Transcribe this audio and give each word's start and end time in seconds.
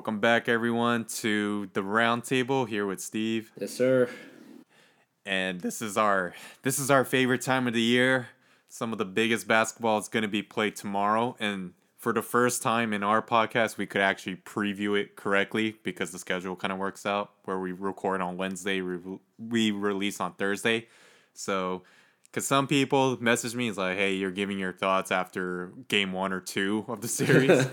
Welcome 0.00 0.20
back, 0.20 0.48
everyone, 0.48 1.04
to 1.16 1.68
the 1.74 1.82
roundtable 1.82 2.66
here 2.66 2.86
with 2.86 3.02
Steve. 3.02 3.52
Yes, 3.60 3.72
sir. 3.72 4.08
And 5.26 5.60
this 5.60 5.82
is 5.82 5.98
our 5.98 6.32
this 6.62 6.78
is 6.78 6.90
our 6.90 7.04
favorite 7.04 7.42
time 7.42 7.66
of 7.66 7.74
the 7.74 7.82
year. 7.82 8.28
Some 8.70 8.92
of 8.92 8.98
the 8.98 9.04
biggest 9.04 9.46
basketball 9.46 9.98
is 9.98 10.08
going 10.08 10.22
to 10.22 10.28
be 10.28 10.40
played 10.40 10.74
tomorrow, 10.74 11.36
and 11.38 11.74
for 11.98 12.14
the 12.14 12.22
first 12.22 12.62
time 12.62 12.94
in 12.94 13.02
our 13.02 13.20
podcast, 13.20 13.76
we 13.76 13.84
could 13.84 14.00
actually 14.00 14.36
preview 14.36 14.98
it 14.98 15.16
correctly 15.16 15.76
because 15.82 16.12
the 16.12 16.18
schedule 16.18 16.56
kind 16.56 16.72
of 16.72 16.78
works 16.78 17.04
out 17.04 17.32
where 17.44 17.58
we 17.58 17.72
record 17.72 18.22
on 18.22 18.38
Wednesday, 18.38 18.80
we, 18.80 18.96
we 19.38 19.70
release 19.70 20.18
on 20.18 20.32
Thursday. 20.32 20.88
So, 21.34 21.82
because 22.24 22.46
some 22.46 22.66
people 22.66 23.18
message 23.20 23.54
me, 23.54 23.68
it's 23.68 23.76
like, 23.76 23.98
hey, 23.98 24.14
you're 24.14 24.30
giving 24.30 24.58
your 24.58 24.72
thoughts 24.72 25.12
after 25.12 25.74
game 25.88 26.12
one 26.12 26.32
or 26.32 26.40
two 26.40 26.86
of 26.88 27.02
the 27.02 27.08
series. 27.08 27.66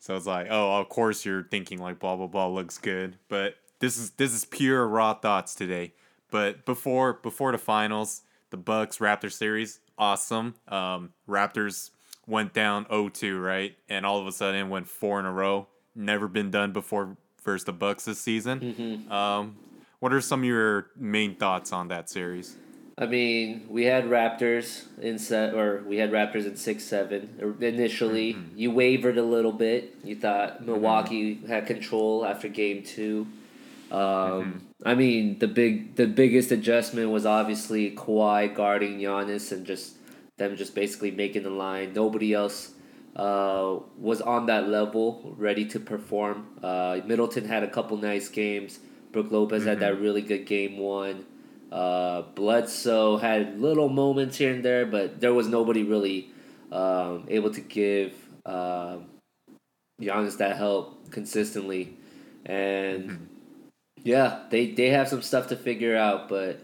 So 0.00 0.16
it's 0.16 0.26
like, 0.26 0.46
oh, 0.50 0.78
of 0.78 0.88
course 0.88 1.24
you're 1.24 1.44
thinking 1.44 1.78
like 1.78 1.98
blah 1.98 2.16
blah 2.16 2.26
blah 2.26 2.48
looks 2.48 2.78
good, 2.78 3.16
but 3.28 3.56
this 3.80 3.96
is 3.98 4.10
this 4.12 4.32
is 4.32 4.44
pure 4.44 4.86
raw 4.86 5.14
thoughts 5.14 5.54
today. 5.54 5.92
But 6.30 6.64
before 6.64 7.14
before 7.14 7.52
the 7.52 7.58
finals, 7.58 8.22
the 8.50 8.56
Bucks 8.56 8.98
Raptors 8.98 9.32
series, 9.32 9.80
awesome. 9.96 10.54
Um, 10.68 11.10
Raptors 11.28 11.90
went 12.26 12.52
down 12.52 12.84
0-2, 12.86 13.42
right? 13.42 13.76
And 13.88 14.04
all 14.04 14.20
of 14.20 14.26
a 14.26 14.32
sudden 14.32 14.68
went 14.68 14.86
four 14.86 15.18
in 15.18 15.24
a 15.24 15.32
row. 15.32 15.66
Never 15.94 16.28
been 16.28 16.50
done 16.50 16.72
before 16.72 17.16
versus 17.42 17.64
the 17.64 17.72
Bucks 17.72 18.04
this 18.04 18.20
season. 18.20 18.60
Mm-hmm. 18.60 19.12
Um, 19.12 19.56
what 19.98 20.12
are 20.12 20.20
some 20.20 20.40
of 20.40 20.44
your 20.44 20.88
main 20.96 21.34
thoughts 21.34 21.72
on 21.72 21.88
that 21.88 22.10
series? 22.10 22.56
I 23.00 23.06
mean, 23.06 23.66
we 23.68 23.84
had 23.84 24.06
Raptors 24.06 24.86
in 25.00 25.18
set, 25.20 25.54
or 25.54 25.84
we 25.86 25.98
had 25.98 26.10
Raptors 26.10 26.46
in 26.46 26.56
six 26.56 26.82
seven 26.82 27.56
initially. 27.60 28.34
Mm-hmm. 28.34 28.58
You 28.58 28.70
wavered 28.72 29.18
a 29.18 29.22
little 29.22 29.52
bit. 29.52 29.94
You 30.02 30.16
thought 30.16 30.66
Milwaukee 30.66 31.40
had 31.46 31.66
control 31.66 32.26
after 32.26 32.48
game 32.48 32.82
two. 32.82 33.26
Um, 33.90 33.98
Mm-hmm. 33.98 34.88
I 34.88 34.94
mean, 34.94 35.38
the 35.38 35.48
big 35.48 35.96
the 35.96 36.06
biggest 36.06 36.52
adjustment 36.52 37.10
was 37.10 37.26
obviously 37.26 37.90
Kawhi 37.90 38.54
guarding 38.54 38.98
Giannis 38.98 39.50
and 39.50 39.66
just 39.66 39.96
them 40.36 40.56
just 40.56 40.74
basically 40.74 41.10
making 41.10 41.42
the 41.42 41.50
line. 41.50 41.92
Nobody 41.94 42.32
else 42.32 42.72
uh, 43.16 43.78
was 43.98 44.20
on 44.20 44.46
that 44.46 44.68
level, 44.68 45.34
ready 45.36 45.64
to 45.66 45.80
perform. 45.80 46.46
Uh, 46.62 47.00
Middleton 47.04 47.44
had 47.44 47.64
a 47.64 47.68
couple 47.68 47.96
nice 47.96 48.28
games. 48.28 48.78
Brook 49.10 49.32
Lopez 49.32 49.64
had 49.64 49.80
that 49.80 49.98
really 50.00 50.22
good 50.22 50.46
game 50.46 50.78
one. 50.78 51.24
Uh, 51.70 52.22
Bledsoe 52.34 53.18
had 53.18 53.60
little 53.60 53.88
moments 53.88 54.38
here 54.38 54.52
and 54.52 54.64
there, 54.64 54.86
but 54.86 55.20
there 55.20 55.34
was 55.34 55.48
nobody 55.48 55.82
really 55.82 56.30
um, 56.72 57.24
able 57.28 57.50
to 57.50 57.60
give 57.60 58.14
um 58.46 59.06
Giannis 60.00 60.38
that 60.38 60.56
help 60.56 61.10
consistently. 61.10 61.96
And 62.46 63.28
yeah, 64.02 64.44
they, 64.50 64.72
they 64.72 64.90
have 64.90 65.08
some 65.08 65.22
stuff 65.22 65.48
to 65.48 65.56
figure 65.56 65.96
out. 65.96 66.28
But 66.28 66.60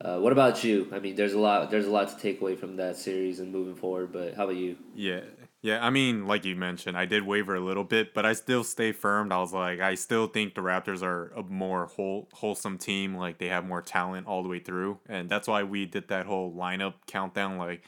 uh, 0.00 0.18
what 0.18 0.32
about 0.32 0.64
you? 0.64 0.88
I 0.92 0.98
mean, 0.98 1.14
there's 1.14 1.34
a 1.34 1.38
lot 1.38 1.70
there's 1.70 1.86
a 1.86 1.90
lot 1.90 2.08
to 2.08 2.16
take 2.16 2.40
away 2.40 2.56
from 2.56 2.76
that 2.76 2.96
series 2.96 3.40
and 3.40 3.52
moving 3.52 3.74
forward. 3.74 4.12
But 4.12 4.34
how 4.34 4.44
about 4.44 4.56
you? 4.56 4.76
Yeah. 4.94 5.20
Yeah, 5.62 5.84
I 5.84 5.90
mean, 5.90 6.26
like 6.26 6.44
you 6.44 6.56
mentioned, 6.56 6.98
I 6.98 7.06
did 7.06 7.24
waver 7.24 7.54
a 7.54 7.60
little 7.60 7.84
bit, 7.84 8.14
but 8.14 8.26
I 8.26 8.32
still 8.32 8.64
stay 8.64 8.90
firm. 8.90 9.30
I 9.30 9.38
was 9.38 9.52
like, 9.52 9.78
I 9.78 9.94
still 9.94 10.26
think 10.26 10.56
the 10.56 10.60
Raptors 10.60 11.04
are 11.04 11.32
a 11.36 11.44
more 11.44 11.86
whole, 11.86 12.28
wholesome 12.32 12.78
team. 12.78 13.14
Like 13.14 13.38
they 13.38 13.46
have 13.46 13.64
more 13.64 13.80
talent 13.80 14.26
all 14.26 14.42
the 14.42 14.48
way 14.48 14.58
through, 14.58 14.98
and 15.08 15.30
that's 15.30 15.46
why 15.46 15.62
we 15.62 15.86
did 15.86 16.08
that 16.08 16.26
whole 16.26 16.52
lineup 16.52 16.94
countdown. 17.06 17.58
Like, 17.58 17.84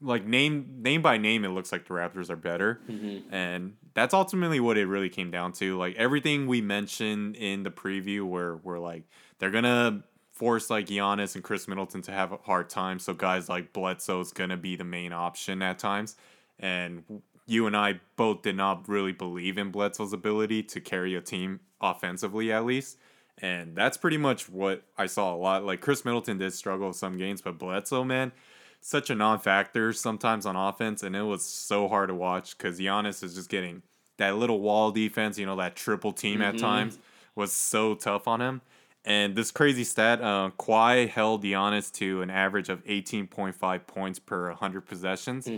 like 0.00 0.26
name 0.26 0.82
name 0.82 1.00
by 1.00 1.16
name, 1.16 1.44
it 1.44 1.50
looks 1.50 1.70
like 1.70 1.86
the 1.86 1.94
Raptors 1.94 2.28
are 2.28 2.36
better, 2.36 2.80
mm-hmm. 2.90 3.32
and 3.32 3.74
that's 3.94 4.14
ultimately 4.14 4.58
what 4.58 4.76
it 4.76 4.86
really 4.86 5.08
came 5.08 5.30
down 5.30 5.52
to. 5.52 5.78
Like 5.78 5.94
everything 5.94 6.48
we 6.48 6.60
mentioned 6.60 7.36
in 7.36 7.62
the 7.62 7.70
preview, 7.70 8.24
where 8.24 8.56
we're 8.56 8.80
like, 8.80 9.04
they're 9.38 9.52
gonna 9.52 10.02
force 10.32 10.70
like 10.70 10.86
Giannis 10.86 11.36
and 11.36 11.44
Khris 11.44 11.68
Middleton 11.68 12.02
to 12.02 12.10
have 12.10 12.32
a 12.32 12.38
hard 12.38 12.68
time. 12.68 12.98
So 12.98 13.14
guys 13.14 13.48
like 13.48 13.72
Bledsoe's 13.72 14.32
gonna 14.32 14.56
be 14.56 14.74
the 14.74 14.82
main 14.82 15.12
option 15.12 15.62
at 15.62 15.78
times. 15.78 16.16
And 16.62 17.22
you 17.46 17.66
and 17.66 17.76
I 17.76 18.00
both 18.16 18.42
did 18.42 18.56
not 18.56 18.88
really 18.88 19.12
believe 19.12 19.58
in 19.58 19.70
Bledsoe's 19.70 20.12
ability 20.12 20.62
to 20.62 20.80
carry 20.80 21.14
a 21.14 21.20
team 21.20 21.60
offensively, 21.80 22.50
at 22.52 22.64
least. 22.64 22.98
And 23.38 23.74
that's 23.76 23.96
pretty 23.96 24.16
much 24.16 24.48
what 24.48 24.84
I 24.96 25.06
saw 25.06 25.34
a 25.34 25.36
lot. 25.36 25.64
Like 25.64 25.80
Khris 25.80 26.04
Middleton 26.04 26.38
did 26.38 26.52
struggle 26.52 26.88
with 26.88 26.96
some 26.96 27.18
games, 27.18 27.42
but 27.42 27.58
Bledsoe, 27.58 28.04
man, 28.04 28.32
such 28.80 29.10
a 29.10 29.14
non-factor 29.14 29.92
sometimes 29.92 30.46
on 30.46 30.56
offense, 30.56 31.02
and 31.02 31.14
it 31.16 31.22
was 31.22 31.44
so 31.44 31.88
hard 31.88 32.08
to 32.08 32.14
watch 32.14 32.56
because 32.56 32.78
Giannis 32.78 33.22
is 33.22 33.34
just 33.34 33.48
getting 33.48 33.82
that 34.18 34.36
little 34.36 34.60
wall 34.60 34.90
defense. 34.90 35.38
You 35.38 35.46
know, 35.46 35.56
that 35.56 35.76
triple 35.76 36.12
team 36.12 36.42
at 36.42 36.54
mm-hmm. 36.54 36.64
times 36.64 36.98
was 37.34 37.52
so 37.52 37.94
tough 37.94 38.28
on 38.28 38.40
him. 38.40 38.60
And 39.04 39.34
this 39.34 39.50
crazy 39.50 39.82
stat, 39.82 40.20
uh, 40.22 40.50
Kawhi 40.58 41.08
held 41.08 41.42
Giannis 41.42 41.90
to 41.94 42.22
an 42.22 42.30
average 42.30 42.68
of 42.68 42.84
18.5 42.84 43.86
points 43.86 44.18
per 44.20 44.48
100 44.50 44.82
possessions. 44.82 45.48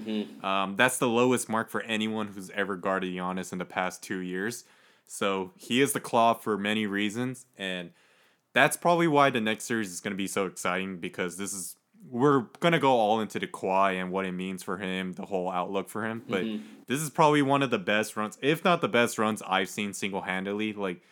Um, 0.42 0.76
that's 0.76 0.96
the 0.96 1.08
lowest 1.08 1.48
mark 1.48 1.68
for 1.68 1.82
anyone 1.82 2.28
who's 2.28 2.48
ever 2.50 2.76
guarded 2.76 3.12
Giannis 3.12 3.52
in 3.52 3.58
the 3.58 3.66
past 3.66 4.02
two 4.02 4.18
years. 4.18 4.64
So 5.06 5.52
he 5.56 5.82
is 5.82 5.92
the 5.92 6.00
claw 6.00 6.32
for 6.32 6.56
many 6.56 6.86
reasons. 6.86 7.44
And 7.58 7.90
that's 8.54 8.78
probably 8.78 9.08
why 9.08 9.28
the 9.28 9.42
next 9.42 9.64
series 9.64 9.90
is 9.90 10.00
going 10.00 10.12
to 10.12 10.16
be 10.16 10.26
so 10.26 10.46
exciting 10.46 10.96
because 10.98 11.36
this 11.36 11.52
is 11.52 11.76
we're 12.10 12.40
gonna 12.60 12.78
go 12.78 12.92
all 12.92 13.20
into 13.20 13.38
the 13.38 13.46
Kawhi 13.46 13.98
and 13.98 14.12
what 14.12 14.26
it 14.26 14.32
means 14.32 14.62
for 14.62 14.76
him, 14.76 15.14
the 15.14 15.24
whole 15.24 15.50
outlook 15.50 15.88
for 15.88 16.04
him. 16.04 16.22
But 16.28 16.42
this 16.86 17.00
is 17.00 17.08
probably 17.08 17.40
one 17.40 17.62
of 17.62 17.70
the 17.70 17.78
best 17.78 18.14
runs, 18.16 18.36
if 18.42 18.62
not 18.62 18.82
the 18.82 18.88
best 18.88 19.16
runs 19.18 19.42
I've 19.46 19.70
seen 19.70 19.94
single 19.94 20.20
handedly. 20.20 20.74
Like 20.74 21.02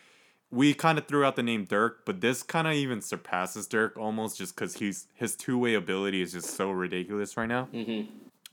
we 0.53 0.73
kind 0.75 0.99
of 0.99 1.07
threw 1.07 1.25
out 1.25 1.35
the 1.35 1.43
name 1.43 1.65
Dirk, 1.65 2.05
but 2.05 2.21
this 2.21 2.43
kind 2.43 2.67
of 2.67 2.73
even 2.73 3.01
surpasses 3.01 3.65
Dirk 3.65 3.97
almost 3.97 4.37
just 4.37 4.55
because 4.55 4.75
he's 4.75 5.07
his 5.15 5.35
two 5.35 5.57
way 5.57 5.73
ability 5.73 6.21
is 6.21 6.31
just 6.31 6.55
so 6.55 6.69
ridiculous 6.69 7.35
right 7.35 7.47
now. 7.47 7.67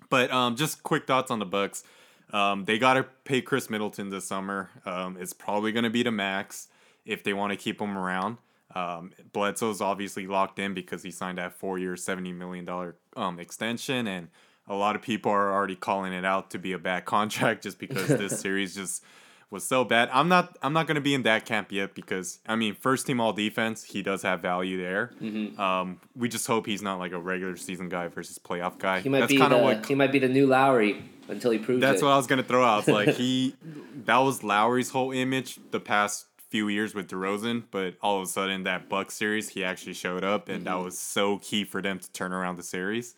But 0.09 0.33
um, 0.33 0.57
just 0.57 0.83
quick 0.83 1.07
thoughts 1.07 1.31
on 1.31 1.39
the 1.39 1.45
Bucks. 1.45 1.85
Um, 2.33 2.65
they 2.65 2.79
got 2.79 2.95
to 2.95 3.03
pay 3.25 3.43
Khris 3.43 3.69
Middleton 3.69 4.09
this 4.09 4.25
summer. 4.25 4.71
Um, 4.87 5.19
it's 5.21 5.33
probably 5.33 5.73
going 5.73 5.85
to 5.85 5.91
be 5.91 6.03
the 6.03 6.11
max 6.11 6.69
if 7.05 7.23
they 7.23 7.35
want 7.35 7.53
to 7.53 7.57
keep 7.57 7.81
him 7.81 7.99
around. 7.99 8.39
Um, 8.75 9.13
Bledsoe's 9.33 9.81
obviously 9.81 10.27
locked 10.27 10.59
in 10.59 10.75
because 10.75 11.03
he 11.03 11.11
signed 11.11 11.39
that 11.39 11.53
four-year, 11.53 11.97
seventy 11.97 12.33
million 12.33 12.65
dollar 12.65 12.97
um, 13.15 13.39
extension, 13.39 14.07
and 14.07 14.29
a 14.67 14.75
lot 14.75 14.97
of 14.97 15.03
people 15.03 15.33
are 15.33 15.53
already 15.53 15.77
calling 15.77 16.13
it 16.13 16.25
out 16.25 16.51
to 16.53 16.59
be 16.59 16.73
a 16.73 16.79
bad 16.79 17.05
contract 17.15 17.65
just 17.65 17.79
because 17.79 18.09
this 18.09 18.41
series 18.45 18.75
just 18.75 19.05
was 19.51 19.67
so 19.67 19.85
bad. 19.85 20.09
I'm 20.13 20.29
not 20.29 20.57
I'm 20.63 20.73
not 20.73 20.87
gonna 20.87 21.01
be 21.01 21.13
in 21.13 21.25
that 21.25 21.45
camp 21.45 21.73
yet 21.73 21.95
because 21.95 22.39
I 22.47 22.57
mean 22.57 22.75
first 22.75 23.07
team 23.07 23.21
all 23.21 23.33
defense 23.33 23.83
he 23.83 24.03
does 24.03 24.23
have 24.23 24.41
value 24.41 24.81
there. 24.81 25.13
Mm-hmm. 25.21 25.61
Um, 25.61 26.01
we 26.17 26.29
just 26.29 26.47
hope 26.47 26.67
he's 26.67 26.83
not 26.83 26.99
like 26.99 27.13
a 27.13 27.19
regular 27.19 27.57
season 27.57 27.89
guy 27.89 28.09
versus 28.09 28.39
playoff 28.39 28.79
guy. 28.79 29.01
He 29.01 29.09
might 29.09 29.21
That's 29.21 29.33
be 29.33 29.39
the, 29.39 29.59
what 29.59 29.87
he 29.87 29.95
might 29.95 30.13
be 30.13 30.21
the 30.21 30.29
new 30.29 30.47
Lowry 30.47 31.03
until 31.29 31.51
he 31.51 31.59
proves 31.59 31.79
it. 31.79 31.81
that's 31.81 32.01
it. 32.01 32.05
what 32.05 32.13
I 32.13 32.17
was 32.17 32.27
gonna 32.27 32.45
throw 32.45 32.65
out. 32.65 32.87
Like 32.87 33.09
he 33.17 33.57
that 34.05 34.19
was 34.19 34.45
Lowry's 34.45 34.91
whole 34.91 35.11
image 35.11 35.59
the 35.73 35.81
past 35.81 36.27
few 36.49 36.69
years 36.69 36.95
with 36.95 37.09
DeRozan, 37.09 37.65
but 37.71 37.95
all 38.01 38.17
of 38.17 38.25
a 38.25 38.27
sudden 38.27 38.65
that 38.65 38.89
Buck 38.89 39.11
series 39.11 39.49
he 39.51 39.65
actually 39.65 39.95
showed 39.95 40.25
up 40.25 40.49
and 40.49 40.65
that 40.67 40.79
was 40.79 40.99
so 40.99 41.39
key 41.39 41.65
for 41.65 41.83
them 41.83 41.99
to 41.99 42.11
turn 42.13 42.33
around 42.33 42.57
the 42.57 42.63
series. 42.63 43.15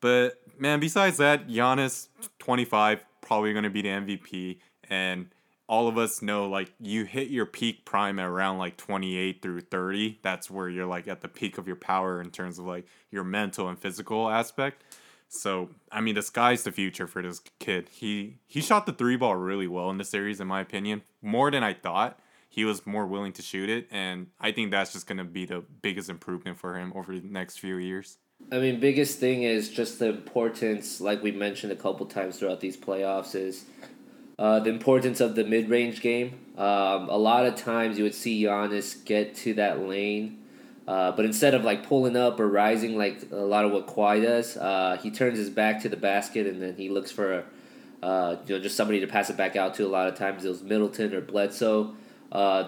But 0.00 0.40
man, 0.58 0.80
besides 0.80 1.18
that, 1.18 1.48
Giannis, 1.48 2.08
twenty 2.38 2.64
five, 2.64 3.04
probably 3.20 3.52
gonna 3.52 3.68
be 3.68 3.82
the 3.82 3.88
MVP, 3.88 4.58
and 4.88 5.28
all 5.70 5.86
of 5.86 5.96
us 5.96 6.20
know 6.20 6.48
like 6.48 6.72
you 6.80 7.04
hit 7.04 7.28
your 7.28 7.46
peak 7.46 7.84
prime 7.84 8.18
at 8.18 8.26
around 8.26 8.58
like 8.58 8.76
28 8.76 9.40
through 9.40 9.60
30 9.60 10.18
that's 10.20 10.50
where 10.50 10.68
you're 10.68 10.84
like 10.84 11.06
at 11.06 11.20
the 11.20 11.28
peak 11.28 11.58
of 11.58 11.68
your 11.68 11.76
power 11.76 12.20
in 12.20 12.28
terms 12.28 12.58
of 12.58 12.66
like 12.66 12.84
your 13.12 13.22
mental 13.22 13.68
and 13.68 13.78
physical 13.78 14.28
aspect. 14.28 14.82
So 15.28 15.70
i 15.92 16.00
mean 16.00 16.16
the 16.16 16.22
sky's 16.22 16.64
the 16.64 16.72
future 16.72 17.06
for 17.06 17.22
this 17.22 17.40
kid. 17.60 17.88
He 17.88 18.38
he 18.48 18.60
shot 18.60 18.84
the 18.84 18.92
three 18.92 19.16
ball 19.16 19.36
really 19.36 19.68
well 19.68 19.88
in 19.90 19.98
the 19.98 20.04
series 20.04 20.40
in 20.40 20.48
my 20.48 20.60
opinion. 20.60 21.02
More 21.22 21.50
than 21.52 21.62
i 21.62 21.72
thought. 21.72 22.18
He 22.52 22.64
was 22.64 22.84
more 22.84 23.06
willing 23.06 23.32
to 23.34 23.42
shoot 23.42 23.70
it 23.70 23.86
and 23.92 24.26
i 24.40 24.50
think 24.50 24.72
that's 24.72 24.92
just 24.92 25.06
going 25.06 25.18
to 25.18 25.24
be 25.24 25.46
the 25.46 25.62
biggest 25.82 26.10
improvement 26.10 26.58
for 26.58 26.76
him 26.76 26.92
over 26.96 27.16
the 27.16 27.28
next 27.28 27.60
few 27.60 27.76
years. 27.76 28.18
I 28.50 28.58
mean, 28.58 28.80
biggest 28.80 29.20
thing 29.20 29.44
is 29.44 29.68
just 29.68 29.98
the 30.00 30.08
importance, 30.08 31.00
like 31.00 31.22
we 31.22 31.30
mentioned 31.30 31.72
a 31.72 31.76
couple 31.76 32.06
times 32.06 32.38
throughout 32.38 32.58
these 32.58 32.76
playoffs, 32.76 33.34
is 33.34 33.66
uh, 34.40 34.58
the 34.58 34.70
importance 34.70 35.20
of 35.20 35.34
the 35.34 35.44
mid 35.44 35.68
range 35.68 36.00
game. 36.00 36.32
Um, 36.56 37.08
a 37.08 37.16
lot 37.16 37.44
of 37.46 37.56
times 37.56 37.98
you 37.98 38.04
would 38.04 38.14
see 38.14 38.42
Giannis 38.42 39.04
get 39.04 39.34
to 39.36 39.54
that 39.54 39.80
lane, 39.86 40.38
uh, 40.88 41.12
but 41.12 41.24
instead 41.26 41.54
of 41.54 41.62
like 41.62 41.86
pulling 41.86 42.16
up 42.16 42.40
or 42.40 42.48
rising 42.48 42.96
like 42.96 43.30
a 43.30 43.36
lot 43.36 43.66
of 43.66 43.72
what 43.72 43.86
Kawhi 43.86 44.22
does, 44.22 44.56
uh, 44.56 44.98
he 45.02 45.10
turns 45.10 45.38
his 45.38 45.50
back 45.50 45.82
to 45.82 45.88
the 45.90 45.96
basket 45.96 46.46
and 46.46 46.60
then 46.60 46.74
he 46.74 46.88
looks 46.88 47.10
for 47.10 47.44
uh, 48.02 48.36
you 48.46 48.56
know 48.56 48.62
just 48.62 48.76
somebody 48.76 49.00
to 49.00 49.06
pass 49.06 49.28
it 49.28 49.36
back 49.36 49.56
out 49.56 49.74
to. 49.74 49.86
A 49.86 49.88
lot 49.88 50.08
of 50.08 50.16
times 50.16 50.44
it 50.44 50.48
was 50.48 50.62
Middleton 50.62 51.14
or 51.14 51.20
Bledsoe. 51.20 51.94
Uh, 52.32 52.64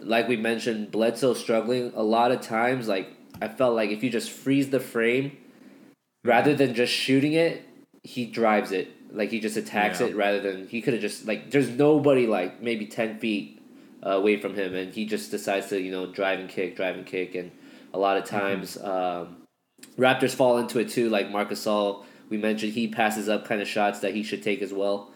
Like 0.00 0.26
we 0.28 0.36
mentioned, 0.36 0.90
Bledsoe 0.90 1.34
struggling 1.34 1.92
a 1.94 2.02
lot 2.02 2.32
of 2.32 2.40
times. 2.40 2.88
Like 2.88 3.08
I 3.40 3.46
felt 3.48 3.76
like 3.76 3.90
if 3.90 4.02
you 4.02 4.10
just 4.10 4.30
freeze 4.30 4.70
the 4.70 4.80
frame 4.80 5.36
rather 6.24 6.54
than 6.54 6.74
just 6.74 6.92
shooting 6.92 7.32
it, 7.34 7.62
he 8.02 8.26
drives 8.26 8.72
it. 8.72 8.88
Like 9.12 9.30
he 9.30 9.40
just 9.40 9.56
attacks 9.56 10.00
Yeah. 10.00 10.08
it 10.08 10.16
rather 10.16 10.40
than 10.40 10.68
he 10.68 10.80
could 10.80 10.94
have 10.94 11.02
just 11.02 11.26
like 11.26 11.50
there's 11.50 11.68
nobody 11.68 12.26
like 12.26 12.62
maybe 12.62 12.86
ten 12.86 13.18
feet 13.18 13.60
uh, 14.04 14.10
away 14.10 14.36
from 14.40 14.54
him, 14.54 14.74
and 14.74 14.92
he 14.92 15.04
just 15.04 15.30
decides 15.30 15.68
to 15.68 15.80
you 15.80 15.90
know 15.92 16.06
drive 16.12 16.38
and 16.40 16.48
kick, 16.48 16.76
drive 16.76 16.96
and 16.96 17.06
kick, 17.06 17.34
and 17.34 17.50
a 17.94 17.98
lot 17.98 18.16
of 18.16 18.24
times 18.24 18.76
um, 18.78 19.36
Raptors 19.98 20.34
fall 20.34 20.58
into 20.58 20.78
it 20.78 20.88
too. 20.88 21.10
Like 21.10 21.30
Marc 21.30 21.50
Gasol, 21.50 22.04
we 22.30 22.38
mentioned 22.38 22.72
he 22.72 22.88
passes 22.88 23.28
up 23.28 23.44
kind 23.46 23.60
of 23.60 23.68
shots 23.68 24.00
that 24.00 24.14
he 24.14 24.22
should 24.22 24.42
take 24.42 24.62
as 24.62 24.72
well. 24.72 25.10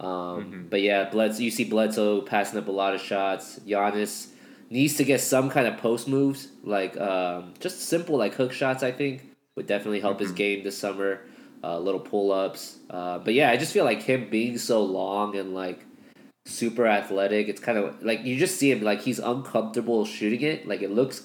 Um, 0.00 0.66
But 0.70 0.80
yeah, 0.80 1.08
Bledsoe, 1.10 1.42
you 1.42 1.50
see 1.50 1.64
Bledsoe 1.64 2.22
passing 2.22 2.58
up 2.58 2.68
a 2.68 2.72
lot 2.72 2.94
of 2.94 3.00
shots. 3.00 3.60
Giannis 3.66 4.28
needs 4.70 4.96
to 4.96 5.04
get 5.04 5.20
some 5.20 5.50
kind 5.50 5.66
of 5.66 5.76
post 5.78 6.08
moves, 6.08 6.48
like 6.64 6.96
um, 6.98 7.52
just 7.60 7.82
simple 7.82 8.16
like 8.16 8.34
hook 8.34 8.52
shots. 8.52 8.82
I 8.82 8.90
think 8.92 9.22
would 9.56 9.66
definitely 9.66 10.00
help 10.00 10.18
his 10.18 10.32
game 10.32 10.64
this 10.64 10.78
summer. 10.78 11.20
Uh, 11.64 11.78
little 11.78 12.00
pull 12.00 12.32
ups, 12.32 12.78
uh, 12.90 13.18
but 13.20 13.34
yeah, 13.34 13.48
I 13.50 13.56
just 13.56 13.72
feel 13.72 13.84
like 13.84 14.02
him 14.02 14.28
being 14.28 14.58
so 14.58 14.82
long 14.82 15.36
and 15.36 15.54
like 15.54 15.84
super 16.44 16.88
athletic. 16.88 17.46
It's 17.48 17.60
kind 17.60 17.78
of 17.78 18.02
like 18.02 18.24
you 18.24 18.36
just 18.36 18.58
see 18.58 18.72
him 18.72 18.82
like 18.82 19.00
he's 19.02 19.20
uncomfortable 19.20 20.04
shooting 20.04 20.42
it. 20.42 20.66
Like 20.66 20.82
it 20.82 20.90
looks 20.90 21.22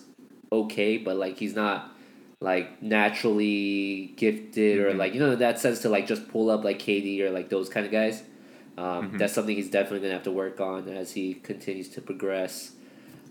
okay, 0.51 0.97
but 0.97 1.15
like 1.17 1.39
he's 1.39 1.55
not 1.55 1.91
like 2.39 2.83
naturally 2.83 4.13
gifted 4.15 4.79
or 4.79 4.93
like 4.93 5.13
you 5.15 5.19
know 5.19 5.35
that 5.35 5.59
sense 5.59 5.81
to 5.81 5.89
like 5.89 6.05
just 6.05 6.27
pull 6.29 6.49
up 6.51 6.63
like 6.63 6.77
KD 6.79 7.19
or 7.21 7.31
like 7.31 7.49
those 7.49 7.67
kind 7.69 7.85
of 7.85 7.91
guys. 7.91 8.21
Um, 8.77 9.17
That's 9.17 9.33
something 9.33 9.55
he's 9.55 9.71
definitely 9.71 10.01
gonna 10.01 10.13
have 10.13 10.23
to 10.23 10.31
work 10.31 10.59
on 10.61 10.87
as 10.87 11.13
he 11.13 11.33
continues 11.33 11.89
to 11.89 12.01
progress. 12.01 12.73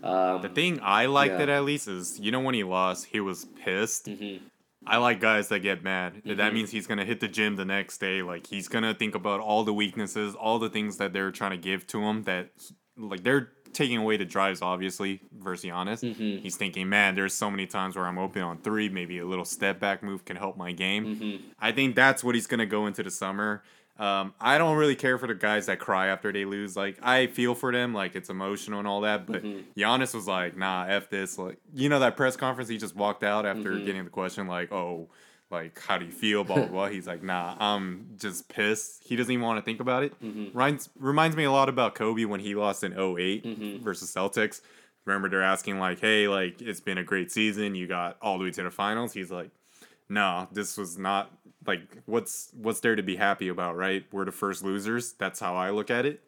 Um, 0.03 0.41
The 0.41 0.49
thing 0.49 0.79
I 0.83 1.05
liked 1.05 1.35
Yeah. 1.35 1.43
it 1.43 1.49
at 1.49 1.63
least 1.63 1.87
is 1.87 2.19
you 2.19 2.31
know 2.31 2.41
when 2.41 2.53
he 2.53 2.65
lost, 2.65 3.05
he 3.05 3.21
was 3.21 3.45
pissed. 3.63 4.07
mhm. 4.07 4.39
I 4.87 4.97
like 4.97 5.19
guys 5.19 5.49
that 5.49 5.59
get 5.59 5.83
mad. 5.83 6.21
That 6.25 6.37
Mhm. 6.37 6.53
means 6.53 6.71
he's 6.71 6.87
gonna 6.87 7.05
hit 7.05 7.19
the 7.19 7.27
gym 7.27 7.55
the 7.55 7.65
next 7.65 7.97
day. 7.99 8.21
Like 8.21 8.47
he's 8.47 8.67
gonna 8.67 8.93
think 8.93 9.15
about 9.15 9.39
all 9.41 9.63
the 9.63 9.73
weaknesses, 9.73 10.33
all 10.35 10.59
the 10.59 10.69
things 10.69 10.97
that 10.97 11.13
they're 11.13 11.31
trying 11.31 11.51
to 11.51 11.57
give 11.57 11.85
to 11.87 12.01
him. 12.01 12.23
That 12.23 12.49
like 12.97 13.23
they're 13.23 13.51
taking 13.73 13.97
away 13.97 14.17
the 14.17 14.25
drives, 14.25 14.61
obviously, 14.61 15.19
versus 15.37 15.65
Giannis. 15.69 16.01
Mhm. 16.01 16.39
He's 16.39 16.55
thinking, 16.55 16.87
man, 16.89 17.13
there's 17.15 17.33
so 17.33 17.51
many 17.51 17.67
times 17.67 17.95
where 17.95 18.07
I'm 18.07 18.17
open 18.17 18.41
on 18.41 18.57
three. 18.59 18.89
Maybe 18.89 19.19
a 19.19 19.25
little 19.25 19.45
step 19.45 19.79
back 19.79 20.01
move 20.01 20.25
can 20.25 20.35
help 20.37 20.57
my 20.57 20.71
game. 20.71 21.15
Mhm. 21.17 21.39
I 21.59 21.71
think 21.73 21.95
that's 21.95 22.23
what 22.23 22.33
he's 22.33 22.47
gonna 22.47 22.65
go 22.65 22.87
into 22.87 23.03
the 23.03 23.11
summer. 23.11 23.63
Um, 23.99 24.33
I 24.39 24.57
don't 24.57 24.77
really 24.77 24.95
care 24.95 25.17
for 25.17 25.27
the 25.27 25.33
guys 25.35 25.65
that 25.67 25.79
cry 25.79 26.07
after 26.07 26.31
they 26.31 26.45
lose. 26.45 26.75
Like 26.77 26.97
I 27.01 27.27
feel 27.27 27.55
for 27.55 27.71
them, 27.71 27.93
like 27.93 28.15
it's 28.15 28.29
emotional 28.29 28.79
and 28.79 28.87
all 28.87 29.01
that. 29.01 29.25
But 29.25 29.43
Mhm. 29.43 29.63
Giannis 29.75 30.13
was 30.13 30.27
like, 30.27 30.55
"Nah, 30.57 30.85
f 30.87 31.09
this." 31.09 31.37
Like 31.37 31.57
you 31.73 31.89
know 31.89 31.99
that 31.99 32.15
press 32.17 32.35
conference, 32.35 32.69
he 32.69 32.77
just 32.77 32.95
walked 32.95 33.23
out 33.23 33.45
after 33.45 33.71
Mhm. 33.71 33.85
getting 33.85 34.03
the 34.03 34.09
question, 34.09 34.47
like, 34.47 34.71
"Oh, 34.71 35.09
like 35.49 35.79
how 35.79 35.97
do 35.97 36.05
you 36.05 36.11
feel?" 36.11 36.43
Blah 36.43 36.57
blah 36.57 36.67
blah. 36.67 36.87
He's 36.87 37.07
like, 37.07 37.23
"Nah, 37.23 37.55
I'm 37.59 38.15
just 38.17 38.49
pissed." 38.49 39.03
He 39.03 39.15
doesn't 39.15 39.31
even 39.31 39.43
want 39.45 39.57
to 39.57 39.63
think 39.63 39.79
about 39.79 40.03
it. 40.03 40.13
Mhm. 40.21 40.49
Reminds 40.53 40.89
reminds 40.99 41.35
me 41.35 41.45
a 41.45 41.51
lot 41.51 41.69
about 41.69 41.95
Kobe 41.95 42.25
when 42.25 42.39
he 42.39 42.53
lost 42.55 42.83
in 42.83 42.93
8 42.93 43.43
Mhm. 43.45 43.81
versus 43.81 44.13
Celtics. 44.13 44.61
Remember 45.05 45.29
they're 45.29 45.41
asking 45.41 45.79
like, 45.79 45.99
"Hey, 46.01 46.27
like 46.27 46.61
it's 46.61 46.81
been 46.81 46.97
a 46.97 47.03
great 47.03 47.31
season. 47.31 47.75
You 47.75 47.87
got 47.87 48.17
all 48.21 48.37
the 48.37 48.43
way 48.43 48.51
to 48.51 48.63
the 48.63 48.69
finals." 48.71 49.13
He's 49.13 49.31
like, 49.31 49.49
"No, 50.09 50.47
this 50.51 50.77
was 50.77 50.97
not 50.97 51.31
like 51.65 51.81
what's 52.05 52.51
what's 52.53 52.79
there 52.79 52.95
to 52.95 53.03
be 53.03 53.15
happy 53.15 53.47
about, 53.47 53.75
right? 53.75 54.05
We're 54.11 54.25
the 54.25 54.31
first 54.31 54.63
losers. 54.63 55.13
That's 55.13 55.39
how 55.39 55.55
I 55.55 55.69
look 55.69 55.89
at 55.89 56.05
it." 56.05 56.21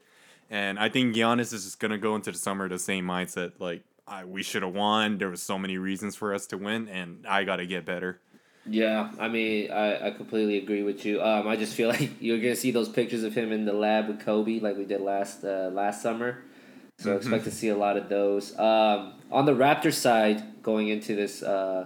And 0.49 0.79
I 0.79 0.89
think 0.89 1.15
Giannis 1.15 1.53
is 1.53 1.65
just 1.65 1.79
gonna 1.79 1.97
go 1.97 2.15
into 2.15 2.31
the 2.31 2.37
summer 2.37 2.67
the 2.67 2.79
same 2.79 3.05
mindset. 3.05 3.53
Like, 3.59 3.83
I, 4.07 4.25
we 4.25 4.43
should 4.43 4.63
have 4.63 4.73
won. 4.73 5.17
There 5.17 5.29
was 5.29 5.41
so 5.41 5.59
many 5.59 5.77
reasons 5.77 6.15
for 6.15 6.33
us 6.33 6.47
to 6.47 6.57
win, 6.57 6.87
and 6.87 7.25
I 7.27 7.43
got 7.43 7.57
to 7.57 7.67
get 7.67 7.85
better. 7.85 8.19
Yeah, 8.65 9.11
I 9.19 9.27
mean, 9.27 9.71
I, 9.71 10.07
I 10.07 10.11
completely 10.11 10.57
agree 10.57 10.83
with 10.83 11.05
you. 11.05 11.21
Um, 11.21 11.47
I 11.47 11.55
just 11.55 11.75
feel 11.75 11.89
like 11.95 12.11
you're 12.19 12.39
gonna 12.39 12.55
see 12.55 12.71
those 12.71 12.89
pictures 12.89 13.23
of 13.23 13.33
him 13.33 13.51
in 13.51 13.65
the 13.65 13.73
lab 13.73 14.07
with 14.07 14.19
Kobe, 14.19 14.59
like 14.59 14.77
we 14.77 14.85
did 14.85 15.01
last 15.01 15.43
uh, 15.43 15.69
last 15.71 16.01
summer. 16.01 16.43
So 16.99 17.15
expect 17.15 17.45
to 17.45 17.51
see 17.51 17.69
a 17.69 17.77
lot 17.77 17.95
of 17.95 18.09
those. 18.09 18.57
Um, 18.59 19.13
on 19.31 19.45
the 19.45 19.53
Raptors 19.53 19.93
side, 19.93 20.61
going 20.61 20.89
into 20.89 21.15
this, 21.15 21.41
uh, 21.41 21.85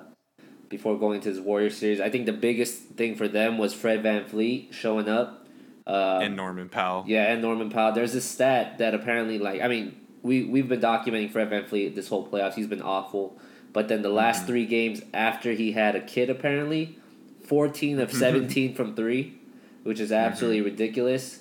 before 0.76 0.98
going 0.98 1.18
into 1.18 1.32
this 1.32 1.40
Warrior 1.40 1.70
series, 1.70 2.02
I 2.02 2.10
think 2.10 2.26
the 2.26 2.34
biggest 2.34 2.74
thing 3.00 3.16
for 3.16 3.28
them 3.28 3.58
was 3.58 3.74
Fred 3.74 4.04
VanVleet 4.04 4.74
showing 4.74 5.08
up. 5.08 5.46
Uh, 5.86 6.20
and 6.24 6.36
Norman 6.36 6.68
Powell. 6.70 7.04
yeah, 7.08 7.32
and 7.32 7.42
Norman 7.42 7.70
Powell. 7.70 7.92
There's 7.94 8.14
this 8.14 8.26
stat 8.26 8.78
that 8.80 8.94
apparently, 8.96 9.38
like, 9.38 9.62
I 9.62 9.68
mean, 9.68 9.96
we 10.24 10.46
we've 10.46 10.68
been 10.68 10.80
documenting 10.82 11.30
Fred 11.32 11.50
VanVleet 11.52 11.94
this 11.96 12.08
whole 12.08 12.28
playoffs. 12.28 12.56
He's 12.56 12.68
been 12.68 12.82
awful, 12.82 13.38
but 13.72 13.88
then 13.88 14.02
the 14.02 14.10
last 14.10 14.38
Mm-hmm. 14.40 14.48
three 14.48 14.66
games 14.66 15.02
after 15.14 15.52
he 15.52 15.74
had 15.74 15.96
a 15.96 16.02
kid, 16.02 16.30
apparently, 16.30 16.98
fourteen 17.46 18.00
of 18.00 18.12
seventeen 18.12 18.74
from 18.74 18.96
three, 18.96 19.38
which 19.84 20.00
is 20.00 20.12
absolutely 20.12 20.62
ridiculous. 20.62 21.40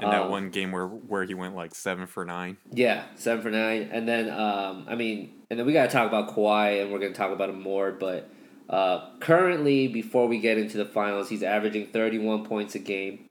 In 0.00 0.10
that 0.10 0.22
Um, 0.22 0.30
one 0.30 0.50
game 0.50 0.72
where 0.72 0.86
where 0.86 1.24
he 1.24 1.32
went 1.34 1.54
like 1.56 1.74
seven 1.74 2.06
for 2.06 2.24
nine. 2.24 2.58
Yeah, 2.72 3.04
seven 3.14 3.40
for 3.42 3.50
nine, 3.50 3.88
and 3.92 4.06
then 4.06 4.28
um, 4.28 4.84
I 4.88 4.94
mean, 4.96 5.30
and 5.48 5.58
then 5.58 5.64
we 5.64 5.72
gotta 5.72 5.90
talk 5.90 6.06
about 6.08 6.34
Kawhi, 6.34 6.82
and 6.82 6.92
we're 6.92 6.98
gonna 6.98 7.14
talk 7.14 7.30
about 7.32 7.48
him 7.48 7.62
more. 7.62 7.92
But 7.92 8.28
uh, 8.68 9.10
currently, 9.20 9.88
before 9.88 10.26
we 10.26 10.38
get 10.38 10.58
into 10.58 10.76
the 10.76 10.84
finals, 10.84 11.28
he's 11.28 11.42
averaging 11.42 11.86
thirty 11.88 12.18
one 12.18 12.44
points 12.44 12.74
a 12.74 12.78
game, 12.78 13.26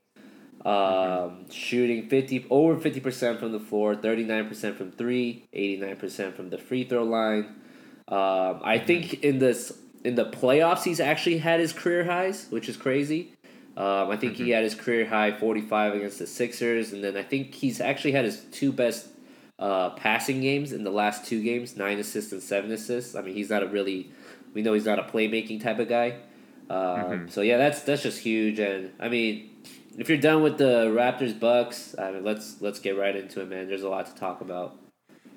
um, 0.64 1.50
shooting 1.50 2.08
fifty 2.08 2.46
over 2.50 2.78
fifty 2.80 3.00
percent 3.00 3.38
from 3.38 3.52
the 3.52 3.60
floor, 3.60 3.94
thirty 3.94 4.24
nine 4.24 4.48
percent 4.48 4.76
from 4.76 4.90
three, 4.92 5.44
89 5.52 5.96
percent 5.96 6.36
from 6.36 6.50
the 6.50 6.58
free 6.58 6.84
throw 6.84 7.04
line. 7.04 7.56
Um, 8.08 8.60
I 8.62 8.78
think 8.78 9.24
in 9.24 9.38
this 9.38 9.72
in 10.04 10.14
the 10.14 10.24
playoffs, 10.24 10.84
he's 10.84 11.00
actually 11.00 11.38
had 11.38 11.60
his 11.60 11.72
career 11.72 12.04
highs, 12.04 12.46
which 12.50 12.68
is 12.68 12.76
crazy. 12.76 13.32
Um, 13.76 14.08
I 14.08 14.16
think 14.16 14.36
he 14.36 14.50
had 14.50 14.64
his 14.64 14.74
career 14.74 15.04
high 15.04 15.36
45 15.36 15.94
against 15.94 16.18
the 16.18 16.26
Sixers, 16.26 16.92
and 16.94 17.04
then 17.04 17.14
I 17.14 17.22
think 17.22 17.52
he's 17.52 17.78
actually 17.78 18.12
had 18.12 18.24
his 18.24 18.40
two 18.50 18.72
best 18.72 19.08
uh, 19.58 19.90
passing 19.90 20.40
games 20.40 20.72
in 20.72 20.84
the 20.84 20.90
last 20.90 21.26
two 21.26 21.42
games 21.42 21.76
nine 21.76 21.98
assists 21.98 22.32
and 22.32 22.42
seven 22.42 22.70
assists. 22.70 23.14
I 23.14 23.20
mean, 23.20 23.34
he's 23.34 23.50
not 23.50 23.62
a 23.62 23.66
really, 23.66 24.10
we 24.56 24.62
know 24.62 24.72
he's 24.72 24.86
not 24.86 24.98
a 24.98 25.02
playmaking 25.02 25.62
type 25.62 25.78
of 25.78 25.86
guy. 25.86 26.16
Um, 26.70 27.28
So, 27.28 27.42
yeah, 27.42 27.58
that's 27.58 27.82
that's 27.82 28.02
just 28.02 28.18
huge. 28.18 28.58
And 28.58 28.90
I 28.98 29.10
mean, 29.10 29.50
if 29.98 30.08
you're 30.08 30.16
done 30.16 30.42
with 30.42 30.56
the 30.56 30.86
Raptors 30.86 31.38
Bucks, 31.38 31.94
I 31.98 32.10
mean, 32.10 32.24
let's 32.24 32.62
let's 32.62 32.80
get 32.80 32.98
right 32.98 33.14
into 33.14 33.42
it, 33.42 33.50
man. 33.50 33.68
There's 33.68 33.82
a 33.82 33.90
lot 33.90 34.06
to 34.06 34.14
talk 34.14 34.40
about. 34.40 34.78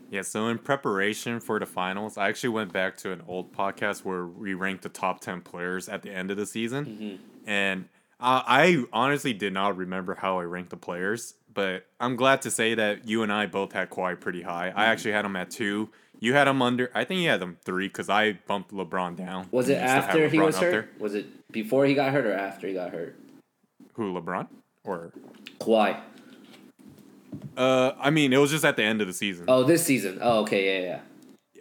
Yeah, 0.09 0.21
so 0.21 0.47
in 0.47 0.57
preparation 0.57 1.41
for 1.41 1.59
the 1.59 1.65
finals, 1.65 2.17
I 2.17 2.29
actually 2.29 2.49
went 2.49 2.71
back 2.71 2.95
to 2.99 3.11
an 3.11 3.21
old 3.27 3.53
podcast 3.53 4.05
where 4.05 4.25
we 4.25 4.53
ranked 4.53 4.83
the 4.83 4.89
top 4.89 5.19
10 5.19 5.41
players 5.41 5.87
at 5.87 6.01
the 6.01 6.11
end 6.11 6.31
of 6.31 6.37
the 6.37 6.47
season. 6.47 6.85
Mm-hmm. 6.85 7.47
And 7.47 7.85
uh, 8.19 8.41
I 8.43 8.85
honestly 8.91 9.33
did 9.33 9.53
not 9.53 9.77
remember 9.77 10.15
how 10.15 10.39
I 10.39 10.45
ranked 10.45 10.71
the 10.71 10.77
players, 10.77 11.35
but 11.53 11.85
I'm 11.99 12.15
glad 12.15 12.41
to 12.41 12.49
say 12.49 12.73
that 12.73 13.07
you 13.07 13.21
and 13.21 13.31
I 13.31 13.45
both 13.45 13.71
had 13.73 13.91
Kawhi 13.91 14.19
pretty 14.19 14.41
high. 14.41 14.69
Mm-hmm. 14.69 14.79
I 14.79 14.85
actually 14.85 15.11
had 15.11 15.25
him 15.25 15.35
at 15.35 15.51
two. 15.51 15.89
You 16.19 16.33
had 16.33 16.47
him 16.47 16.61
under, 16.61 16.91
I 16.93 17.05
think 17.05 17.21
you 17.21 17.29
had 17.29 17.41
him 17.41 17.57
three 17.63 17.87
because 17.87 18.09
I 18.09 18.33
bumped 18.45 18.71
LeBron 18.71 19.15
down. 19.15 19.47
Was 19.51 19.69
it 19.69 19.75
and 19.75 19.83
you 19.83 19.87
still 19.87 20.01
had 20.01 20.09
after 20.09 20.29
he 20.29 20.39
was 20.39 20.57
hurt? 20.57 20.71
there. 20.71 20.89
Was 20.99 21.15
it 21.15 21.51
before 21.51 21.85
he 21.85 21.93
got 21.95 22.11
hurt 22.11 22.25
or 22.25 22.33
after 22.33 22.67
he 22.67 22.73
got 22.73 22.91
hurt? 22.91 23.15
Who, 23.93 24.13
LeBron? 24.13 24.47
Or, 24.83 25.11
Kawhi. 25.59 25.99
uh, 27.55 27.91
I 27.99 28.09
mean, 28.09 28.33
it 28.33 28.37
was 28.37 28.51
just 28.51 28.65
at 28.65 28.75
the 28.75 28.83
end 28.83 29.01
of 29.01 29.07
the 29.07 29.13
season. 29.13 29.45
Oh, 29.47 29.63
this 29.63 29.83
season. 29.85 30.19
Oh, 30.21 30.39
okay, 30.41 30.81
yeah, 30.81 30.87
yeah. 30.87 30.99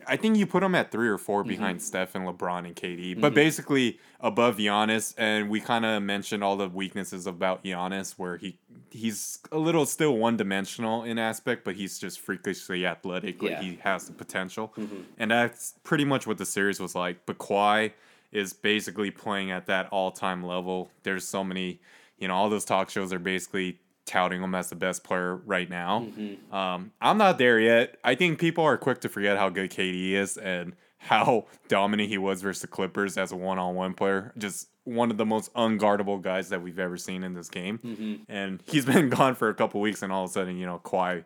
I 0.08 0.16
think 0.16 0.36
you 0.36 0.46
put 0.46 0.62
him 0.62 0.74
at 0.74 0.90
three 0.90 1.08
or 1.08 1.18
4 1.18 1.40
Mm-hmm. 1.42 1.48
behind 1.48 1.82
Steph 1.82 2.14
and 2.14 2.26
LeBron 2.26 2.66
and 2.66 2.74
KD, 2.74 3.20
but 3.20 3.34
basically 3.34 3.98
above 4.20 4.56
Giannis. 4.56 5.14
And 5.18 5.48
we 5.50 5.60
kind 5.60 5.84
of 5.84 6.02
mentioned 6.02 6.42
all 6.42 6.56
the 6.56 6.68
weaknesses 6.68 7.26
about 7.26 7.62
Giannis, 7.64 8.12
where 8.16 8.36
he 8.38 8.58
he's 8.90 9.38
a 9.52 9.58
little 9.58 9.84
still 9.86 10.16
one 10.16 10.36
dimensional 10.36 11.04
in 11.04 11.18
aspect, 11.18 11.62
but 11.64 11.76
he's 11.76 11.98
just 11.98 12.20
freakishly 12.20 12.86
athletic. 12.86 13.42
Like 13.42 13.58
he 13.60 13.78
has 13.82 14.06
the 14.06 14.12
potential, 14.12 14.72
Mm-hmm. 14.78 15.00
and 15.18 15.30
that's 15.30 15.74
pretty 15.84 16.04
much 16.04 16.26
what 16.26 16.38
the 16.38 16.46
series 16.46 16.80
was 16.80 16.94
like. 16.94 17.26
But 17.26 17.38
Kawhi 17.38 17.92
is 18.32 18.52
basically 18.52 19.10
playing 19.10 19.50
at 19.50 19.66
that 19.66 19.88
all 19.90 20.10
time 20.10 20.42
level. 20.44 20.90
There's 21.02 21.26
so 21.26 21.42
many, 21.44 21.80
you 22.18 22.28
know, 22.28 22.34
all 22.34 22.48
those 22.50 22.64
talk 22.64 22.90
shows 22.90 23.12
are 23.12 23.18
basically 23.18 23.78
touting 24.08 24.42
him 24.42 24.54
as 24.54 24.70
the 24.70 24.76
best 24.76 25.04
player 25.04 25.36
right 25.36 25.68
now. 25.68 26.06
Mm-hmm. 26.08 26.54
Um, 26.54 26.92
I'm 27.00 27.18
not 27.18 27.38
there 27.38 27.60
yet. 27.60 27.98
I 28.02 28.14
think 28.14 28.40
people 28.40 28.64
are 28.64 28.76
quick 28.76 29.02
to 29.02 29.08
forget 29.08 29.36
how 29.36 29.50
good 29.50 29.70
KD 29.70 30.12
is 30.12 30.36
and 30.36 30.74
how 30.96 31.46
dominant 31.68 32.08
he 32.08 32.18
was 32.18 32.42
versus 32.42 32.62
the 32.62 32.66
Clippers 32.66 33.16
as 33.16 33.30
a 33.30 33.36
one 33.36 33.58
on 33.58 33.74
one 33.74 33.94
player. 33.94 34.32
Just 34.38 34.68
one 34.84 35.10
of 35.10 35.18
the 35.18 35.26
most 35.26 35.52
unguardable 35.54 36.20
guys 36.20 36.48
that 36.48 36.62
we've 36.62 36.78
ever 36.78 36.96
seen 36.96 37.22
in 37.22 37.34
this 37.34 37.50
game. 37.50 37.78
Mm-hmm. 37.84 38.14
And 38.28 38.62
he's 38.66 38.84
been 38.86 39.10
gone 39.10 39.34
for 39.34 39.50
a 39.50 39.54
couple 39.54 39.80
weeks, 39.80 40.02
and 40.02 40.10
all 40.10 40.24
of 40.24 40.30
a 40.30 40.32
sudden, 40.32 40.56
you 40.56 40.66
know, 40.66 40.80
Kawhi 40.82 41.24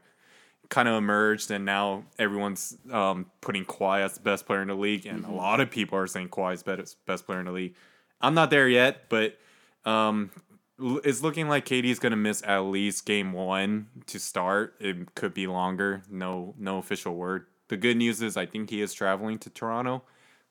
kind 0.68 0.88
of 0.88 0.96
emerged, 0.96 1.50
and 1.50 1.64
now 1.64 2.02
everyone's 2.18 2.76
um, 2.90 3.26
putting 3.40 3.64
Kawhi 3.64 4.00
as 4.00 4.14
the 4.14 4.20
best 4.20 4.46
player 4.46 4.62
in 4.62 4.68
the 4.68 4.74
league, 4.74 5.06
and 5.06 5.24
a 5.24 5.30
lot 5.30 5.60
of 5.60 5.70
people 5.70 5.98
are 5.98 6.06
saying 6.06 6.30
Kawhi's 6.30 6.62
best 6.62 6.96
best 7.06 7.26
player 7.26 7.38
in 7.38 7.46
the 7.46 7.52
league. 7.52 7.74
I'm 8.20 8.34
not 8.34 8.50
there 8.50 8.68
yet, 8.68 9.08
but 9.08 9.36
um, 9.84 10.30
it's 10.78 11.22
looking 11.22 11.48
like 11.48 11.66
KD's 11.66 11.98
gonna 11.98 12.16
miss 12.16 12.42
at 12.44 12.60
least 12.60 13.06
game 13.06 13.32
one 13.32 13.88
to 14.06 14.18
start. 14.18 14.74
It 14.80 15.14
could 15.14 15.34
be 15.34 15.46
longer. 15.46 16.02
No, 16.10 16.54
no 16.58 16.78
official 16.78 17.14
word. 17.14 17.46
The 17.68 17.76
good 17.76 17.96
news 17.96 18.20
is 18.22 18.36
I 18.36 18.46
think 18.46 18.70
he 18.70 18.80
is 18.82 18.92
traveling 18.92 19.38
to 19.40 19.50
Toronto, 19.50 20.02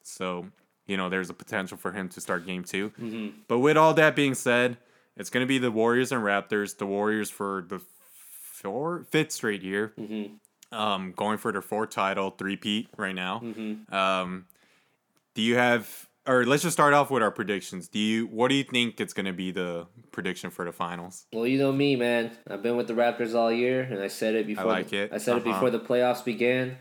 so 0.04 0.48
you 0.88 0.98
know 0.98 1.10
there's 1.10 1.30
a 1.30 1.34
potential 1.34 1.78
for 1.78 1.92
him 1.92 2.10
to 2.10 2.22
start 2.22 2.46
game 2.46 2.64
2 2.64 2.90
Mm-hmm. 2.90 3.28
But 3.48 3.60
with 3.60 3.78
all 3.78 3.94
that 3.96 4.16
being 4.16 4.34
said, 4.34 4.78
It's 5.18 5.30
gonna 5.30 5.46
be 5.46 5.58
the 5.58 5.72
Warriors 5.72 6.12
and 6.12 6.24
Raptors. 6.24 6.78
The 6.78 6.86
Warriors 6.86 7.30
for 7.30 7.66
the 7.68 7.82
four 8.62 9.06
fifth 9.10 9.32
straight 9.32 9.62
year. 9.64 9.94
Mm-hmm. 10.00 10.36
Um, 10.74 11.12
going 11.12 11.38
for 11.38 11.52
their 11.52 11.62
fourth 11.62 11.90
title, 11.90 12.30
three 12.32 12.56
peat 12.56 12.88
right 12.96 13.14
now. 13.14 13.42
Mm-hmm. 13.44 13.94
Um, 13.94 14.46
do 15.34 15.42
you 15.42 15.56
have 15.58 16.08
or 16.28 16.46
let's 16.46 16.64
just 16.64 16.74
start 16.76 16.94
off 16.94 17.10
with 17.12 17.24
our 17.24 17.32
predictions. 17.32 17.88
Do 17.88 18.00
you 18.00 18.28
what 18.28 18.50
do 18.50 18.56
you 18.56 18.64
think 18.64 19.00
it's 19.02 19.14
gonna 19.14 19.34
be 19.34 19.52
the 19.52 19.88
prediction 20.12 20.50
for 20.52 20.66
the 20.66 20.72
finals? 20.72 21.26
Well, 21.34 21.48
you 21.48 21.58
know 21.60 21.72
me, 21.72 21.96
man. 21.96 22.32
I've 22.50 22.62
been 22.64 22.78
with 22.78 22.88
the 22.88 22.94
Raptors 22.94 23.34
all 23.36 23.52
year, 23.52 23.82
and 23.82 24.00
I 24.02 24.08
said 24.08 24.36
it 24.36 24.48
before. 24.48 24.66
like 24.66 24.90
the, 24.90 24.98
it. 25.04 25.14
I 25.14 25.18
said 25.18 25.38
it 25.38 25.46
Uh-huh. 25.48 25.54
before 25.54 25.70
the 25.72 25.80
playoffs 25.80 26.24
began. 26.24 26.78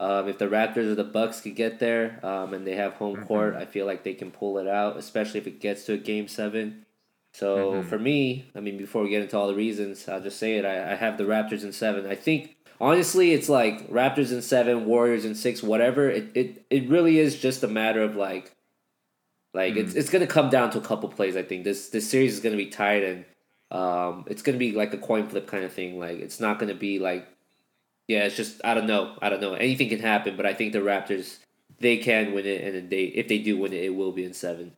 Um, 0.00 0.28
if 0.28 0.38
the 0.38 0.46
Raptors 0.48 0.90
or 0.90 0.94
the 0.96 1.04
Bucks 1.04 1.40
could 1.40 1.54
get 1.54 1.78
there, 1.78 2.18
um, 2.24 2.52
and 2.52 2.66
they 2.66 2.74
have 2.74 2.94
home 2.94 3.16
Mm-hmm. 3.16 3.24
court, 3.26 3.54
I 3.54 3.64
feel 3.64 3.86
like 3.86 4.02
they 4.02 4.14
can 4.14 4.30
pull 4.32 4.58
it 4.58 4.66
out, 4.66 4.96
especially 4.96 5.38
if 5.40 5.46
it 5.46 5.60
gets 5.60 5.84
to 5.86 5.92
a 5.94 5.96
game 5.98 6.26
seven. 6.28 6.84
So 7.32 7.56
Mm-hmm. 7.72 7.88
for 7.88 7.98
me, 7.98 8.46
I 8.54 8.60
mean, 8.60 8.76
before 8.76 9.02
we 9.02 9.08
get 9.10 9.22
into 9.22 9.36
all 9.38 9.46
the 9.48 9.54
reasons, 9.54 10.08
I'll 10.08 10.20
just 10.20 10.38
say 10.38 10.56
it. 10.56 10.64
I, 10.64 10.92
I 10.92 10.94
have 10.96 11.16
the 11.18 11.24
Raptors 11.24 11.62
in 11.64 11.72
seven. 11.72 12.06
I 12.06 12.14
think 12.16 12.56
honestly, 12.80 13.32
it's 13.32 13.48
like 13.48 13.88
Raptors 13.88 14.30
in 14.32 14.42
seven, 14.42 14.84
Warriors 14.84 15.24
in 15.24 15.34
six, 15.34 15.62
whatever. 15.62 16.10
It 16.10 16.30
it, 16.34 16.66
it 16.70 16.88
really 16.88 17.18
is 17.18 17.40
just 17.40 17.62
a 17.62 17.68
matter 17.68 18.02
of 18.02 18.14
like, 18.16 18.52
like 19.54 19.76
it's 19.76 19.94
it's 19.94 20.10
gonna 20.10 20.26
come 20.26 20.50
down 20.50 20.70
to 20.72 20.78
a 20.78 20.82
couple 20.82 21.08
plays. 21.08 21.36
I 21.36 21.42
think 21.42 21.64
this 21.64 21.88
this 21.88 22.10
series 22.10 22.34
is 22.34 22.40
gonna 22.40 22.56
be 22.56 22.66
tight 22.66 23.04
and 23.04 23.24
um, 23.70 24.24
it's 24.26 24.42
gonna 24.42 24.58
be 24.58 24.72
like 24.72 24.92
a 24.92 24.98
coin 24.98 25.26
flip 25.28 25.46
kind 25.46 25.64
of 25.64 25.72
thing. 25.72 25.98
Like 25.98 26.18
it's 26.18 26.40
not 26.40 26.58
gonna 26.58 26.74
be 26.74 26.98
like, 26.98 27.26
yeah, 28.08 28.24
it's 28.24 28.36
just 28.36 28.60
I 28.64 28.74
don't 28.74 28.86
know, 28.86 29.16
I 29.22 29.30
don't 29.30 29.40
know. 29.40 29.54
Anything 29.54 29.88
can 29.88 30.00
happen, 30.00 30.36
but 30.36 30.44
I 30.44 30.52
think 30.54 30.72
the 30.72 30.80
Raptors 30.80 31.38
they 31.78 31.96
can 31.96 32.34
win 32.34 32.46
it, 32.46 32.62
and 32.62 32.74
then 32.74 32.88
they 32.88 33.04
if 33.04 33.28
they 33.28 33.38
do 33.38 33.56
win 33.56 33.72
it, 33.72 33.84
it 33.84 33.94
will 33.94 34.12
be 34.12 34.24
in 34.24 34.34
seven. 34.34 34.72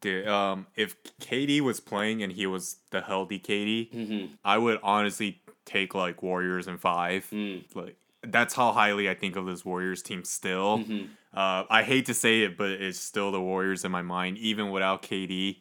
Dude, 0.00 0.28
um, 0.28 0.66
if 0.76 1.02
KD 1.20 1.62
was 1.62 1.80
playing 1.80 2.22
and 2.22 2.30
he 2.30 2.46
was 2.46 2.76
the 2.90 3.00
healthy 3.00 3.38
KD, 3.38 3.90
Mm-hmm. 3.90 4.34
I 4.44 4.58
would 4.58 4.78
honestly 4.82 5.40
take 5.64 5.94
like 5.94 6.22
Warriors 6.22 6.68
in 6.68 6.76
five. 6.76 7.26
Mm. 7.32 7.64
Like 7.74 7.96
that's 8.26 8.54
how 8.54 8.72
highly 8.72 9.08
I 9.08 9.14
think 9.14 9.36
of 9.36 9.46
this 9.46 9.64
Warriors 9.64 10.02
team 10.02 10.24
still. 10.24 10.78
Mhm. 10.78 11.08
Uh, 11.32 11.64
I 11.68 11.82
hate 11.82 12.06
to 12.06 12.14
say 12.14 12.42
it, 12.42 12.56
but 12.56 12.70
it's 12.70 12.98
still 13.00 13.32
the 13.32 13.40
Warriors 13.40 13.84
in 13.84 13.90
my 13.90 14.02
mind, 14.02 14.38
even 14.38 14.70
without 14.70 15.02
KD. 15.02 15.60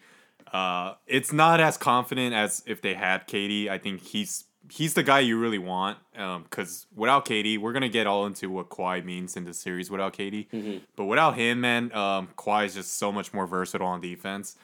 Uh, 0.51 0.93
it's 1.07 1.33
not 1.33 1.59
as 1.59 1.77
confident 1.77 2.33
as 2.35 2.61
if 2.67 2.81
they 2.81 2.93
had 2.93 3.27
KD. 3.27 3.69
I 3.69 3.77
think 3.77 4.01
he's 4.01 4.45
he's 4.71 4.93
the 4.93 5.03
guy 5.03 5.19
you 5.19 5.37
really 5.37 5.57
want. 5.57 5.97
Because 6.13 6.85
without 6.95 7.25
KD, 7.25 7.57
we're 7.57 7.73
gonna 7.73 7.89
get 7.89 8.07
all 8.07 8.25
into 8.25 8.49
what 8.49 8.69
Kawhi 8.69 9.03
means 9.03 9.35
in 9.35 9.43
the 9.45 9.53
series 9.53 9.89
without 9.91 10.13
KD. 10.13 10.47
Mhm. 10.53 10.81
But 10.95 11.05
without 11.05 11.35
him, 11.35 11.59
man, 11.61 11.91
um, 11.93 12.29
Kawhi 12.37 12.65
is 12.67 12.75
just 12.75 12.97
so 12.97 13.11
much 13.11 13.33
more 13.33 13.45
versatile 13.45 13.87
on 13.87 13.99
defense. 13.99 14.55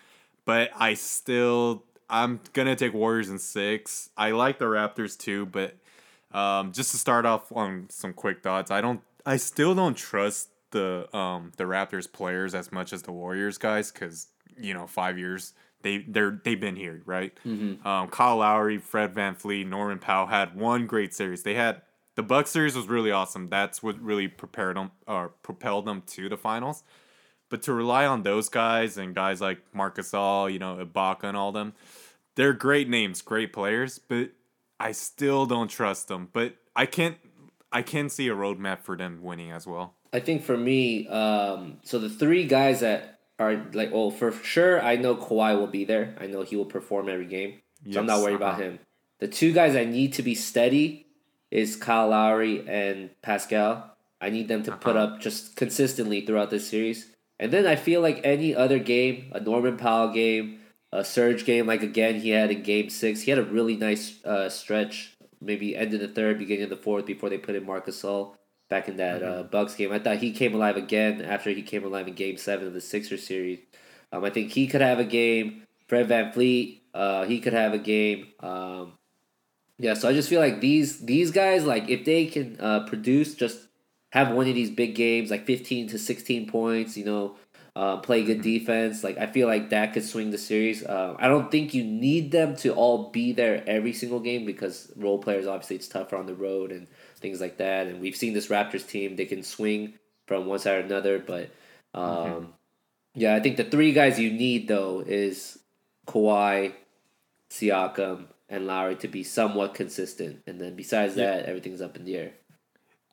But 0.45 0.71
I 0.77 0.93
still, 0.93 1.83
I'm 2.09 2.39
gonna 2.53 2.75
take 2.77 2.93
Warriors 2.93 3.29
in 3.29 3.39
six. 3.39 4.09
I 4.15 4.31
like 4.31 4.57
the 4.57 4.65
Raptors 4.65 5.17
too, 5.17 5.47
but 5.47 5.75
um, 6.31 6.71
just 6.71 6.91
to 6.91 6.97
start 6.97 7.25
off 7.25 7.51
on 7.51 7.87
some 7.89 8.13
quick 8.13 8.41
thoughts, 8.41 8.71
I 8.71 8.81
don't, 8.81 9.01
I 9.25 9.37
still 9.37 9.75
don't 9.75 9.95
trust 9.95 10.49
the 10.71 11.15
um 11.15 11.51
the 11.57 11.63
Raptors 11.63 12.11
players 12.11 12.53
as 12.53 12.71
much 12.71 12.93
as 12.93 13.01
the 13.03 13.11
Warriors 13.11 13.57
guys 13.57 13.91
because 13.91 14.27
you 14.57 14.73
know 14.73 14.87
five 14.87 15.17
years 15.17 15.53
they 15.81 15.99
they're 16.07 16.39
they've 16.43 16.59
been 16.59 16.75
here 16.75 17.01
right. 17.05 17.33
Mm-hmm. 17.45 17.85
Um, 17.87 18.07
Kyle 18.09 18.37
Lowry, 18.37 18.77
Fred 18.77 19.13
VanVleet, 19.13 19.67
Norman 19.67 19.99
Powell 19.99 20.27
had 20.27 20.55
one 20.55 20.87
great 20.87 21.13
series. 21.13 21.43
They 21.43 21.55
had 21.55 21.81
the 22.15 22.23
Buck 22.23 22.47
series 22.47 22.75
was 22.75 22.87
really 22.87 23.11
awesome. 23.11 23.49
That's 23.49 23.81
what 23.81 23.99
really 24.01 24.27
prepared 24.27 24.75
them 24.75 24.91
or 25.07 25.29
propelled 25.41 25.85
them 25.85 26.03
to 26.07 26.27
the 26.27 26.37
finals. 26.37 26.83
But 27.49 27.63
to 27.63 27.73
rely 27.73 28.05
on 28.05 28.23
those 28.23 28.49
guys 28.49 28.97
and 28.97 29.15
guys 29.15 29.41
like 29.41 29.59
Marc 29.73 29.97
Gasol, 29.97 30.51
you 30.51 30.59
know, 30.59 30.75
Ibaka 30.75 31.23
and 31.23 31.37
all 31.37 31.51
them, 31.51 31.73
they're 32.35 32.53
great 32.53 32.87
names, 32.87 33.21
great 33.21 33.53
players, 33.53 33.97
but 33.99 34.31
I 34.79 34.91
still 34.93 35.45
don't 35.45 35.67
trust 35.69 36.07
them. 36.07 36.29
But 36.31 36.55
I 36.75 36.85
can't 36.85 37.17
I 37.71 37.81
can 37.81 38.09
see 38.09 38.27
a 38.29 38.35
roadmap 38.35 38.81
for 38.81 38.97
them 38.97 39.21
winning 39.21 39.51
as 39.51 39.67
well. 39.67 39.95
I 40.11 40.19
think 40.19 40.43
for 40.43 40.57
me, 40.57 41.07
um, 41.07 41.77
so 41.83 41.99
the 41.99 42.09
three 42.09 42.45
guys 42.45 42.79
that 42.79 43.19
are 43.37 43.63
like, 43.73 43.91
oh, 43.93 44.09
for 44.09 44.31
sure, 44.31 44.81
I 44.81 44.95
know 44.95 45.15
Kawhi 45.15 45.57
will 45.57 45.67
be 45.67 45.85
there. 45.85 46.15
I 46.19 46.25
know 46.25 46.41
he 46.41 46.55
will 46.55 46.65
perform 46.65 47.09
every 47.09 47.27
game, 47.27 47.61
so 47.91 47.99
I'm 47.99 48.07
not 48.07 48.21
worried 48.21 48.35
about 48.35 48.53
uh-huh. 48.53 48.61
him. 48.63 48.79
The 49.19 49.27
two 49.27 49.53
guys 49.53 49.75
I 49.75 49.85
need 49.85 50.13
to 50.13 50.23
be 50.23 50.33
steady 50.33 51.05
is 51.51 51.75
Kyle 51.75 52.09
Lowry 52.09 52.67
and 52.67 53.09
Pascal. 53.21 53.95
I 54.21 54.29
need 54.29 54.47
them 54.47 54.63
to 54.63 54.71
put 54.71 54.95
Uh-huh. 54.95 55.15
up 55.15 55.21
just 55.21 55.55
consistently 55.55 56.25
throughout 56.25 56.49
this 56.49 56.67
series. 56.67 57.11
And 57.39 57.51
then 57.53 57.65
I 57.67 57.75
feel 57.75 58.01
like 58.01 58.19
any 58.23 58.53
other 58.55 58.79
game, 58.79 59.31
a 59.31 59.39
Norman 59.39 59.77
Powell 59.77 60.11
game, 60.11 60.58
a 60.91 61.03
Serge 61.03 61.45
game, 61.45 61.67
like 61.67 61.83
again 61.83 62.19
he 62.19 62.29
had 62.29 62.51
in 62.51 62.63
Game 62.63 62.89
Six, 62.89 63.21
he 63.21 63.31
had 63.31 63.39
a 63.39 63.43
really 63.43 63.75
nice 63.75 64.23
uh, 64.25 64.49
stretch. 64.49 65.15
Maybe 65.41 65.75
end 65.75 65.93
of 65.93 66.01
the 66.01 66.07
third, 66.07 66.37
beginning 66.37 66.65
of 66.65 66.69
the 66.69 66.75
fourth, 66.75 67.05
before 67.05 67.29
they 67.29 67.37
put 67.37 67.55
in 67.55 67.65
Marc 67.65 67.87
Gasol 67.87 68.35
back 68.69 68.89
in 68.89 68.97
that 68.97 69.23
uh, 69.23 69.43
Bucks 69.43 69.75
game. 69.75 69.91
I 69.91 69.99
thought 69.99 70.17
he 70.17 70.31
came 70.31 70.53
alive 70.53 70.75
again 70.75 71.21
after 71.21 71.49
he 71.49 71.61
came 71.61 71.85
alive 71.85 72.07
in 72.07 72.13
Game 72.13 72.37
Seven 72.37 72.67
of 72.67 72.73
the 72.73 72.81
Sixers 72.81 73.25
series. 73.25 73.59
Um, 74.11 74.23
I 74.23 74.31
think 74.31 74.51
he 74.51 74.67
could 74.67 74.81
have 74.81 74.99
a 74.99 75.05
game. 75.05 75.63
Fred 75.87 76.07
VanVleet, 76.07 76.81
uh, 76.93 77.25
he 77.25 77.39
could 77.39 77.53
have 77.53 77.73
a 77.73 77.79
game. 77.79 78.27
Um, 78.41 78.93
yeah, 79.77 79.93
so 79.93 80.09
I 80.09 80.13
just 80.13 80.29
feel 80.29 80.41
like 80.41 80.59
these 80.59 80.99
these 81.05 81.31
guys, 81.31 81.65
like 81.65 81.89
if 81.89 82.03
they 82.03 82.25
can 82.25 82.57
uh, 82.59 82.85
produce, 82.85 83.33
just 83.33 83.67
have 84.11 84.31
one 84.31 84.47
of 84.47 84.55
these 84.55 84.69
big 84.69 84.93
games, 84.93 85.31
like 85.31 85.45
fifteen 85.45 85.87
to 85.87 85.97
sixteen 85.97 86.49
points, 86.49 86.97
you 86.97 87.05
know, 87.05 87.37
uh, 87.79 87.95
play 87.97 88.23
good 88.25 88.41
defense. 88.41 89.05
Like 89.05 89.17
I 89.17 89.25
feel 89.27 89.47
like 89.47 89.69
that 89.69 89.93
could 89.93 90.03
swing 90.03 90.31
the 90.31 90.37
series. 90.37 90.83
Uh, 90.85 91.15
I 91.17 91.29
don't 91.29 91.49
think 91.49 91.73
you 91.73 91.85
need 91.85 92.29
them 92.29 92.57
to 92.57 92.73
all 92.73 93.09
be 93.09 93.31
there 93.31 93.63
every 93.65 93.93
single 93.93 94.19
game 94.19 94.45
because 94.45 94.91
role 94.97 95.17
players 95.17 95.47
obviously 95.47 95.77
it's 95.77 95.87
tougher 95.87 96.17
on 96.17 96.25
the 96.25 96.35
road 96.35 96.73
and 96.73 96.87
things 97.21 97.39
like 97.39 97.55
that. 97.59 97.87
And 97.87 98.01
we've 98.01 98.17
seen 98.17 98.33
this 98.33 98.47
Raptors 98.49 98.85
team; 98.85 99.15
they 99.15 99.25
can 99.25 99.43
swing 99.43 99.93
from 100.27 100.45
one 100.45 100.59
side 100.59 100.75
or 100.75 100.85
another. 100.85 101.19
But 101.19 101.51
um, 101.93 102.53
yeah, 103.15 103.33
I 103.33 103.39
think 103.39 103.55
the 103.55 103.63
three 103.63 103.93
guys 103.93 104.19
you 104.19 104.29
need 104.29 104.67
though 104.67 104.99
is 104.99 105.57
Kawhi, 106.05 106.73
Siakam, 107.49 108.25
and 108.49 108.67
Lowry 108.67 108.97
to 108.97 109.07
be 109.07 109.23
somewhat 109.23 109.73
consistent. 109.73 110.41
And 110.45 110.59
then 110.59 110.75
besides 110.75 111.15
Yeah. 111.15 111.37
that, 111.37 111.45
everything's 111.45 111.81
up 111.81 111.95
in 111.95 112.03
the 112.03 112.17
air. 112.17 112.31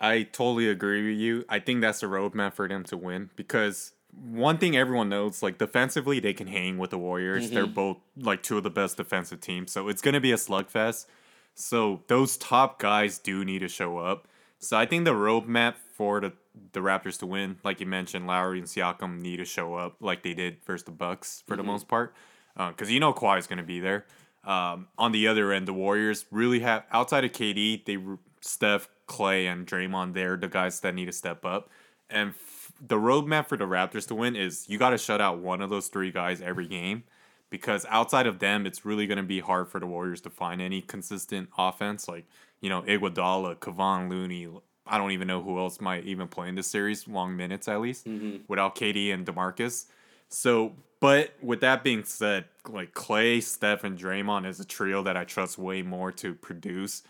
I 0.01 0.25
totally 0.25 0.69
agree 0.69 1.09
with 1.09 1.21
you. 1.21 1.45
I 1.49 1.61
think 1.61 1.83
that's 1.83 2.01
the 2.01 2.07
roadmap 2.07 2.55
for 2.55 2.67
them 2.67 2.83
to 2.85 2.97
win 2.97 3.31
because 3.37 3.93
one 4.23 4.59
thing 4.59 4.77
everyone 4.77 5.09
knows, 5.09 5.43
like 5.43 5.59
defensively, 5.59 6.21
they 6.21 6.33
can 6.33 6.47
hang 6.47 6.79
with 6.79 6.91
the 6.91 6.99
Warriors. 6.99 7.47
Mm-hmm. 7.47 7.55
They're 7.55 7.67
both 7.67 7.99
like 8.17 8.43
two 8.43 8.57
of 8.57 8.63
the 8.63 8.71
best 8.71 8.97
defensive 8.97 9.41
teams, 9.41 9.73
so 9.73 9.89
it's 9.89 10.01
gonna 10.01 10.21
be 10.21 10.33
a 10.33 10.37
slugfest. 10.37 11.07
So 11.55 12.03
those 12.09 12.37
top 12.37 12.79
guys 12.79 13.19
do 13.19 13.45
need 13.45 13.61
to 13.61 13.69
show 13.69 13.99
up. 13.99 14.29
So 14.59 14.77
I 14.77 14.87
think 14.87 15.05
the 15.05 15.13
roadmap 15.13 15.75
for 15.95 16.21
the 16.21 16.33
the 16.73 16.81
Raptors 16.81 17.19
to 17.19 17.27
win, 17.27 17.59
like 17.65 17.81
you 17.81 17.87
mentioned, 17.87 18.27
Lowry 18.27 18.59
and 18.59 18.67
Siakam 18.67 19.21
need 19.21 19.37
to 19.37 19.45
show 19.45 19.75
up 19.75 19.97
like 20.01 20.23
they 20.23 20.33
did 20.33 20.59
versus 20.65 20.85
the 20.85 20.91
Bucks 20.91 21.43
for 21.47 21.57
the 21.57 21.63
mm-hmm. 21.63 21.73
most 21.73 21.89
part, 21.89 22.15
uh, 22.57 22.71
because 22.71 22.91
you 22.91 23.01
know 23.01 23.13
Kawhi 23.13 23.39
is 23.39 23.47
gonna 23.47 23.63
be 23.63 23.81
there. 23.81 24.07
Um, 24.45 24.89
on 24.97 25.13
the 25.13 25.27
other 25.27 25.53
end, 25.53 25.67
the 25.67 25.75
Warriors 25.75 26.25
really 26.31 26.61
have 26.61 26.85
outside 26.93 27.25
of 27.25 27.33
KD, 27.33 27.85
they 27.85 27.99
Steph, 28.41 28.89
Clay, 29.07 29.47
and 29.47 29.67
Draymond. 29.67 30.15
They're 30.15 30.37
the 30.37 30.49
guys 30.49 30.81
that 30.81 30.95
need 30.95 31.07
to 31.07 31.13
step 31.13 31.45
up. 31.45 31.69
And 32.09 32.35
the 32.80 32.97
roadmap 32.97 33.47
for 33.49 33.56
the 33.56 33.66
Raptors 33.66 34.06
to 34.09 34.14
win 34.14 34.37
is 34.37 34.68
you 34.68 34.78
got 34.78 34.90
to 34.90 34.99
shut 34.99 35.21
out 35.21 35.38
one 35.38 35.61
of 35.61 35.71
those 35.71 35.88
three 35.88 36.11
guys 36.11 36.40
every 36.40 36.66
game, 36.66 37.04
because 37.50 37.87
outside 37.88 38.26
of 38.26 38.38
them, 38.38 38.66
it's 38.66 38.85
really 38.85 39.06
going 39.06 39.18
to 39.18 39.23
be 39.23 39.40
hard 39.40 39.68
for 39.68 39.80
the 39.80 39.87
Warriors 39.87 40.21
to 40.23 40.30
find 40.30 40.61
any 40.61 40.83
consistent 40.83 41.49
offense. 41.56 42.09
Like 42.09 42.26
you 42.61 42.68
know, 42.68 42.83
Iguodala, 42.83 43.56
Kevon 43.56 44.09
Looney. 44.09 44.49
I 44.87 44.99
don't 44.99 45.11
even 45.11 45.26
know 45.26 45.42
who 45.42 45.59
else 45.59 45.80
might 45.80 46.04
even 46.04 46.28
play 46.28 46.49
in 46.49 46.54
this 46.54 46.68
series, 46.68 47.09
long 47.09 47.37
minutes 47.37 47.66
at 47.66 47.80
least, 47.80 48.06
mm-hmm. 48.06 48.45
without 48.49 48.76
KD 48.76 49.12
and 49.12 49.26
Demarcus. 49.26 49.87
So, 50.28 50.75
but 51.00 51.35
with 51.42 51.61
that 51.61 51.83
being 51.83 52.04
said, 52.04 52.45
like 52.68 52.95
Clay, 52.95 53.40
Steph, 53.40 53.85
and 53.85 53.99
Draymond 53.99 54.47
is 54.47 54.61
a 54.61 54.64
trio 54.64 55.02
that 55.02 55.16
I 55.16 55.25
trust 55.25 55.59
way 55.59 55.83
more 55.83 56.12
to 56.12 56.35
produce 56.35 57.02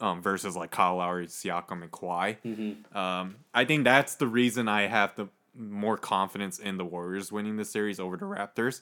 um, 0.00 0.22
versus 0.22 0.56
like 0.56 0.70
Kyle 0.70 0.96
Lowry, 0.96 1.26
Siakam, 1.26 1.82
and 1.82 1.90
Kawhi. 1.90 2.36
Um, 2.96 3.36
I 3.54 3.64
think 3.64 3.84
that's 3.84 4.14
the 4.16 4.26
reason 4.26 4.68
I 4.68 4.86
have 4.86 5.14
the 5.16 5.28
more 5.54 5.96
confidence 5.96 6.58
in 6.58 6.76
the 6.76 6.84
Warriors 6.84 7.32
winning 7.32 7.56
the 7.56 7.64
series 7.64 7.98
over 7.98 8.16
the 8.16 8.26
Raptors. 8.26 8.80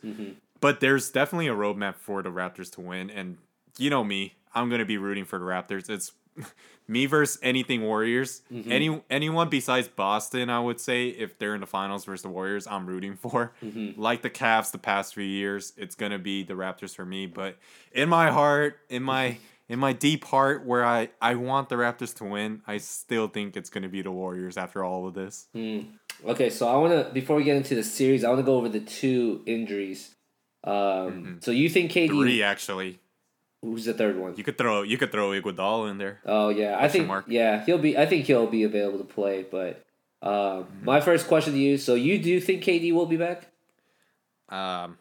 But 0.60 0.80
there's 0.80 1.10
definitely 1.10 1.48
a 1.48 1.54
roadmap 1.54 1.96
for 1.96 2.22
the 2.22 2.30
Raptors 2.30 2.70
to 2.72 2.80
win, 2.80 3.10
and 3.10 3.36
you 3.78 3.90
know 3.90 4.02
me, 4.04 4.34
I'm 4.54 4.70
gonna 4.70 4.84
be 4.84 4.98
rooting 4.98 5.24
for 5.24 5.38
the 5.38 5.44
Raptors. 5.44 5.88
It's 5.90 6.12
me 6.88 7.06
versus 7.06 7.38
anything 7.42 7.82
Warriors. 7.82 8.42
Any 8.68 9.00
anyone 9.08 9.48
besides 9.50 9.86
Boston, 9.86 10.50
I 10.50 10.58
would 10.58 10.80
say, 10.80 11.08
if 11.08 11.38
they're 11.38 11.54
in 11.54 11.60
the 11.60 11.66
finals 11.66 12.04
versus 12.06 12.22
the 12.22 12.28
Warriors, 12.28 12.66
I'm 12.66 12.86
rooting 12.86 13.14
for. 13.14 13.52
Like 13.96 14.22
the 14.22 14.30
Cavs 14.30 14.72
the 14.72 14.78
past 14.78 15.14
few 15.14 15.22
years, 15.22 15.72
it's 15.76 15.94
gonna 15.94 16.18
be 16.18 16.42
the 16.42 16.54
Raptors 16.54 16.94
for 16.94 17.04
me. 17.04 17.26
But 17.26 17.56
in 17.92 18.08
my 18.08 18.30
heart, 18.32 18.78
in 18.88 19.02
my 19.04 19.38
in 19.68 19.78
my 19.78 19.92
deep 19.92 20.25
heart, 20.25 20.64
where 20.64 20.85
I 20.85 21.09
I 21.21 21.35
want 21.37 21.68
the 21.68 21.76
Raptors 21.76 22.14
to 22.16 22.25
win, 22.25 22.62
I 22.66 22.78
still 22.78 23.28
think 23.28 23.56
it's 23.56 23.71
gonna 23.71 23.88
be 23.88 24.02
the 24.02 24.11
Warriors 24.11 24.56
after 24.56 24.85
all 24.85 25.06
of 25.06 25.14
this. 25.14 25.49
Okay, 26.26 26.50
so 26.50 26.68
I 26.68 26.76
want 26.76 26.92
to 26.92 27.12
before 27.12 27.37
we 27.37 27.44
get 27.44 27.56
into 27.56 27.75
the 27.75 27.83
series, 27.83 28.25
I 28.25 28.28
want 28.28 28.40
to 28.40 28.44
go 28.44 28.56
over 28.56 28.68
the 28.68 28.80
two 28.80 29.42
injuries 29.47 30.14
Um, 30.62 31.38
so 31.42 31.50
you 31.50 31.68
think 31.68 31.90
KD? 31.92 32.09
Three 32.09 32.42
actually. 32.42 33.00
Who's 33.62 33.87
the 33.87 33.94
third 33.94 34.18
one? 34.18 34.35
You 34.37 34.44
could 34.44 34.59
throw 34.59 34.83
you 34.83 34.99
could 34.99 35.11
throw 35.11 35.30
Iguodala 35.30 35.90
in 35.90 35.99
there. 35.99 36.21
Oh 36.26 36.50
yeah, 36.50 36.76
I 36.78 36.88
think 36.88 37.06
mark. 37.09 37.25
yeah 37.28 37.64
he'll 37.64 37.78
be. 37.78 37.97
I 37.97 38.06
think 38.06 38.26
he'll 38.26 38.47
be 38.47 38.62
available 38.62 38.99
to 38.99 39.04
play. 39.04 39.44
But 39.50 39.83
um, 40.23 40.66
my 40.83 41.00
first 41.00 41.26
question 41.26 41.54
to 41.54 41.59
you: 41.59 41.78
So 41.78 41.94
you 41.94 42.18
do 42.18 42.40
think 42.40 42.62
KD 42.62 42.92
will 42.92 43.06
be 43.06 43.16
back? 43.16 43.49
Um, 44.50 44.99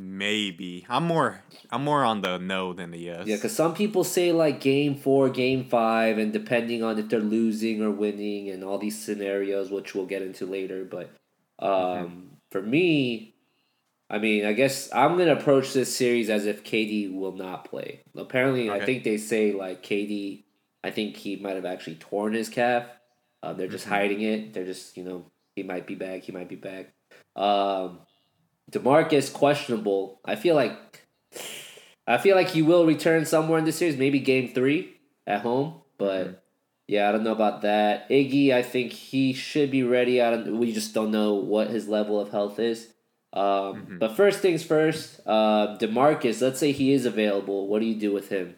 maybe 0.00 0.86
I'm 0.88 1.04
more 1.06 1.42
I'm 1.70 1.84
more 1.84 2.04
on 2.04 2.22
the 2.22 2.38
no 2.38 2.72
than 2.72 2.90
the 2.90 2.98
yes. 2.98 3.26
Yeah, 3.26 3.36
because 3.36 3.54
some 3.54 3.74
people 3.74 4.02
say 4.04 4.32
like 4.32 4.60
game 4.60 4.94
four, 4.96 5.28
game 5.28 5.64
five, 5.68 6.18
and 6.18 6.32
depending 6.32 6.82
on 6.82 6.98
if 6.98 7.08
they're 7.08 7.20
losing 7.20 7.82
or 7.82 7.90
winning, 7.90 8.48
and 8.50 8.64
all 8.64 8.78
these 8.78 9.00
scenarios, 9.02 9.70
which 9.70 9.94
we'll 9.94 10.06
get 10.06 10.22
into 10.22 10.46
later. 10.46 10.84
But 10.84 11.10
um, 11.58 11.68
Mm-hmm. 11.70 12.26
for 12.52 12.62
me, 12.62 13.34
I 14.08 14.18
mean, 14.18 14.44
I 14.44 14.52
guess 14.54 14.92
I'm 14.92 15.16
gonna 15.18 15.34
approach 15.36 15.72
this 15.72 15.94
series 15.94 16.30
as 16.30 16.46
if 16.46 16.64
KD 16.64 17.14
will 17.14 17.36
not 17.36 17.64
play. 17.70 18.02
Apparently, 18.16 18.70
I 18.70 18.84
think 18.84 19.04
they 19.04 19.16
say 19.18 19.52
like 19.52 19.82
KD. 19.82 20.44
I 20.82 20.90
think 20.90 21.16
he 21.16 21.36
might 21.36 21.56
have 21.56 21.66
actually 21.66 21.96
torn 21.96 22.32
his 22.32 22.48
calf. 22.48 22.84
Uh, 23.42 23.52
they're 23.52 23.68
just 23.68 23.86
Mhm. 23.86 23.90
hiding 23.90 24.20
it. 24.22 24.52
They're 24.54 24.64
just 24.64 24.96
you 24.96 25.04
know 25.04 25.26
he 25.54 25.62
might 25.62 25.86
be 25.86 25.94
back. 25.94 26.22
He 26.22 26.32
might 26.32 26.48
be 26.48 26.56
back. 26.56 26.92
Um, 27.36 28.00
Demarcus 28.70 29.32
questionable. 29.32 30.20
I 30.24 30.36
feel 30.36 30.54
like 30.54 30.72
I 32.06 32.18
feel 32.18 32.34
like 32.36 32.48
he 32.48 32.62
will 32.62 32.86
return 32.86 33.24
somewhere 33.24 33.58
in 33.58 33.64
this 33.64 33.76
series, 33.76 33.96
maybe 33.96 34.18
game 34.18 34.48
three 34.52 34.94
at 35.26 35.42
home. 35.42 35.74
But 35.98 36.26
Mhm. 36.26 36.36
yeah, 36.88 37.08
I 37.08 37.12
don't 37.12 37.22
know 37.22 37.32
about 37.32 37.62
that. 37.62 38.08
Iggy, 38.08 38.52
I 38.52 38.62
think 38.62 38.92
he 38.92 39.32
should 39.32 39.70
be 39.70 39.82
ready. 39.82 40.20
I 40.20 40.30
don't. 40.30 40.58
We 40.58 40.72
just 40.72 40.94
don't 40.94 41.10
know 41.10 41.34
what 41.34 41.70
his 41.70 41.88
level 41.88 42.18
of 42.20 42.30
health 42.30 42.58
is. 42.58 42.92
Um, 43.32 43.42
Mhm. 43.86 43.98
But 44.00 44.16
first 44.16 44.40
things 44.40 44.64
first, 44.64 45.20
uh, 45.24 45.76
Demarcus. 45.78 46.40
Let's 46.42 46.58
say 46.58 46.72
he 46.72 46.92
is 46.92 47.06
available. 47.06 47.68
What 47.68 47.80
do 47.80 47.86
you 47.86 47.94
do 47.94 48.12
with 48.12 48.28
him? 48.30 48.56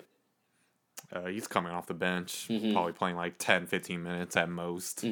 Uh, 1.13 1.27
he's 1.27 1.47
coming 1.47 1.73
off 1.73 1.87
the 1.87 1.93
bench, 1.95 2.47
Mhm. 2.49 2.73
probably 2.73 2.95
playing 2.95 3.17
like 3.17 3.35
10, 3.37 3.67
15 3.67 4.03
minutes 4.03 4.35
at 4.35 4.49
most. 4.49 5.05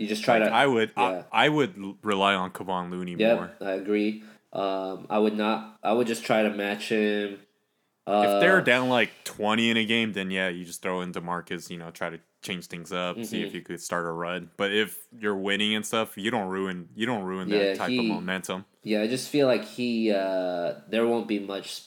You 0.00 0.06
just 0.06 0.24
try 0.24 0.38
Like, 0.38 0.48
to. 0.48 0.54
I 0.54 0.66
would 0.66 0.92
yeah. 0.96 1.24
I, 1.30 1.44
I 1.44 1.48
would 1.50 1.74
rely 2.02 2.32
on 2.34 2.50
Kevon 2.52 2.90
Looney 2.90 3.16
Yep, 3.16 3.36
more. 3.36 3.52
I 3.60 3.72
agree. 3.72 4.22
Um, 4.50 5.06
I 5.10 5.18
would 5.18 5.36
not. 5.36 5.78
I 5.82 5.92
would 5.92 6.06
just 6.06 6.24
try 6.24 6.42
to 6.42 6.48
match 6.50 6.88
him. 6.88 7.38
Uh, 8.06 8.24
if 8.26 8.40
they're 8.40 8.62
down 8.62 8.88
like 8.88 9.10
20 9.24 9.68
in 9.70 9.76
a 9.76 9.84
game, 9.84 10.14
then 10.14 10.30
yeah, 10.30 10.48
you 10.48 10.64
just 10.64 10.80
throw 10.80 11.02
in 11.02 11.12
DeMarcus, 11.12 11.68
you 11.68 11.76
know, 11.76 11.90
try 11.90 12.08
to 12.08 12.18
change 12.40 12.66
things 12.66 12.92
up, 12.94 13.22
see 13.22 13.42
Mhm. 13.42 13.46
if 13.46 13.54
you 13.54 13.60
could 13.60 13.78
start 13.82 14.06
a 14.06 14.10
run. 14.10 14.50
But 14.56 14.72
if 14.72 14.98
you're 15.18 15.36
winning 15.36 15.74
and 15.74 15.84
stuff, 15.84 16.16
you 16.16 16.30
don't 16.30 16.48
ruin 16.48 16.88
you 16.94 17.04
don't 17.04 17.24
ruin 17.24 17.50
that 17.50 17.56
Yeah, 17.62 17.74
type 17.74 17.90
he- 17.90 17.98
of 17.98 18.06
momentum. 18.06 18.64
Yeah, 18.82 19.02
I 19.02 19.06
just 19.06 19.28
feel 19.28 19.46
like 19.46 19.64
he 19.66 20.10
uh 20.12 20.76
there 20.88 21.06
won't 21.06 21.28
be 21.28 21.38
much 21.40 21.82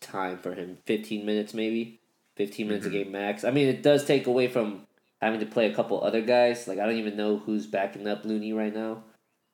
time 0.00 0.38
for 0.38 0.54
him. 0.54 0.78
Fifteen 0.86 1.26
minutes 1.26 1.52
maybe. 1.52 2.00
15 2.36 2.68
minutes 2.68 2.86
Mhm. 2.86 2.88
a 2.88 2.92
game 2.92 3.12
max. 3.12 3.44
I 3.44 3.50
mean 3.50 3.68
it 3.68 3.82
does 3.82 4.06
take 4.06 4.26
away 4.26 4.48
from 4.48 4.86
having 5.20 5.40
to 5.40 5.46
play 5.46 5.70
a 5.70 5.74
couple 5.74 6.02
other 6.02 6.20
guys. 6.22 6.66
Like 6.68 6.78
I 6.78 6.86
don't 6.86 6.96
even 6.96 7.16
know 7.16 7.38
who's 7.38 7.66
backing 7.66 8.06
up 8.08 8.24
Looney 8.24 8.52
right 8.52 8.74
now. 8.74 9.04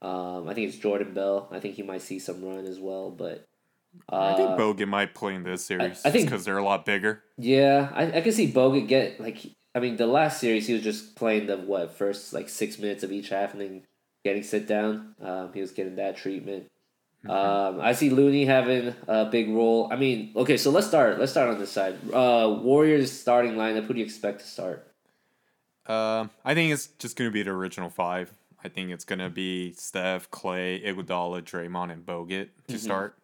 Um 0.02 0.48
I 0.48 0.54
think 0.54 0.68
it's 0.68 0.78
Jordan 0.78 1.14
Bell. 1.14 1.48
I 1.50 1.60
think 1.60 1.74
he 1.74 1.82
might 1.82 2.02
see 2.02 2.18
some 2.18 2.44
run 2.44 2.66
as 2.66 2.78
well, 2.78 3.10
but 3.10 3.46
uh, 4.12 4.16
I 4.16 4.36
think 4.36 4.50
Bogut 4.50 4.88
might 4.88 5.14
play 5.14 5.34
in 5.34 5.42
this 5.42 5.64
series 5.64 6.02
I 6.04 6.10
think- 6.10 6.26
because 6.26 6.44
they're 6.44 6.58
a 6.58 6.64
lot 6.64 6.84
bigger. 6.84 7.22
Yeah, 7.38 7.90
I, 7.94 8.18
I 8.18 8.20
can 8.20 8.32
see 8.32 8.52
Bogut 8.52 8.88
get 8.88 9.20
like 9.20 9.38
I 9.74 9.80
mean 9.80 9.96
the 9.96 10.06
last 10.06 10.40
series 10.40 10.66
he 10.66 10.74
was 10.74 10.82
just 10.82 11.16
playing 11.16 11.46
the 11.46 11.56
what 11.56 11.92
first 11.96 12.32
like 12.32 12.48
six 12.48 12.78
minutes 12.78 13.02
of 13.02 13.12
each 13.12 13.30
half 13.30 13.52
and 13.52 13.60
then 13.60 13.82
getting 14.24 14.42
sit 14.42 14.66
down. 14.66 15.14
Um, 15.20 15.52
he 15.54 15.60
was 15.60 15.70
getting 15.72 15.96
that 15.96 16.16
treatment. 16.16 16.66
Um, 17.28 17.80
I 17.80 17.92
see 17.92 18.10
Looney 18.10 18.44
having 18.44 18.94
a 19.08 19.24
big 19.24 19.48
role. 19.50 19.88
I 19.92 19.96
mean, 19.96 20.32
okay, 20.36 20.56
so 20.56 20.70
let's 20.70 20.86
start. 20.86 21.18
Let's 21.18 21.32
start 21.32 21.48
on 21.48 21.58
this 21.58 21.72
side. 21.72 21.96
Uh, 22.12 22.58
Warriors 22.62 23.10
starting 23.10 23.54
lineup. 23.54 23.84
Who 23.86 23.94
do 23.94 23.98
you 24.00 24.04
expect 24.04 24.40
to 24.40 24.46
start? 24.46 24.85
Um, 25.88 26.30
I 26.44 26.54
think 26.54 26.72
it's 26.72 26.88
just 26.98 27.16
gonna 27.16 27.30
be 27.30 27.42
the 27.42 27.50
original 27.50 27.90
five. 27.90 28.32
I 28.64 28.68
think 28.68 28.90
it's 28.90 29.04
gonna 29.04 29.30
be 29.30 29.72
Steph, 29.72 30.30
Clay, 30.30 30.80
Iguodala, 30.84 31.42
Draymond, 31.42 31.92
and 31.92 32.04
Bogut 32.04 32.48
to 32.68 32.74
Mhm. 32.74 32.78
start. 32.78 33.18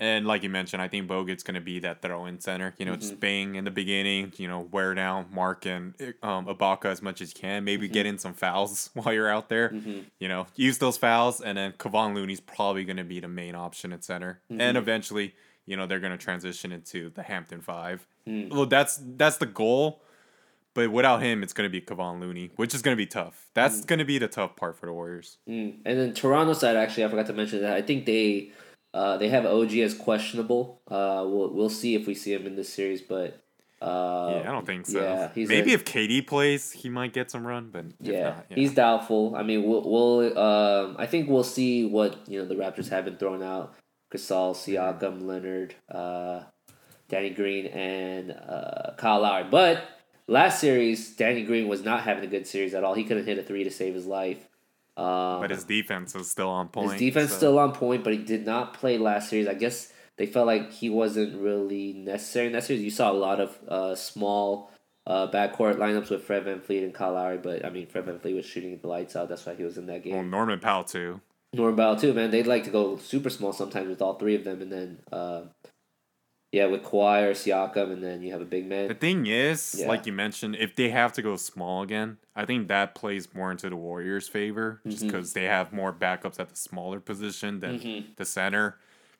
And 0.00 0.28
like 0.28 0.44
you 0.44 0.48
mentioned, 0.48 0.80
I 0.80 0.86
think 0.86 1.08
Bogut's 1.08 1.42
gonna 1.42 1.60
be 1.60 1.80
that 1.80 2.02
throw-in 2.02 2.38
center. 2.38 2.72
You 2.78 2.84
know, 2.86 2.92
Mm-hmm. 2.92 3.00
just 3.00 3.18
bang 3.18 3.56
in 3.56 3.64
the 3.64 3.72
beginning. 3.72 4.32
You 4.36 4.46
know, 4.46 4.60
wear 4.70 4.94
down 4.94 5.26
Mark 5.32 5.66
and 5.66 5.94
um, 6.22 6.46
Ibaka 6.46 6.84
as 6.84 7.02
much 7.02 7.20
as 7.20 7.34
you 7.34 7.40
can. 7.40 7.64
Maybe 7.64 7.88
get 7.88 8.06
in 8.06 8.16
some 8.16 8.32
fouls 8.34 8.90
while 8.94 9.12
you're 9.12 9.28
out 9.28 9.48
there. 9.48 9.70
Mm-hmm. 9.70 10.00
You 10.20 10.28
know, 10.28 10.46
use 10.54 10.78
those 10.78 10.96
fouls, 10.96 11.40
and 11.40 11.58
then 11.58 11.72
Kevon 11.72 12.14
Looney's 12.14 12.38
probably 12.40 12.84
gonna 12.84 13.02
be 13.02 13.18
the 13.18 13.26
main 13.28 13.56
option 13.56 13.92
at 13.92 14.04
center. 14.04 14.40
And 14.48 14.76
eventually, 14.76 15.34
you 15.66 15.76
know, 15.76 15.86
they're 15.86 15.98
gonna 16.00 16.16
transition 16.16 16.70
into 16.70 17.10
the 17.10 17.24
Hampton 17.24 17.60
Five. 17.60 18.06
Mm. 18.24 18.50
Well, 18.50 18.66
that's 18.66 19.00
that's 19.16 19.38
the 19.38 19.46
goal. 19.46 20.00
But 20.78 20.92
without 20.92 21.20
him, 21.20 21.42
it's 21.42 21.52
gonna 21.52 21.68
be 21.68 21.80
Kevon 21.80 22.20
Looney, 22.20 22.52
which 22.54 22.72
is 22.72 22.82
gonna 22.82 22.94
be 22.94 23.04
tough. 23.06 23.48
That's 23.52 23.84
gonna 23.84 24.04
be 24.04 24.18
the 24.18 24.28
tough 24.28 24.54
part 24.54 24.78
for 24.78 24.86
the 24.86 24.92
Warriors. 24.92 25.38
Mm. 25.48 25.78
And 25.84 25.98
then 25.98 26.14
Toronto 26.14 26.52
side, 26.52 26.76
actually, 26.76 27.04
I 27.04 27.08
forgot 27.08 27.26
to 27.26 27.32
mention 27.32 27.62
that. 27.62 27.72
I 27.72 27.82
think 27.82 28.06
they 28.06 28.52
uh, 28.94 29.16
they 29.16 29.28
have 29.28 29.44
OG 29.44 29.74
as 29.78 29.92
questionable. 29.94 30.80
Uh, 30.86 31.24
we'll 31.26 31.52
we'll 31.52 31.68
see 31.68 31.96
if 31.96 32.06
we 32.06 32.14
see 32.14 32.32
him 32.32 32.46
in 32.46 32.54
this 32.54 32.72
series, 32.72 33.02
but 33.02 33.42
uh, 33.82 34.40
yeah, 34.42 34.48
I 34.48 34.52
don't 34.52 34.66
think 34.66 34.86
so. 34.86 35.00
yeah, 35.02 35.30
Maybe 35.34 35.72
a- 35.72 35.74
if 35.74 35.84
KD 35.84 36.24
plays, 36.24 36.70
he 36.70 36.88
might 36.88 37.12
get 37.12 37.28
some 37.28 37.44
run, 37.44 37.70
but 37.72 37.86
yeah, 38.00 38.22
not, 38.22 38.46
yeah. 38.50 38.54
he's 38.54 38.72
doubtful. 38.72 39.34
I 39.34 39.42
mean, 39.42 39.64
we'll, 39.64 39.82
we'll 39.82 40.38
um, 40.38 40.94
I 40.96 41.06
think 41.06 41.28
we'll 41.28 41.42
see 41.42 41.86
what 41.86 42.28
you 42.28 42.38
know 42.40 42.46
the 42.46 42.54
Raptors 42.54 42.88
have 42.90 43.04
been 43.04 43.16
throwing 43.16 43.42
out: 43.42 43.74
Gasol, 44.14 44.54
Mm-hmm. 44.54 45.04
Siakam, 45.04 45.26
Leonard, 45.26 45.74
uh, 45.92 46.42
Danny 47.08 47.30
Green, 47.30 47.66
and 47.66 48.30
uh, 48.30 48.92
Kyle 48.96 49.20
Lowry. 49.22 49.48
But 49.50 49.82
last 50.28 50.60
series, 50.60 51.16
Danny 51.16 51.42
Green 51.42 51.66
was 51.66 51.82
not 51.82 52.02
having 52.02 52.22
a 52.22 52.28
good 52.28 52.46
series 52.46 52.74
at 52.74 52.84
all. 52.84 52.94
He 52.94 53.04
couldn't 53.04 53.26
hit 53.26 53.38
a 53.38 53.42
three 53.42 53.64
to 53.64 53.70
save 53.70 53.94
his 53.94 54.06
life. 54.06 54.46
Um, 54.96 55.40
but 55.40 55.50
his 55.50 55.64
defense 55.64 56.14
is 56.14 56.30
still 56.30 56.48
on 56.48 56.68
point. 56.68 56.92
his 56.92 57.00
defense 57.00 57.30
so- 57.30 57.36
still 57.36 57.58
on 57.58 57.72
point, 57.72 58.04
but 58.04 58.12
he 58.12 58.18
did 58.18 58.46
not 58.46 58.74
play 58.74 58.98
last 58.98 59.30
series. 59.30 59.48
I 59.48 59.54
guess 59.54 59.92
they 60.16 60.26
felt 60.26 60.46
like 60.46 60.72
he 60.72 60.90
wasn't 60.90 61.40
really 61.40 61.92
necessary 61.92 62.46
in 62.46 62.52
that 62.52 62.64
series. 62.64 62.82
You 62.82 62.90
saw 62.90 63.10
a 63.10 63.14
lot 63.14 63.40
of 63.40 63.58
uh, 63.68 63.94
small 63.94 64.70
uh, 65.06 65.28
backcourt 65.30 65.76
lineups 65.76 66.10
with 66.10 66.24
Fred 66.24 66.44
VanVleet 66.44 66.84
and 66.84 66.92
Kyle 66.92 67.14
Lowry, 67.14 67.38
but 67.38 67.64
I 67.64 67.70
mean 67.70 67.86
Fred 67.86 68.06
VanVleet 68.06 68.34
was 68.34 68.44
shooting 68.44 68.78
the 68.78 68.88
lights 68.88 69.16
out. 69.16 69.28
That's 69.28 69.46
why 69.46 69.54
he 69.54 69.64
was 69.64 69.78
in 69.78 69.86
that 69.86 70.02
game. 70.02 70.14
Well. 70.14 70.24
Norman 70.24 70.60
Powell 70.60 70.84
too. 70.84 71.20
Norman 71.54 71.76
Powell, 71.76 71.96
too, 71.96 72.12
man. 72.12 72.30
They'd 72.30 72.46
like 72.46 72.64
to 72.64 72.70
go 72.70 72.98
super 72.98 73.30
small 73.30 73.52
sometimes 73.52 73.88
with 73.88 74.02
all 74.02 74.14
three 74.14 74.34
of 74.34 74.44
them, 74.44 74.60
and 74.60 74.70
then 74.70 74.98
uh, 75.10 75.42
yeah, 76.52 76.66
with 76.66 76.82
Kawhi 76.82 77.24
or 77.24 77.32
Siakam, 77.32 77.92
and 77.92 78.02
then 78.02 78.22
you 78.22 78.32
have 78.32 78.40
a 78.40 78.46
big 78.46 78.66
man. 78.66 78.88
The 78.88 78.94
thing 78.94 79.26
is, 79.26 79.76
Yeah. 79.78 79.88
like 79.88 80.06
you 80.06 80.12
mentioned, 80.12 80.56
if 80.56 80.74
they 80.74 80.88
have 80.90 81.12
to 81.14 81.22
go 81.22 81.36
small 81.36 81.82
again, 81.82 82.16
I 82.34 82.46
think 82.46 82.68
that 82.68 82.94
plays 82.94 83.34
more 83.34 83.50
into 83.50 83.68
the 83.68 83.76
Warriors' 83.76 84.28
favor, 84.28 84.80
just 84.86 85.04
because 85.04 85.34
they 85.34 85.44
have 85.44 85.72
more 85.72 85.92
backups 85.92 86.40
at 86.40 86.48
the 86.48 86.56
smaller 86.56 87.00
position 87.00 87.60
than 87.60 87.78
Mhm. 87.80 88.16
the 88.16 88.24
center. 88.24 88.78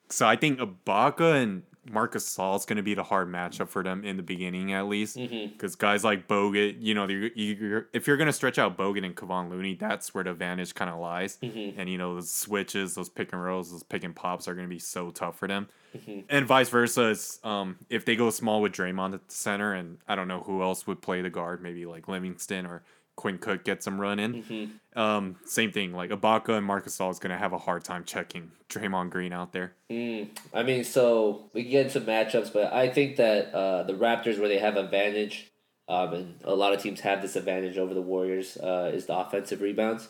So 0.09 0.27
I 0.27 0.35
think 0.35 0.59
Ibaka 0.59 1.35
and 1.41 1.63
Marc 1.89 2.13
Gasol 2.13 2.57
is 2.57 2.65
going 2.65 2.77
to 2.77 2.83
be 2.83 2.93
the 2.93 3.03
hard 3.03 3.27
matchup 3.27 3.69
for 3.69 3.83
them 3.83 4.03
in 4.03 4.17
the 4.17 4.23
beginning, 4.23 4.73
at 4.73 4.87
least. 4.87 5.17
Mm-hmm. 5.17 5.53
Because 5.53 5.75
guys 5.75 6.03
like 6.03 6.27
Bogut, 6.27 6.75
you 6.79 6.93
know, 6.93 7.07
you're, 7.07 7.29
you're, 7.35 7.87
if 7.93 8.05
you're 8.07 8.17
going 8.17 8.27
to 8.27 8.33
stretch 8.33 8.59
out 8.59 8.77
Bogut 8.77 9.05
and 9.05 9.15
Kevon 9.15 9.49
Looney, 9.49 9.75
that's 9.75 10.13
where 10.13 10.23
the 10.23 10.31
advantage 10.31 10.75
kind 10.75 10.89
of 10.89 10.99
lies. 10.99 11.37
Mm-hmm. 11.41 11.79
And, 11.79 11.89
you 11.89 11.97
know, 11.97 12.15
those 12.15 12.33
switches, 12.33 12.95
those 12.95 13.09
pick 13.09 13.31
and 13.33 13.43
rolls, 13.43 13.71
those 13.71 13.83
pick 13.83 14.03
and 14.03 14.15
pops 14.15 14.47
are 14.47 14.53
going 14.53 14.67
to 14.67 14.73
be 14.73 14.79
so 14.79 15.09
tough 15.09 15.37
for 15.37 15.47
them. 15.47 15.67
Mhm. 15.97 16.25
And 16.29 16.45
vice 16.45 16.69
versa, 16.69 17.09
it's, 17.09 17.43
um, 17.43 17.77
if 17.89 18.05
they 18.05 18.15
go 18.15 18.29
small 18.29 18.61
with 18.61 18.73
Draymond 18.73 19.15
at 19.15 19.27
the 19.27 19.33
center, 19.33 19.73
and 19.73 19.97
I 20.07 20.15
don't 20.15 20.27
know 20.27 20.41
who 20.41 20.61
else 20.61 20.85
would 20.85 21.01
play 21.01 21.21
the 21.21 21.31
guard, 21.31 21.63
maybe 21.63 21.85
like 21.87 22.07
Livingston 22.07 22.67
or 22.67 22.83
Quinn 23.19 23.37
Cook 23.37 23.65
get 23.65 23.83
some 23.83 23.99
run 23.99 24.17
in. 24.17 24.43
Mm-hmm. 24.43 24.97
Um, 24.99 25.35
same 25.45 25.73
thing, 25.73 25.91
like 25.91 26.09
Ibaka 26.09 26.57
and 26.57 26.65
Marc 26.65 26.85
Gasol 26.85 27.11
is 27.11 27.19
going 27.19 27.31
to 27.31 27.37
have 27.37 27.51
a 27.51 27.57
hard 27.57 27.83
time 27.83 28.05
checking 28.05 28.51
Draymond 28.69 29.09
Green 29.09 29.33
out 29.33 29.51
there. 29.51 29.73
Mm, 29.91 30.29
I 30.53 30.63
mean, 30.63 30.85
so 30.85 31.49
we 31.53 31.63
can 31.63 31.71
get 31.71 31.85
into 31.87 31.99
matchups, 31.99 32.53
but 32.53 32.71
I 32.71 32.87
think 32.87 33.17
that 33.17 33.53
uh, 33.53 33.83
the 33.83 33.91
Raptors, 33.93 34.39
where 34.39 34.47
they 34.47 34.59
have 34.59 34.77
advantage, 34.77 35.51
um, 35.89 36.13
and 36.13 36.35
a 36.45 36.55
lot 36.55 36.73
of 36.73 36.81
teams 36.81 37.01
have 37.01 37.21
this 37.21 37.35
advantage 37.35 37.77
over 37.77 37.93
the 37.93 38.01
Warriors, 38.01 38.55
uh, 38.55 38.89
is 38.93 39.05
the 39.07 39.17
offensive 39.17 39.59
rebounds. 39.59 40.07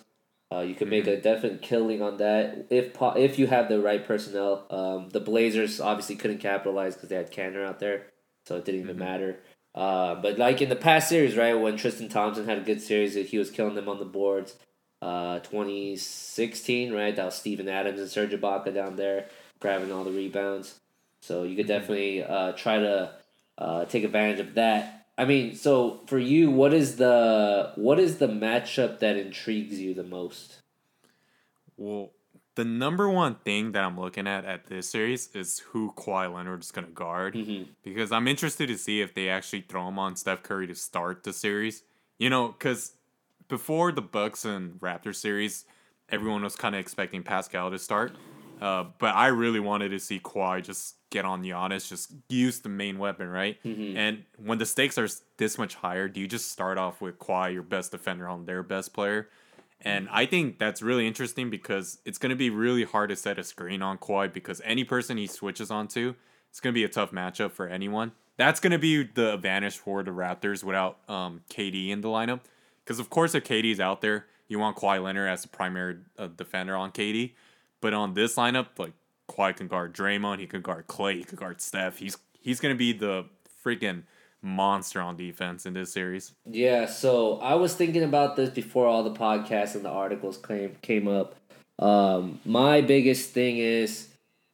Uh, 0.53 0.59
you 0.59 0.75
can 0.75 0.87
make 0.89 1.07
a 1.07 1.19
definite 1.19 1.63
killing 1.63 2.03
on 2.03 2.17
that 2.17 2.67
if 2.69 2.93
po- 2.93 3.13
if 3.17 3.39
you 3.39 3.47
have 3.47 3.69
the 3.69 3.79
right 3.81 4.05
personnel. 4.05 4.65
Um, 4.69 5.09
the 5.09 5.19
Blazers 5.19 5.79
obviously 5.81 6.15
couldn't 6.15 6.39
capitalize 6.39 6.93
because 6.93 7.09
they 7.09 7.15
had 7.15 7.31
Kanter 7.31 7.65
out 7.65 7.79
there, 7.79 8.05
so 8.45 8.55
it 8.57 8.65
didn't 8.65 8.81
even 8.81 8.95
Mhm. 8.97 8.99
matter. 8.99 9.37
Uh, 9.75 10.15
but 10.15 10.37
like 10.37 10.61
in 10.61 10.69
the 10.69 10.75
past 10.75 11.09
series, 11.09 11.37
right 11.37 11.53
when 11.53 11.77
Tristan 11.77 12.09
Thompson 12.09 12.45
had 12.45 12.57
a 12.57 12.61
good 12.61 12.81
series, 12.81 13.15
he 13.15 13.37
was 13.37 13.51
killing 13.51 13.75
them 13.75 13.89
on 13.89 13.99
the 13.99 14.05
boards. 14.05 14.55
Uh, 15.01 15.39
2016, 15.39 16.91
right? 16.93 17.15
That 17.15 17.25
was 17.25 17.35
Steven 17.35 17.69
Adams 17.69 17.99
and 18.01 18.09
Serge 18.09 18.31
Ibaka 18.31 18.73
down 18.73 18.97
there 18.97 19.27
grabbing 19.59 19.91
all 19.91 20.03
the 20.03 20.11
rebounds. 20.11 20.79
So 21.21 21.43
you 21.43 21.55
could 21.55 21.65
Mhm. 21.65 21.69
definitely 21.69 22.23
uh, 22.23 22.51
try 22.53 22.79
to 22.79 23.11
uh, 23.57 23.85
take 23.85 24.03
advantage 24.05 24.39
of 24.39 24.53
that. 24.55 25.07
I 25.17 25.25
mean, 25.25 25.53
so 25.55 26.01
for 26.07 26.17
you, 26.17 26.49
what 26.49 26.73
is 26.73 26.95
the 26.95 27.73
what 27.75 27.99
is 27.99 28.17
the 28.17 28.27
matchup 28.27 28.99
that 28.99 29.17
intrigues 29.17 29.79
you 29.79 29.93
the 29.93 30.03
most? 30.03 30.61
Well, 31.77 32.11
the 32.59 32.65
number 32.65 33.07
one 33.09 33.35
thing 33.35 33.71
that 33.71 33.85
I'm 33.85 33.97
looking 33.97 34.27
at 34.27 34.43
at 34.43 34.67
this 34.67 34.89
series 34.89 35.29
is 35.33 35.59
who 35.59 35.93
Kawhi 35.95 36.33
Leonard 36.33 36.61
is 36.61 36.71
going 36.71 36.85
to 36.85 36.91
guard 36.91 37.33
Mm-hmm. 37.33 37.71
because 37.83 38.11
I'm 38.11 38.27
interested 38.27 38.67
to 38.67 38.77
see 38.77 38.99
if 38.99 39.13
they 39.13 39.29
actually 39.29 39.61
throw 39.61 39.87
him 39.87 39.97
on 39.97 40.17
Steph 40.17 40.43
Curry 40.43 40.67
to 40.67 40.75
start 40.75 41.23
the 41.23 41.31
series. 41.31 41.83
You 42.17 42.29
know, 42.29 42.49
because 42.49 42.91
before 43.47 43.93
the 43.93 44.01
Bucks 44.01 44.43
and 44.43 44.73
Raptors 44.81 45.15
series, 45.15 45.63
everyone 46.09 46.43
was 46.43 46.57
kind 46.57 46.75
of 46.75 46.81
expecting 46.81 47.23
Pascal 47.23 47.71
to 47.71 47.79
start. 47.79 48.11
Uh, 48.59 48.83
but 48.97 49.15
I 49.15 49.27
really 49.27 49.61
wanted 49.61 49.89
to 49.91 49.99
see 49.99 50.19
Kawhi 50.19 50.61
just 50.61 50.95
get 51.11 51.23
on 51.23 51.41
Giannis, 51.43 51.87
just 51.87 52.11
use 52.27 52.59
the 52.59 52.67
main 52.67 52.97
weapon, 52.99 53.29
right? 53.29 53.57
And 53.63 54.23
when 54.35 54.57
the 54.57 54.65
stakes 54.65 54.97
are 54.97 55.07
this 55.37 55.57
much 55.57 55.75
higher, 55.75 56.09
do 56.09 56.19
you 56.19 56.27
just 56.27 56.51
start 56.51 56.77
off 56.77 56.99
with 56.99 57.19
Kawhi, 57.19 57.53
your 57.53 57.63
best 57.63 57.91
defender, 57.91 58.27
on 58.27 58.45
their 58.45 58.63
best 58.63 58.93
player? 58.93 59.29
And 59.81 60.09
I 60.11 60.25
think 60.25 60.59
that's 60.59 60.81
really 60.81 61.07
interesting 61.07 61.49
because 61.49 61.99
it's 62.05 62.17
going 62.17 62.31
to 62.31 62.35
be 62.35 62.49
really 62.49 62.83
hard 62.83 63.09
to 63.09 63.15
set 63.15 63.39
a 63.39 63.43
screen 63.43 63.81
on 63.81 63.97
Kawhi 63.97 64.31
because 64.31 64.61
any 64.65 64.83
person 64.83 65.17
he 65.17 65.25
switches 65.25 65.71
onto, 65.71 66.15
it's 66.49 66.59
going 66.59 66.73
to 66.73 66.77
be 66.77 66.83
a 66.83 66.89
tough 66.89 67.11
matchup 67.11 67.51
for 67.51 67.67
anyone. 67.67 68.11
That's 68.35 68.59
going 68.59 68.71
to 68.71 68.79
be 68.79 69.03
the 69.03 69.33
advantage 69.33 69.77
for 69.77 70.03
the 70.03 70.11
Raptors 70.11 70.63
without 70.63 70.97
um, 71.09 71.41
KD 71.49 71.89
in 71.89 72.01
the 72.01 72.09
lineup. 72.09 72.41
Because, 72.83 72.99
of 72.99 73.09
course, 73.09 73.35
if 73.35 73.43
KD's 73.43 73.79
out 73.79 74.01
there, 74.01 74.25
you 74.47 74.59
want 74.59 74.75
Kawhi 74.75 75.01
Leonard 75.01 75.29
as 75.29 75.43
the 75.43 75.47
primary 75.47 75.97
uh, 76.17 76.27
defender 76.27 76.75
on 76.75 76.91
KD. 76.91 77.33
But 77.81 77.93
on 77.93 78.13
this 78.13 78.35
lineup, 78.35 78.67
like 78.77 78.93
Kawhi 79.29 79.55
can 79.55 79.67
guard 79.67 79.93
Draymond, 79.93 80.39
he 80.39 80.47
can 80.47 80.61
guard 80.61 80.87
Clay, 80.87 81.17
he 81.17 81.23
can 81.23 81.37
guard 81.37 81.61
Steph. 81.61 81.99
He's 81.99 82.17
he's 82.41 82.59
gonna 82.59 82.75
be 82.75 82.91
the 82.91 83.25
freaking 83.63 84.03
monster 84.41 85.01
on 85.01 85.17
defense 85.17 85.65
in 85.65 85.73
this 85.73 85.91
series. 85.91 86.33
Yeah, 86.45 86.85
so 86.85 87.39
I 87.39 87.55
was 87.55 87.75
thinking 87.75 88.03
about 88.03 88.35
this 88.35 88.49
before 88.49 88.87
all 88.87 89.03
the 89.03 89.11
podcasts 89.11 89.75
and 89.75 89.83
the 89.83 89.89
articles 89.89 90.37
came 90.37 90.75
came 90.81 91.07
up. 91.07 91.35
Um, 91.77 92.39
my 92.45 92.81
biggest 92.81 93.31
thing 93.31 93.57
is 93.57 94.09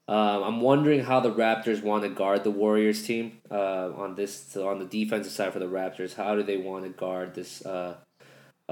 um, 0.07 0.43
I'm 0.43 0.61
wondering 0.61 1.01
how 1.01 1.19
the 1.19 1.31
Raptors 1.31 1.81
want 1.81 2.03
to 2.03 2.09
guard 2.09 2.43
the 2.43 2.51
Warriors 2.51 3.03
team 3.03 3.39
uh, 3.49 3.91
on 3.95 4.15
this 4.15 4.55
on 4.55 4.79
the 4.79 4.85
defensive 4.85 5.31
side 5.31 5.51
for 5.51 5.59
the 5.59 5.65
Raptors. 5.67 6.15
How 6.15 6.35
do 6.35 6.43
they 6.43 6.57
want 6.57 6.83
to 6.83 6.89
guard 6.89 7.33
this 7.33 7.65
uh, 7.65 7.95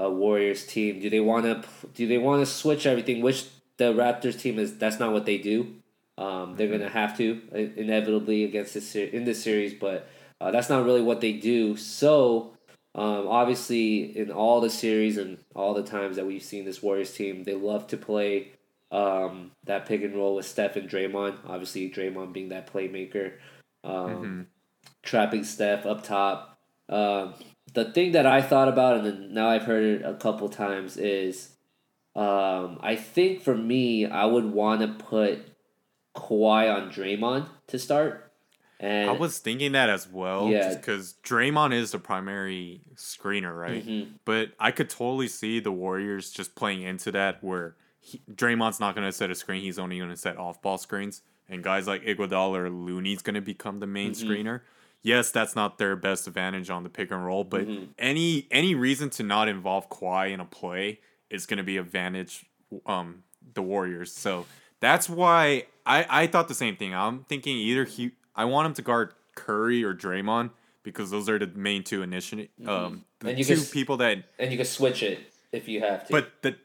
uh, 0.00 0.10
Warriors 0.10 0.64
team? 0.64 1.00
Do 1.00 1.10
they 1.10 1.20
want 1.20 1.44
to 1.44 1.64
do 1.94 2.06
they 2.06 2.18
want 2.18 2.42
to 2.42 2.46
switch 2.46 2.86
everything? 2.86 3.20
Which 3.20 3.46
the 3.78 3.92
Raptors 3.92 4.38
team 4.38 4.60
is 4.60 4.78
that's 4.78 5.00
not 5.00 5.12
what 5.12 5.26
they 5.26 5.38
do. 5.38 5.74
Um, 6.16 6.54
they're 6.54 6.68
gonna 6.68 6.88
have 6.88 7.16
to 7.16 7.40
inevitably 7.76 8.44
against 8.44 8.74
this 8.74 8.94
in 8.94 9.24
this 9.24 9.42
series, 9.42 9.74
but 9.74 10.08
uh, 10.44 10.50
that's 10.50 10.68
not 10.68 10.84
really 10.84 11.00
what 11.00 11.22
they 11.22 11.32
do. 11.32 11.74
So 11.74 12.52
um, 12.94 13.26
obviously, 13.28 14.16
in 14.16 14.30
all 14.30 14.60
the 14.60 14.68
series 14.68 15.16
and 15.16 15.38
all 15.54 15.72
the 15.72 15.82
times 15.82 16.16
that 16.16 16.26
we've 16.26 16.42
seen 16.42 16.66
this 16.66 16.82
Warriors 16.82 17.14
team, 17.14 17.44
they 17.44 17.54
love 17.54 17.86
to 17.88 17.96
play 17.96 18.52
um, 18.92 19.52
that 19.64 19.86
pick 19.86 20.02
and 20.02 20.14
roll 20.14 20.36
with 20.36 20.44
Steph 20.44 20.76
and 20.76 20.88
Draymond. 20.88 21.38
Obviously, 21.46 21.90
Draymond 21.90 22.34
being 22.34 22.50
that 22.50 22.70
playmaker, 22.70 23.32
um, 23.84 24.48
trapping 25.02 25.44
Steph 25.44 25.86
up 25.86 26.04
top. 26.04 26.58
Um, 26.90 27.32
the 27.72 27.86
thing 27.86 28.12
that 28.12 28.26
I 28.26 28.42
thought 28.42 28.68
about, 28.68 28.98
and 28.98 29.06
then 29.06 29.32
now 29.32 29.48
I've 29.48 29.64
heard 29.64 29.82
it 29.82 30.02
a 30.04 30.12
couple 30.12 30.50
times, 30.50 30.98
is 30.98 31.54
um, 32.14 32.78
I 32.82 32.96
think 32.96 33.40
for 33.40 33.56
me, 33.56 34.04
I 34.04 34.26
would 34.26 34.44
want 34.44 34.82
to 34.82 35.04
put 35.04 35.38
Kawhi 36.14 36.70
on 36.70 36.90
Draymond 36.90 37.48
to 37.68 37.78
start. 37.78 38.30
And 38.84 39.08
I 39.10 39.12
was 39.12 39.38
thinking 39.38 39.72
that 39.72 39.88
as 39.88 40.06
well, 40.08 40.48
Yeah. 40.50 40.74
because 40.74 41.14
Draymond 41.24 41.72
is 41.72 41.92
the 41.92 41.98
primary 41.98 42.80
screener, 42.94 43.56
right? 43.58 43.86
Mhm. 43.86 44.08
But 44.24 44.52
I 44.60 44.70
could 44.70 44.90
totally 44.90 45.28
see 45.28 45.60
the 45.60 45.72
Warriors 45.72 46.30
just 46.30 46.54
playing 46.54 46.82
into 46.82 47.10
that, 47.12 47.42
where 47.42 47.76
he, 48.00 48.20
Draymond's 48.30 48.80
not 48.80 48.94
gonna 48.94 49.12
set 49.12 49.30
a 49.30 49.34
screen; 49.34 49.62
he's 49.62 49.78
only 49.78 49.98
gonna 49.98 50.16
set 50.16 50.36
off-ball 50.36 50.78
screens, 50.78 51.22
and 51.48 51.62
guys 51.62 51.86
like 51.86 52.04
Iguodala 52.04 52.58
or 52.58 52.70
Looney's 52.70 53.22
gonna 53.22 53.40
become 53.40 53.80
the 53.80 53.86
main 53.86 54.12
Mm-hmm. 54.12 54.28
screener. 54.30 54.60
Yes, 55.02 55.30
that's 55.30 55.54
not 55.54 55.76
their 55.78 55.96
best 55.96 56.26
advantage 56.26 56.70
on 56.70 56.82
the 56.82 56.88
pick 56.90 57.10
and 57.10 57.24
roll, 57.24 57.44
but 57.44 57.66
Mm-hmm. 57.66 57.84
any 57.98 58.46
any 58.50 58.74
reason 58.74 59.08
to 59.10 59.22
not 59.22 59.48
involve 59.48 59.88
Kawhi 59.88 60.30
in 60.32 60.40
a 60.40 60.44
play 60.44 61.00
is 61.30 61.46
gonna 61.46 61.62
be 61.62 61.76
advantage 61.78 62.44
um 62.86 63.22
the 63.54 63.62
Warriors. 63.62 64.12
So 64.12 64.46
that's 64.80 65.08
why 65.08 65.66
I 65.86 66.06
I 66.08 66.26
thought 66.26 66.48
the 66.48 66.54
same 66.54 66.76
thing. 66.76 66.94
I'm 66.94 67.24
thinking 67.24 67.56
either 67.56 67.84
he 67.84 68.12
I 68.36 68.44
want 68.44 68.66
him 68.66 68.74
to 68.74 68.82
guard 68.82 69.12
Curry 69.34 69.84
or 69.84 69.94
Draymond 69.94 70.50
because 70.82 71.10
those 71.10 71.28
are 71.28 71.38
the 71.38 71.46
main 71.46 71.82
two 71.82 72.02
initiative 72.02 72.48
um 72.66 73.04
the 73.20 73.30
And 73.30 73.38
you 73.38 73.44
two 73.44 73.56
can 73.56 73.64
people 73.64 73.96
that 73.98 74.24
and 74.38 74.50
you 74.50 74.56
can 74.58 74.66
switch 74.66 75.02
it 75.02 75.32
if 75.52 75.68
you 75.68 75.80
have 75.80 76.06
to. 76.06 76.12
but 76.12 76.42
the 76.42 76.56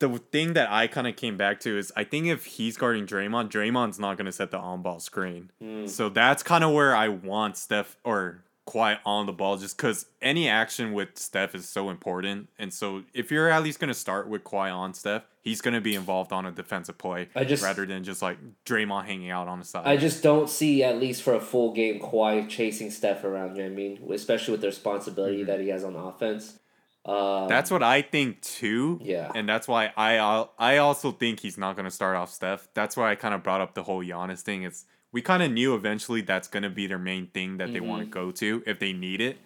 the 0.00 0.18
thing 0.18 0.52
that 0.54 0.70
I 0.70 0.86
kind 0.86 1.06
of 1.06 1.16
came 1.16 1.36
back 1.36 1.60
to 1.60 1.78
is 1.78 1.92
I 1.96 2.04
think 2.04 2.26
if 2.26 2.44
he's 2.44 2.76
guarding 2.76 3.06
Draymond, 3.06 3.48
Draymond's 3.50 3.98
not 3.98 4.16
going 4.16 4.26
to 4.26 4.32
set 4.32 4.50
the 4.50 4.58
on 4.58 4.82
ball 4.82 5.00
screen. 5.00 5.50
Hmm. 5.60 5.86
So 5.86 6.08
that's 6.08 6.42
kind 6.42 6.62
of 6.64 6.72
where 6.72 6.94
I 6.94 7.08
want 7.08 7.56
Steph 7.56 7.96
or 8.04 8.43
Kawhi 8.66 8.98
on 9.04 9.26
the 9.26 9.32
ball 9.32 9.56
just 9.58 9.76
because 9.76 10.06
any 10.22 10.48
action 10.48 10.92
with 10.94 11.18
Steph 11.18 11.54
is 11.54 11.68
so 11.68 11.90
important. 11.90 12.48
And 12.58 12.72
so 12.72 13.02
if 13.12 13.30
you're 13.30 13.50
at 13.50 13.62
least 13.62 13.78
going 13.78 13.88
to 13.88 13.94
start 13.94 14.26
with 14.28 14.42
Kawhi 14.44 14.74
on 14.74 14.94
Steph, 14.94 15.22
he's 15.42 15.60
going 15.60 15.74
to 15.74 15.80
be 15.82 15.94
involved 15.94 16.32
on 16.32 16.46
a 16.46 16.50
defensive 16.50 16.96
play 16.96 17.28
I 17.36 17.44
just- 17.44 17.62
rather 17.62 17.84
than 17.84 18.04
just 18.04 18.22
like 18.22 18.38
Draymond 18.64 19.04
hanging 19.04 19.30
out 19.30 19.48
on 19.48 19.58
the 19.58 19.64
side. 19.66 19.86
I 19.86 19.96
just 19.98 20.22
don't 20.22 20.48
see 20.48 20.82
at 20.82 20.98
least 20.98 21.22
for 21.22 21.34
a 21.34 21.40
full 21.40 21.72
game 21.74 22.00
Kawhi 22.00 22.48
chasing 22.48 22.90
Steph 22.90 23.22
around. 23.24 23.56
You 23.56 23.64
know 23.64 23.68
what 23.68 23.72
I 23.72 23.76
mean, 23.76 24.10
especially 24.12 24.52
with 24.52 24.62
the 24.62 24.68
responsibility 24.68 25.38
Mm-hmm. 25.38 25.46
that 25.46 25.60
he 25.60 25.68
has 25.68 25.84
on 25.84 25.94
offense. 25.96 26.58
Um, 27.06 27.48
That's 27.48 27.70
what 27.70 27.82
I 27.82 28.00
think 28.00 28.40
too. 28.40 28.98
Yeah. 29.02 29.30
And 29.34 29.46
that's 29.46 29.68
why 29.68 29.92
I 29.94 30.46
I 30.58 30.78
also 30.78 31.12
think 31.12 31.40
he's 31.40 31.58
not 31.58 31.76
going 31.76 31.84
to 31.84 31.90
start 31.90 32.16
off 32.16 32.30
Steph. 32.32 32.66
That's 32.72 32.96
why 32.96 33.10
I 33.10 33.14
kind 33.14 33.34
of 33.34 33.42
brought 33.42 33.60
up 33.60 33.74
the 33.74 33.82
whole 33.82 34.02
Giannis 34.02 34.40
thing. 34.40 34.62
It's 34.62 34.86
we 35.14 35.22
kind 35.22 35.42
of 35.42 35.50
knew 35.50 35.74
eventually 35.74 36.20
that's 36.22 36.48
going 36.48 36.64
to 36.64 36.70
be 36.70 36.86
their 36.86 36.98
main 36.98 37.26
thing 37.28 37.56
that 37.58 37.72
they 37.72 37.80
want 37.80 38.02
Mm-hmm. 38.02 38.10
to 38.12 38.20
go 38.20 38.30
to 38.32 38.62
if 38.66 38.78
they 38.80 38.92
need 38.92 39.20
it. 39.20 39.36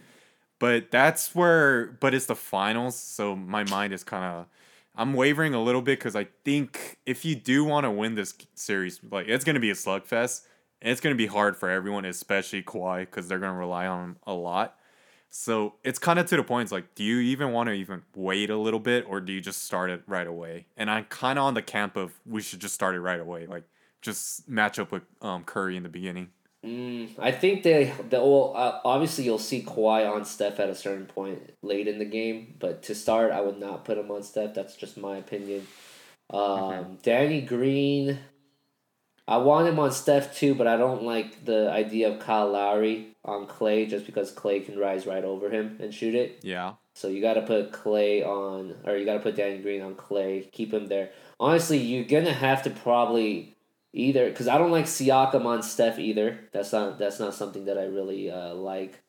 But 0.58 0.90
that's 0.90 1.34
where 1.34 1.86
but 2.00 2.14
it's 2.14 2.26
the 2.26 2.34
finals, 2.34 2.96
so 2.98 3.36
my 3.36 3.64
mind 3.64 3.92
is 3.92 4.02
kind 4.02 4.24
of 4.24 4.46
I'm 4.96 5.12
wavering 5.14 5.54
a 5.54 5.62
little 5.62 5.82
bit 5.82 6.00
cuz 6.00 6.16
I 6.16 6.26
think 6.44 6.98
if 7.06 7.24
you 7.24 7.36
do 7.36 7.64
want 7.64 7.84
to 7.84 7.90
win 7.90 8.16
this 8.16 8.34
series, 8.54 9.00
like 9.10 9.28
it's 9.28 9.44
going 9.44 9.54
to 9.54 9.60
be 9.60 9.70
a 9.70 9.74
slugfest. 9.74 10.46
And 10.80 10.92
it's 10.92 11.00
going 11.00 11.14
to 11.14 11.18
be 11.18 11.26
hard 11.26 11.56
for 11.56 11.68
everyone, 11.68 12.04
especially 12.04 12.62
Kawhi 12.62 13.10
cuz 13.10 13.28
they're 13.28 13.40
going 13.40 13.52
to 13.52 13.58
rely 13.58 13.86
on 13.86 14.00
him 14.04 14.16
a 14.26 14.32
lot. 14.32 14.76
So 15.30 15.74
it's 15.84 15.98
kind 15.98 16.18
of 16.18 16.26
to 16.26 16.36
the 16.36 16.44
point. 16.44 16.66
It's 16.66 16.72
like, 16.72 16.94
do 16.94 17.04
you 17.04 17.18
even 17.20 17.52
want 17.52 17.68
to 17.68 17.72
even 17.74 18.02
wait 18.14 18.48
a 18.48 18.56
little 18.56 18.80
bit, 18.80 19.04
or 19.08 19.20
do 19.20 19.32
you 19.32 19.40
just 19.40 19.62
start 19.64 19.90
it 19.90 20.02
right 20.06 20.26
away? 20.26 20.66
And 20.76 20.90
I'm 20.90 21.04
kind 21.06 21.38
of 21.38 21.44
on 21.44 21.54
the 21.54 21.62
camp 21.62 21.96
of 21.96 22.18
we 22.24 22.40
should 22.42 22.60
just 22.60 22.74
start 22.74 22.94
it 22.94 23.00
right 23.00 23.20
away, 23.20 23.46
like 23.46 23.64
just 24.02 24.48
match 24.48 24.78
up 24.78 24.92
with 24.92 25.02
um, 25.22 25.44
Curry 25.44 25.76
in 25.76 25.82
the 25.82 25.88
beginning. 25.88 26.30
mm, 26.64 27.10
I 27.18 27.32
think 27.32 27.62
they 27.62 27.84
the 28.10 28.20
well, 28.20 28.52
uh, 28.56 28.80
obviously 28.84 29.24
you'll 29.24 29.38
see 29.38 29.62
Kawhi 29.62 30.10
on 30.10 30.24
Steph 30.24 30.60
at 30.60 30.68
a 30.70 30.74
certain 30.74 31.06
point 31.06 31.54
late 31.62 31.88
in 31.88 31.98
the 31.98 32.04
game, 32.04 32.54
but 32.58 32.82
to 32.84 32.94
start, 32.94 33.32
I 33.32 33.40
would 33.40 33.58
not 33.58 33.84
put 33.84 33.98
him 33.98 34.10
on 34.10 34.22
Steph. 34.22 34.54
That's 34.54 34.76
just 34.76 34.96
my 34.96 35.16
opinion. 35.18 35.66
Um, 36.30 36.38
Mm-hmm. 36.68 36.94
Danny 37.02 37.40
Green, 37.40 38.18
I 39.26 39.36
want 39.38 39.68
him 39.68 39.78
on 39.78 39.92
Steph 39.92 40.34
too, 40.36 40.54
but 40.54 40.66
I 40.66 40.76
don't 40.76 41.02
like 41.02 41.44
the 41.44 41.70
idea 41.70 42.10
of 42.10 42.18
Kyle 42.20 42.50
Lowry 42.50 43.08
on 43.24 43.46
Clay 43.46 43.86
just 43.86 44.06
because 44.06 44.30
Clay 44.30 44.60
can 44.60 44.78
rise 44.78 45.06
right 45.06 45.24
over 45.24 45.50
him 45.50 45.76
and 45.80 45.92
shoot 45.92 46.14
it. 46.14 46.40
Yeah, 46.42 46.74
So 46.94 47.08
you 47.08 47.20
got 47.20 47.34
to 47.34 47.42
put 47.42 47.72
Clay 47.72 48.22
on, 48.24 48.76
or 48.84 48.96
you 48.96 49.04
got 49.04 49.14
to 49.14 49.20
put 49.20 49.36
Danny 49.36 49.58
Green 49.58 49.82
on 49.82 49.96
Clay. 49.96 50.48
Keep 50.52 50.72
him 50.72 50.86
there. 50.86 51.10
Honestly, 51.38 51.78
you're 51.78 52.04
gonna 52.04 52.32
have 52.32 52.62
to 52.64 52.70
probably 52.70 53.57
either 53.92 54.28
because 54.28 54.48
I 54.48 54.58
don't 54.58 54.70
like 54.70 54.86
Siakam 54.86 55.44
on 55.44 55.62
Steph 55.62 55.98
either. 55.98 56.38
That's 56.52 56.72
not 56.72 56.98
that's 56.98 57.20
not 57.20 57.34
something 57.34 57.64
that 57.66 57.78
I 57.78 57.84
really 57.84 58.30
uh, 58.30 58.54
like. 58.54 59.02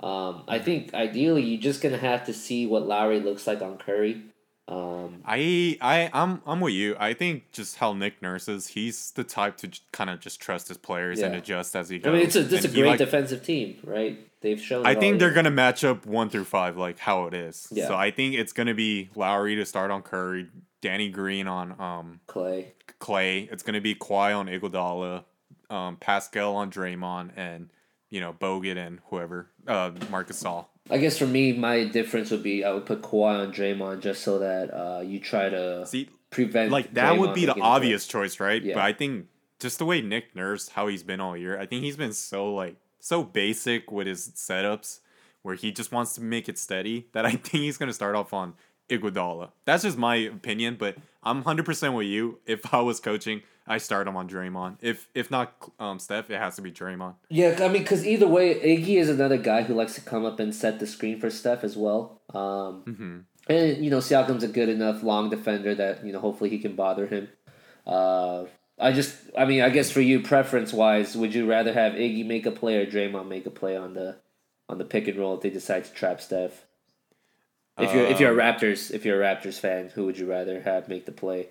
Um, 0.00 0.44
I 0.46 0.58
think 0.58 0.92
ideally 0.92 1.42
you're 1.42 1.60
just 1.60 1.80
gonna 1.80 1.98
have 1.98 2.26
to 2.26 2.34
see 2.34 2.66
what 2.66 2.86
Lowry 2.86 3.20
looks 3.20 3.46
like 3.46 3.62
on 3.62 3.78
Curry. 3.78 4.22
Um, 4.68 5.22
I 5.24 5.78
I 5.80 6.10
I'm 6.12 6.42
I'm 6.44 6.60
with 6.60 6.74
you. 6.74 6.96
I 6.98 7.14
think 7.14 7.52
just 7.52 7.76
how 7.76 7.92
Nick 7.92 8.20
Nurse's, 8.20 8.68
he's 8.68 9.12
the 9.12 9.22
type 9.22 9.56
to 9.58 9.70
kind 9.92 10.10
of 10.10 10.18
just 10.18 10.40
trust 10.40 10.68
his 10.68 10.76
players 10.76 11.20
and 11.20 11.36
adjust 11.36 11.76
as 11.76 11.88
he 11.88 12.00
goes. 12.00 12.10
I 12.10 12.12
mean, 12.14 12.26
it's 12.26 12.36
a 12.36 12.54
it's 12.54 12.64
a 12.64 12.68
great 12.68 12.86
like, 12.86 12.98
defensive 12.98 13.44
team, 13.44 13.76
right? 13.84 14.18
They've 14.40 14.60
shown. 14.60 14.84
I 14.84 14.96
think 14.96 15.20
they're 15.20 15.28
year. 15.28 15.36
gonna 15.36 15.50
match 15.52 15.84
up 15.84 16.04
one 16.04 16.30
through 16.30 16.44
five 16.44 16.76
like 16.76 16.98
how 16.98 17.26
it 17.26 17.34
is. 17.34 17.68
Yeah. 17.70 17.86
So 17.86 17.94
I 17.94 18.10
think 18.10 18.34
it's 18.34 18.52
gonna 18.52 18.74
be 18.74 19.08
Lowry 19.14 19.54
to 19.54 19.64
start 19.64 19.92
on 19.92 20.02
Curry, 20.02 20.48
Danny 20.80 21.08
Green 21.08 21.46
on 21.48 21.80
um 21.80 22.20
Clay. 22.26 22.72
Clay. 22.98 23.48
It's 23.50 23.62
gonna 23.62 23.80
be 23.80 23.94
Kawhi 23.94 24.36
on 24.36 24.46
Iguodala, 24.46 25.24
um, 25.70 25.96
Pascal 25.96 26.54
on 26.56 26.70
Draymond, 26.70 27.30
and 27.36 27.70
you 28.10 28.20
know 28.20 28.32
Bogut 28.32 28.76
and 28.76 29.00
whoever, 29.06 29.50
uh, 29.66 29.92
Marc 30.10 30.28
Gasol. 30.28 30.66
I 30.88 30.98
guess 30.98 31.18
for 31.18 31.26
me, 31.26 31.52
my 31.52 31.84
difference 31.84 32.30
would 32.30 32.42
be 32.42 32.64
I 32.64 32.72
would 32.72 32.86
put 32.86 33.02
Kawhi 33.02 33.46
on 33.46 33.52
Draymond 33.52 34.00
just 34.00 34.22
so 34.22 34.38
that 34.38 34.72
uh, 34.72 35.00
you 35.00 35.18
try 35.18 35.48
to 35.48 35.86
See, 35.86 36.08
prevent 36.30 36.70
like 36.70 36.94
that 36.94 37.18
would 37.18 37.34
be 37.34 37.46
the 37.46 37.60
obvious 37.60 38.06
choice, 38.06 38.38
right? 38.38 38.62
Yeah. 38.62 38.74
But 38.74 38.84
I 38.84 38.92
think 38.92 39.26
just 39.58 39.78
the 39.78 39.84
way 39.84 40.00
Nick 40.00 40.36
Nurse, 40.36 40.68
how 40.68 40.86
he's 40.86 41.02
been 41.02 41.20
all 41.20 41.36
year, 41.36 41.58
I 41.58 41.66
think 41.66 41.82
he's 41.82 41.96
been 41.96 42.12
so 42.12 42.54
like 42.54 42.76
so 43.00 43.24
basic 43.24 43.90
with 43.90 44.06
his 44.06 44.28
setups, 44.28 45.00
where 45.42 45.54
he 45.54 45.72
just 45.72 45.92
wants 45.92 46.14
to 46.14 46.20
make 46.20 46.48
it 46.48 46.58
steady. 46.58 47.08
That 47.12 47.26
I 47.26 47.30
think 47.32 47.64
he's 47.64 47.78
gonna 47.78 47.92
start 47.92 48.14
off 48.14 48.32
on 48.32 48.54
Iguodala. 48.88 49.50
That's 49.64 49.82
just 49.82 49.98
my 49.98 50.16
opinion, 50.16 50.76
but 50.78 50.96
I'm 51.22 51.42
100% 51.42 51.94
with 51.94 52.06
you. 52.06 52.38
If 52.46 52.72
I 52.72 52.80
was 52.80 53.00
coaching, 53.00 53.42
I 53.66 53.78
start 53.78 54.06
him 54.06 54.16
on 54.16 54.28
Draymond. 54.28 54.76
If 54.80 55.08
if 55.14 55.30
not 55.30 55.54
um, 55.80 55.98
Steph, 55.98 56.30
it 56.30 56.38
has 56.38 56.56
to 56.56 56.62
be 56.62 56.70
Draymond. 56.70 57.14
Yeah, 57.28 57.58
I 57.60 57.68
mean, 57.68 57.82
because 57.82 58.06
either 58.06 58.28
way, 58.28 58.54
Iggy 58.54 58.96
is 58.96 59.08
another 59.08 59.38
guy 59.38 59.62
who 59.62 59.74
likes 59.74 59.94
to 59.96 60.00
come 60.00 60.24
up 60.24 60.38
and 60.38 60.54
set 60.54 60.78
the 60.78 60.86
screen 60.86 61.18
for 61.18 61.30
Steph 61.30 61.64
as 61.64 61.76
well. 61.76 62.20
Um, 62.32 62.84
Mm-hmm. 62.86 63.18
And 63.48 63.84
you 63.84 63.90
know, 63.90 63.98
Siakam's 63.98 64.42
a 64.42 64.48
good 64.48 64.68
enough 64.68 65.02
long 65.02 65.30
defender 65.30 65.74
that 65.74 66.04
you 66.04 66.12
know 66.12 66.18
hopefully 66.20 66.50
he 66.50 66.58
can 66.58 66.74
bother 66.74 67.06
him. 67.06 67.28
Uh, 67.86 68.46
I 68.78 68.92
just, 68.92 69.16
I 69.38 69.44
mean, 69.44 69.62
I 69.62 69.70
guess 69.70 69.90
for 69.90 70.00
you, 70.00 70.20
preference 70.20 70.72
wise, 70.72 71.16
would 71.16 71.34
you 71.34 71.48
rather 71.48 71.72
have 71.72 71.92
Iggy 71.92 72.26
make 72.26 72.44
a 72.44 72.50
play 72.50 72.76
or 72.76 72.86
Draymond 72.86 73.28
make 73.28 73.46
a 73.46 73.50
play 73.50 73.76
on 73.76 73.94
the 73.94 74.16
on 74.68 74.78
the 74.78 74.84
pick 74.84 75.06
and 75.08 75.18
roll 75.18 75.34
if 75.36 75.42
they 75.42 75.50
decide 75.50 75.84
to 75.84 75.92
trap 75.92 76.20
Steph? 76.20 76.65
If 77.78 77.92
you're 77.94 78.06
if 78.06 78.20
you're 78.20 78.30
a 78.30 78.32
Um, 78.32 78.54
Raptors 78.56 78.90
if 78.92 79.04
you're 79.04 79.22
a 79.22 79.24
Raptors 79.24 79.58
fan, 79.60 79.88
who 79.94 80.06
would 80.06 80.18
you 80.18 80.26
rather 80.30 80.60
have 80.62 80.88
make 80.88 81.04
the 81.06 81.12
play, 81.12 81.50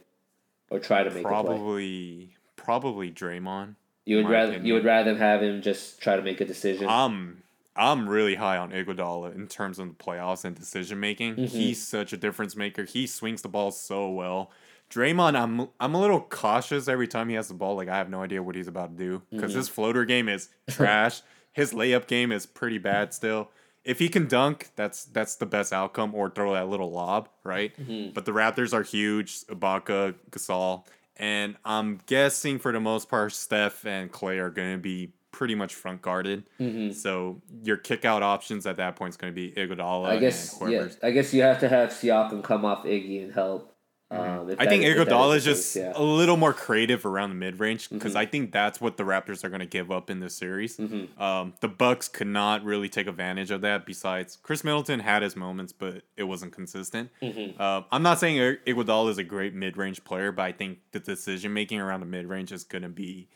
or 0.69 0.79
try 0.79 1.03
to 1.03 1.09
make 1.09 1.17
the 1.23 1.29
play? 1.29 1.31
Probably 1.31 2.35
probably 2.55 3.11
Draymond. 3.11 3.75
You 4.05 4.17
would 4.17 4.29
rather 4.29 4.57
you 4.57 4.73
would 4.73 4.85
rather 4.85 5.15
have 5.15 5.41
him 5.43 5.61
just 5.61 5.99
try 6.01 6.15
to 6.15 6.21
make 6.21 6.41
a 6.41 6.45
decision. 6.45 6.87
I'm 6.89 7.43
I'm 7.75 8.07
really 8.07 8.35
high 8.35 8.57
on 8.57 8.71
Iguodala 8.71 9.35
in 9.35 9.47
terms 9.47 9.79
of 9.79 9.89
the 9.89 9.93
playoffs 10.03 10.45
and 10.45 10.55
decision 10.55 10.99
making. 10.99 11.35
Mhm. 11.35 11.47
He's 11.49 11.85
such 11.85 12.13
a 12.13 12.17
difference 12.17 12.55
maker. 12.55 12.85
He 12.85 13.05
swings 13.05 13.41
the 13.41 13.49
ball 13.49 13.69
so 13.71 14.09
well. 14.09 14.51
Draymond, 14.89 15.35
I'm 15.35 15.67
I'm 15.79 15.93
a 15.93 15.99
little 16.01 16.21
cautious 16.21 16.87
every 16.87 17.07
time 17.07 17.29
he 17.29 17.35
has 17.35 17.47
the 17.49 17.53
ball. 17.53 17.75
Like 17.75 17.89
I 17.89 17.97
have 17.97 18.09
no 18.09 18.21
idea 18.23 18.41
what 18.41 18.55
he's 18.55 18.67
about 18.67 18.97
to 18.97 19.03
do 19.03 19.21
because 19.31 19.51
Mhm. 19.53 19.57
his 19.57 19.69
floater 19.69 20.05
game 20.05 20.29
is 20.29 20.49
trash. 20.69 21.21
his 21.53 21.73
layup 21.73 22.07
game 22.07 22.31
is 22.31 22.45
pretty 22.45 22.77
bad 22.77 23.13
still. 23.13 23.49
If 23.85 23.99
he 23.99 24.09
can 24.09 24.27
dunk, 24.27 24.69
that's 24.75 25.05
that's 25.05 25.35
the 25.35 25.45
best 25.45 25.71
outcome, 25.71 26.13
or 26.15 26.29
throw 26.29 26.53
that 26.53 26.67
little 26.67 26.91
lob, 26.91 27.29
right? 27.43 27.71
Mhm. 27.77 28.13
But 28.13 28.25
the 28.25 28.31
Raptors 28.31 28.73
are 28.73 28.81
huge. 28.83 29.41
Ibaka, 29.45 30.15
Gasol, 30.31 30.85
and 31.17 31.55
I'm 31.63 32.01
guessing 32.07 32.57
for 32.59 32.71
the 32.71 32.79
most 32.79 33.09
part, 33.09 33.31
Steph 33.31 33.85
and 33.85 34.11
Clay 34.11 34.39
are 34.39 34.49
going 34.49 34.73
to 34.73 34.79
be 34.81 35.13
pretty 35.31 35.53
much 35.53 35.75
front 35.75 36.01
guarded. 36.01 36.45
Mhm. 36.59 36.93
So 36.95 37.41
your 37.63 37.77
kick 37.77 38.05
out 38.05 38.23
options 38.23 38.65
at 38.65 38.77
that 38.77 38.95
point 38.95 39.09
is 39.11 39.17
going 39.17 39.33
to 39.33 39.35
be 39.35 39.51
Iguodala 39.51 40.07
I 40.07 40.17
guess 40.17 40.57
yeah. 40.65 40.87
I 41.03 41.11
guess 41.11 41.33
you 41.33 41.41
have 41.43 41.59
to 41.59 41.67
have 41.69 41.89
Siakam 41.89 42.41
come 42.43 42.63
off 42.65 42.85
Iggy 42.85 43.23
and 43.23 43.33
help. 43.33 43.74
Um, 44.11 44.55
I 44.59 44.67
think 44.67 44.83
if 44.83 44.95
Iguodala 44.97 45.31
the 45.31 45.35
is 45.37 45.43
just 45.45 45.73
case, 45.73 45.81
yeah. 45.83 45.93
a 45.95 46.01
little 46.03 46.37
more 46.37 46.53
creative 46.53 47.07
around 47.07 47.29
the 47.29 47.35
mid 47.35 47.59
range 47.59 47.89
because 47.89 48.13
Mhm. 48.13 48.17
I 48.17 48.25
think 48.27 48.51
that's 48.51 48.79
what 48.79 48.97
the 48.97 49.03
Raptors 49.03 49.43
are 49.43 49.49
going 49.49 49.61
to 49.61 49.65
give 49.65 49.91
up 49.91 50.11
in 50.11 50.19
this 50.19 50.35
series. 50.35 50.77
Mhm. 50.77 51.19
Um, 51.19 51.53
the 51.59 51.67
Bucks 51.67 52.07
could 52.07 52.27
not 52.27 52.63
really 52.63 52.87
take 52.87 53.07
advantage 53.07 53.49
of 53.49 53.61
that. 53.61 53.83
Besides, 53.85 54.37
Khris 54.43 54.63
Middleton 54.63 54.99
had 54.99 55.23
his 55.23 55.35
moments, 55.35 55.73
but 55.73 56.03
it 56.17 56.23
wasn't 56.23 56.53
consistent. 56.53 57.09
Mhm. 57.19 57.59
Uh, 57.59 57.81
I'm 57.91 58.03
not 58.03 58.19
saying 58.19 58.39
I- 58.39 58.69
Iguodala 58.69 59.09
is 59.09 59.17
a 59.17 59.23
great 59.23 59.55
mid 59.55 59.75
range 59.75 60.03
player, 60.03 60.31
but 60.31 60.43
I 60.43 60.51
think 60.51 60.79
the 60.91 60.99
decision 60.99 61.51
making 61.53 61.79
around 61.81 62.01
the 62.01 62.05
mid 62.05 62.27
range 62.27 62.51
is 62.51 62.63
going 62.63 62.83
to 62.83 62.89
be 62.89 63.27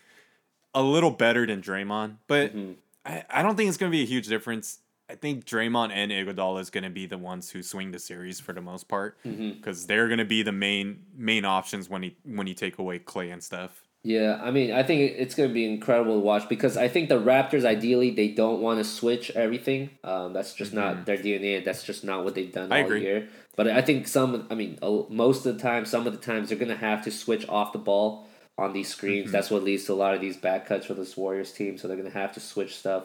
a 0.76 0.84
little 0.84 1.12
better 1.12 1.48
than 1.48 1.64
Draymond. 1.64 2.18
But 2.28 2.56
Mhm. 2.56 2.76
I, 3.06 3.24
I 3.28 3.42
don't 3.42 3.56
think 3.56 3.70
it's 3.70 3.78
going 3.78 3.92
to 3.92 3.98
be 3.98 4.04
a 4.04 4.08
huge 4.08 4.28
difference. 4.28 4.80
I 5.10 5.16
think 5.16 5.46
Draymond 5.46 5.92
and 5.92 6.12
Iguodala 6.12 6.62
is 6.62 6.70
going 6.70 6.84
to 6.84 6.90
be 6.90 7.08
the 7.08 7.18
ones 7.18 7.50
who 7.50 7.64
swing 7.64 7.92
the 7.92 8.00
series 8.00 8.40
for 8.40 8.54
the 8.54 8.62
most 8.62 8.88
part 8.88 9.18
because 9.24 9.88
they're 9.88 10.08
going 10.08 10.20
to 10.20 10.26
be 10.26 10.44
the 10.44 10.52
main 10.52 11.04
main 11.16 11.46
options 11.46 11.90
when 11.90 12.04
he 12.04 12.18
when 12.24 12.46
you 12.48 12.54
take 12.54 12.78
away 12.78 13.00
Clay 13.00 13.32
and 13.32 13.44
stuff. 13.44 13.82
Yeah, 14.02 14.40
I 14.42 14.52
mean, 14.52 14.72
I 14.72 14.82
think 14.84 15.14
it's 15.18 15.36
going 15.36 15.50
to 15.50 15.54
be 15.54 15.66
incredible 15.66 16.14
to 16.14 16.20
watch 16.20 16.48
because 16.48 16.78
I 16.78 16.88
think 16.88 17.10
the 17.10 17.20
Raptors, 17.20 17.66
ideally, 17.66 18.12
they 18.12 18.30
don't 18.30 18.62
want 18.62 18.78
to 18.80 18.86
switch 18.86 19.30
everything. 19.32 19.90
Um, 20.06 20.32
that's 20.32 20.54
just 20.54 20.72
not 20.74 21.06
their 21.06 21.18
DNA. 21.18 21.58
and 21.58 21.66
That's 21.66 21.84
just 21.84 22.06
not 22.06 22.24
what 22.24 22.34
they've 22.34 22.52
done 22.52 22.66
Mm-hmm. 22.70 22.74
I 22.74 22.80
all 22.80 22.86
agree. 22.86 23.02
year. 23.02 23.28
But 23.58 23.68
I 23.68 23.82
think 23.82 24.08
some, 24.08 24.48
I 24.50 24.56
mean, 24.56 24.80
most 25.10 25.46
of 25.46 25.58
the 25.58 25.62
time, 25.62 25.84
some 25.84 26.08
of 26.08 26.14
the 26.14 26.20
times, 26.20 26.48
they're 26.48 26.58
going 26.58 26.70
to 26.72 26.78
have 26.78 27.04
to 27.04 27.12
switch 27.12 27.46
off 27.50 27.74
the 27.74 27.80
ball 27.80 28.26
on 28.58 28.72
these 28.72 28.88
screens. 28.88 29.26
Mm-hmm. 29.26 29.32
That's 29.34 29.52
what 29.52 29.64
leads 29.66 29.84
to 29.86 29.94
a 29.94 29.96
lot 29.96 30.14
of 30.16 30.22
these 30.22 30.38
back 30.38 30.66
cuts 30.66 30.86
for 30.86 30.94
this 30.94 31.18
Warriors 31.18 31.52
team. 31.52 31.78
So 31.78 31.90
they're 31.90 31.98
going 31.98 32.10
to 32.10 32.18
have 32.18 32.32
to 32.36 32.40
switch 32.40 32.78
stuff. 32.78 33.04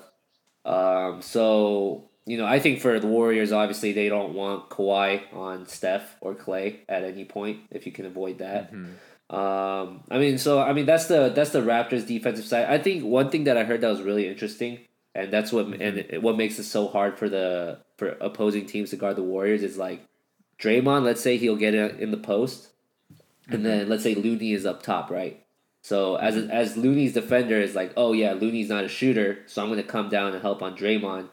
Um, 0.64 1.22
so 1.22 2.08
you 2.26 2.38
know, 2.38 2.46
I 2.46 2.58
think 2.58 2.80
for 2.80 2.98
the 2.98 3.06
Warriors, 3.06 3.52
obviously 3.52 3.92
they 3.92 4.08
don't 4.08 4.32
want 4.32 4.70
Kawhi 4.70 5.22
on 5.34 5.66
Steph 5.66 6.16
or 6.20 6.34
Clay 6.34 6.80
at 6.88 7.04
any 7.04 7.24
point 7.24 7.60
if 7.70 7.84
you 7.84 7.92
can 7.92 8.06
avoid 8.06 8.38
that. 8.38 8.72
Mm-hmm. 8.72 9.34
Um, 9.34 10.04
I 10.10 10.18
mean, 10.18 10.38
so 10.38 10.60
I 10.60 10.72
mean 10.72 10.86
that's 10.86 11.06
the 11.06 11.30
that's 11.30 11.50
the 11.50 11.60
Raptors 11.60 12.06
defensive 12.06 12.44
side. 12.44 12.66
I 12.68 12.78
think 12.78 13.04
one 13.04 13.30
thing 13.30 13.44
that 13.44 13.56
I 13.56 13.64
heard 13.64 13.80
that 13.80 13.88
was 13.88 14.02
really 14.02 14.28
interesting, 14.28 14.80
and 15.14 15.32
that's 15.32 15.52
what 15.52 15.66
and 15.66 15.98
it, 15.98 16.22
what 16.22 16.36
makes 16.36 16.58
it 16.58 16.64
so 16.64 16.88
hard 16.88 17.18
for 17.18 17.28
the 17.28 17.80
for 17.96 18.08
opposing 18.20 18.66
teams 18.66 18.90
to 18.90 18.96
guard 18.96 19.16
the 19.16 19.22
Warriors 19.22 19.62
is 19.62 19.76
like 19.76 20.06
Draymond. 20.58 21.02
Let's 21.02 21.20
say 21.20 21.36
he'll 21.36 21.56
get 21.56 21.74
in 21.74 22.10
the 22.10 22.16
post, 22.16 22.68
and 23.48 23.64
then 23.64 23.88
let's 23.88 24.02
say 24.02 24.14
Looney 24.14 24.52
is 24.52 24.66
up 24.66 24.82
top, 24.82 25.10
right? 25.10 25.43
So 25.84 26.16
as 26.16 26.34
mm-hmm. 26.34 26.50
as 26.50 26.78
Looney's 26.78 27.12
defender 27.12 27.60
is 27.60 27.74
like, 27.74 27.92
oh 27.94 28.14
yeah, 28.14 28.32
Looney's 28.32 28.70
not 28.70 28.84
a 28.84 28.88
shooter, 28.88 29.40
so 29.46 29.62
I'm 29.62 29.68
gonna 29.68 29.82
come 29.82 30.08
down 30.08 30.32
and 30.32 30.40
help 30.40 30.62
on 30.62 30.74
Draymond. 30.74 31.28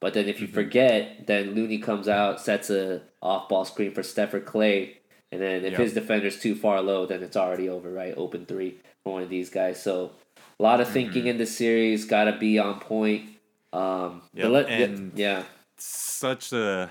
But 0.00 0.14
then 0.14 0.28
if 0.28 0.40
you 0.40 0.46
mm-hmm. 0.46 0.54
forget, 0.54 1.26
then 1.26 1.56
Looney 1.56 1.78
comes 1.78 2.06
out, 2.06 2.40
sets 2.40 2.70
a 2.70 3.02
off 3.20 3.48
ball 3.48 3.64
screen 3.64 3.92
for 3.92 4.04
Steph 4.04 4.34
or 4.34 4.40
Clay, 4.40 4.98
and 5.32 5.42
then 5.42 5.64
if 5.64 5.72
Yep. 5.72 5.80
his 5.80 5.94
defender's 5.94 6.38
too 6.40 6.54
far 6.54 6.80
low, 6.80 7.06
then 7.06 7.24
it's 7.24 7.36
already 7.36 7.68
over, 7.68 7.90
right? 7.90 8.14
Open 8.16 8.46
three 8.46 8.76
for 9.02 9.14
one 9.14 9.24
of 9.24 9.30
these 9.30 9.50
guys. 9.50 9.82
So 9.82 10.12
a 10.60 10.62
lot 10.62 10.80
of 10.80 10.88
thinking 10.88 11.22
mm-hmm. 11.22 11.30
in 11.30 11.38
this 11.38 11.56
series, 11.56 12.04
gotta 12.04 12.38
be 12.38 12.56
on 12.60 12.78
point. 12.78 13.30
Um, 13.72 14.22
Yep, 14.32 14.50
let- 14.50 14.68
and- 14.70 15.12
yeah, 15.18 15.42
Such 15.76 16.52
a 16.52 16.90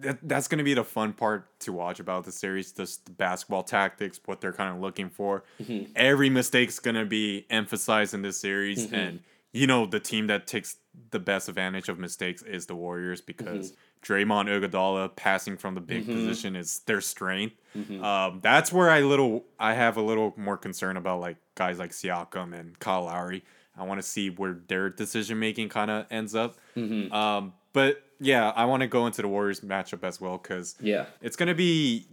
that, 0.00 0.18
that's 0.22 0.48
going 0.48 0.58
to 0.58 0.64
be 0.64 0.74
the 0.74 0.84
fun 0.84 1.12
part 1.12 1.58
to 1.60 1.72
watch 1.72 2.00
about 2.00 2.24
the 2.24 2.32
series. 2.32 2.72
Just 2.72 3.04
the 3.06 3.12
basketball 3.12 3.62
tactics, 3.62 4.20
what 4.26 4.40
they're 4.40 4.52
kind 4.52 4.74
of 4.74 4.80
looking 4.80 5.10
for. 5.10 5.44
Mm-hmm. 5.62 5.92
Every 5.96 6.30
mistake's 6.30 6.78
going 6.78 6.96
to 6.96 7.04
be 7.06 7.46
emphasized 7.50 8.14
in 8.14 8.22
this 8.22 8.38
series, 8.38 8.86
Mm-hmm. 8.86 8.94
and 8.94 9.20
you 9.52 9.66
know 9.66 9.86
the 9.86 10.00
team 10.00 10.26
that 10.28 10.46
takes 10.46 10.76
the 11.10 11.18
best 11.18 11.48
advantage 11.48 11.88
of 11.88 11.98
mistakes 11.98 12.42
is 12.42 12.66
the 12.66 12.74
Warriors 12.74 13.20
because 13.20 13.72
Draymond 14.02 14.46
Iguodala 14.48 15.16
passing 15.16 15.56
from 15.56 15.74
the 15.74 15.80
big 15.80 16.02
Mm-hmm. 16.02 16.12
position 16.14 16.54
is 16.56 16.80
their 16.80 17.00
strength. 17.00 17.56
Um, 18.02 18.40
that's 18.42 18.72
where 18.72 18.90
I 18.90 19.00
little 19.00 19.44
I 19.58 19.74
have 19.74 19.96
a 19.96 20.02
little 20.02 20.34
more 20.36 20.56
concern 20.56 20.96
about 20.96 21.20
like 21.20 21.36
guys 21.54 21.78
like 21.78 21.92
Siakam 21.92 22.58
and 22.58 22.78
Kyle 22.78 23.04
Lowry. 23.04 23.42
I 23.76 23.84
want 23.84 24.02
to 24.02 24.06
see 24.06 24.28
where 24.30 24.58
their 24.66 24.90
decision 24.90 25.38
making 25.38 25.68
kind 25.68 25.88
of 25.90 26.06
ends 26.10 26.34
up. 26.34 26.56
Mm-hmm. 26.76 27.12
Um, 27.12 27.52
but 27.72 28.02
yeah, 28.20 28.50
I 28.54 28.64
want 28.64 28.80
to 28.82 28.86
go 28.88 29.06
into 29.06 29.22
the 29.22 29.28
Warriors 29.28 29.60
matchup 29.60 30.02
as 30.04 30.20
well 30.20 30.38
because 30.38 30.76
yeah, 30.80 31.06
it's 31.20 31.36
gonna 31.36 31.54
be. 31.54 32.06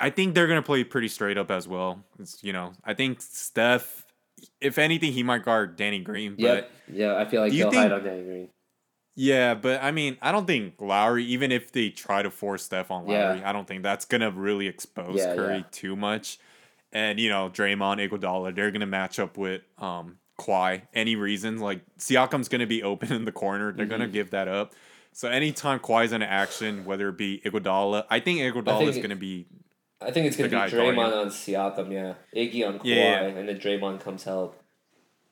I 0.00 0.10
think 0.10 0.34
they're 0.34 0.46
gonna 0.48 0.62
play 0.62 0.82
pretty 0.84 1.08
straight 1.08 1.38
up 1.38 1.50
as 1.50 1.68
well. 1.68 2.04
It's 2.18 2.42
you 2.42 2.52
know 2.52 2.72
I 2.84 2.94
think 2.94 3.20
Steph, 3.22 4.04
if 4.60 4.78
anything, 4.78 5.12
he 5.12 5.22
might 5.22 5.44
guard 5.44 5.76
Danny 5.76 6.00
Green. 6.00 6.34
But 6.36 6.42
yep, 6.42 6.70
yeah. 6.92 7.16
I 7.16 7.24
feel 7.26 7.40
like 7.42 7.52
he'll 7.52 7.70
think- 7.70 7.82
hide 7.82 7.92
on 7.92 8.02
Danny 8.04 8.22
Green. 8.24 8.48
yeah, 9.14 9.54
but 9.54 9.82
I 9.82 9.90
mean 9.92 10.16
I 10.20 10.32
don't 10.32 10.46
think 10.46 10.74
Lowry, 10.80 11.24
even 11.26 11.52
if 11.52 11.70
they 11.72 11.90
try 11.90 12.22
to 12.22 12.30
force 12.30 12.64
Steph 12.64 12.90
on 12.90 13.06
Yeah. 13.08 13.28
Lowry, 13.30 13.44
I 13.44 13.52
don't 13.52 13.68
think 13.68 13.82
that's 13.82 14.04
gonna 14.04 14.30
really 14.30 14.66
expose 14.66 15.16
Yeah, 15.18 15.34
Curry 15.36 15.56
yeah. 15.58 15.62
too 15.70 15.94
much. 15.96 16.38
And 16.92 17.20
you 17.20 17.28
know 17.28 17.48
Draymond, 17.50 18.08
Iguodala, 18.08 18.54
they're 18.54 18.70
gonna 18.72 18.86
match 18.86 19.18
up 19.18 19.36
with 19.38 19.62
um 19.78 20.18
Kawhi. 20.38 20.82
Any 20.94 21.16
reason 21.16 21.58
like 21.58 21.80
Siakam's 21.98 22.48
gonna 22.48 22.66
be 22.66 22.82
open 22.82 23.12
in 23.12 23.24
the 23.24 23.32
corner, 23.32 23.72
they're 23.72 23.86
gonna 23.86 24.04
Mm-hmm. 24.04 24.12
give 24.12 24.30
that 24.30 24.48
up. 24.48 24.72
So 25.12 25.28
anytime 25.28 25.78
Kawhi's 25.78 26.12
in 26.12 26.22
action, 26.22 26.84
whether 26.84 27.08
it 27.08 27.16
be 27.16 27.40
Iguodala, 27.44 28.04
I 28.10 28.18
think 28.20 28.40
Iguodala 28.40 28.88
is 28.88 28.98
gonna 28.98 29.14
be 29.16 29.46
I 30.00 30.10
think 30.10 30.26
it's 30.26 30.36
gonna 30.36 30.48
be 30.48 30.56
guy 30.56 30.68
guarding 30.68 30.94
Draymond 31.00 31.20
on 31.22 31.28
Siakam, 31.28 31.92
yeah. 31.92 32.14
Iggy 32.36 32.66
on 32.66 32.78
Kawhi, 32.80 32.84
Yeah, 32.84 32.94
yeah. 32.96 33.20
and 33.26 33.48
then 33.48 33.58
Draymond 33.58 34.00
comes 34.00 34.24
help. 34.24 34.60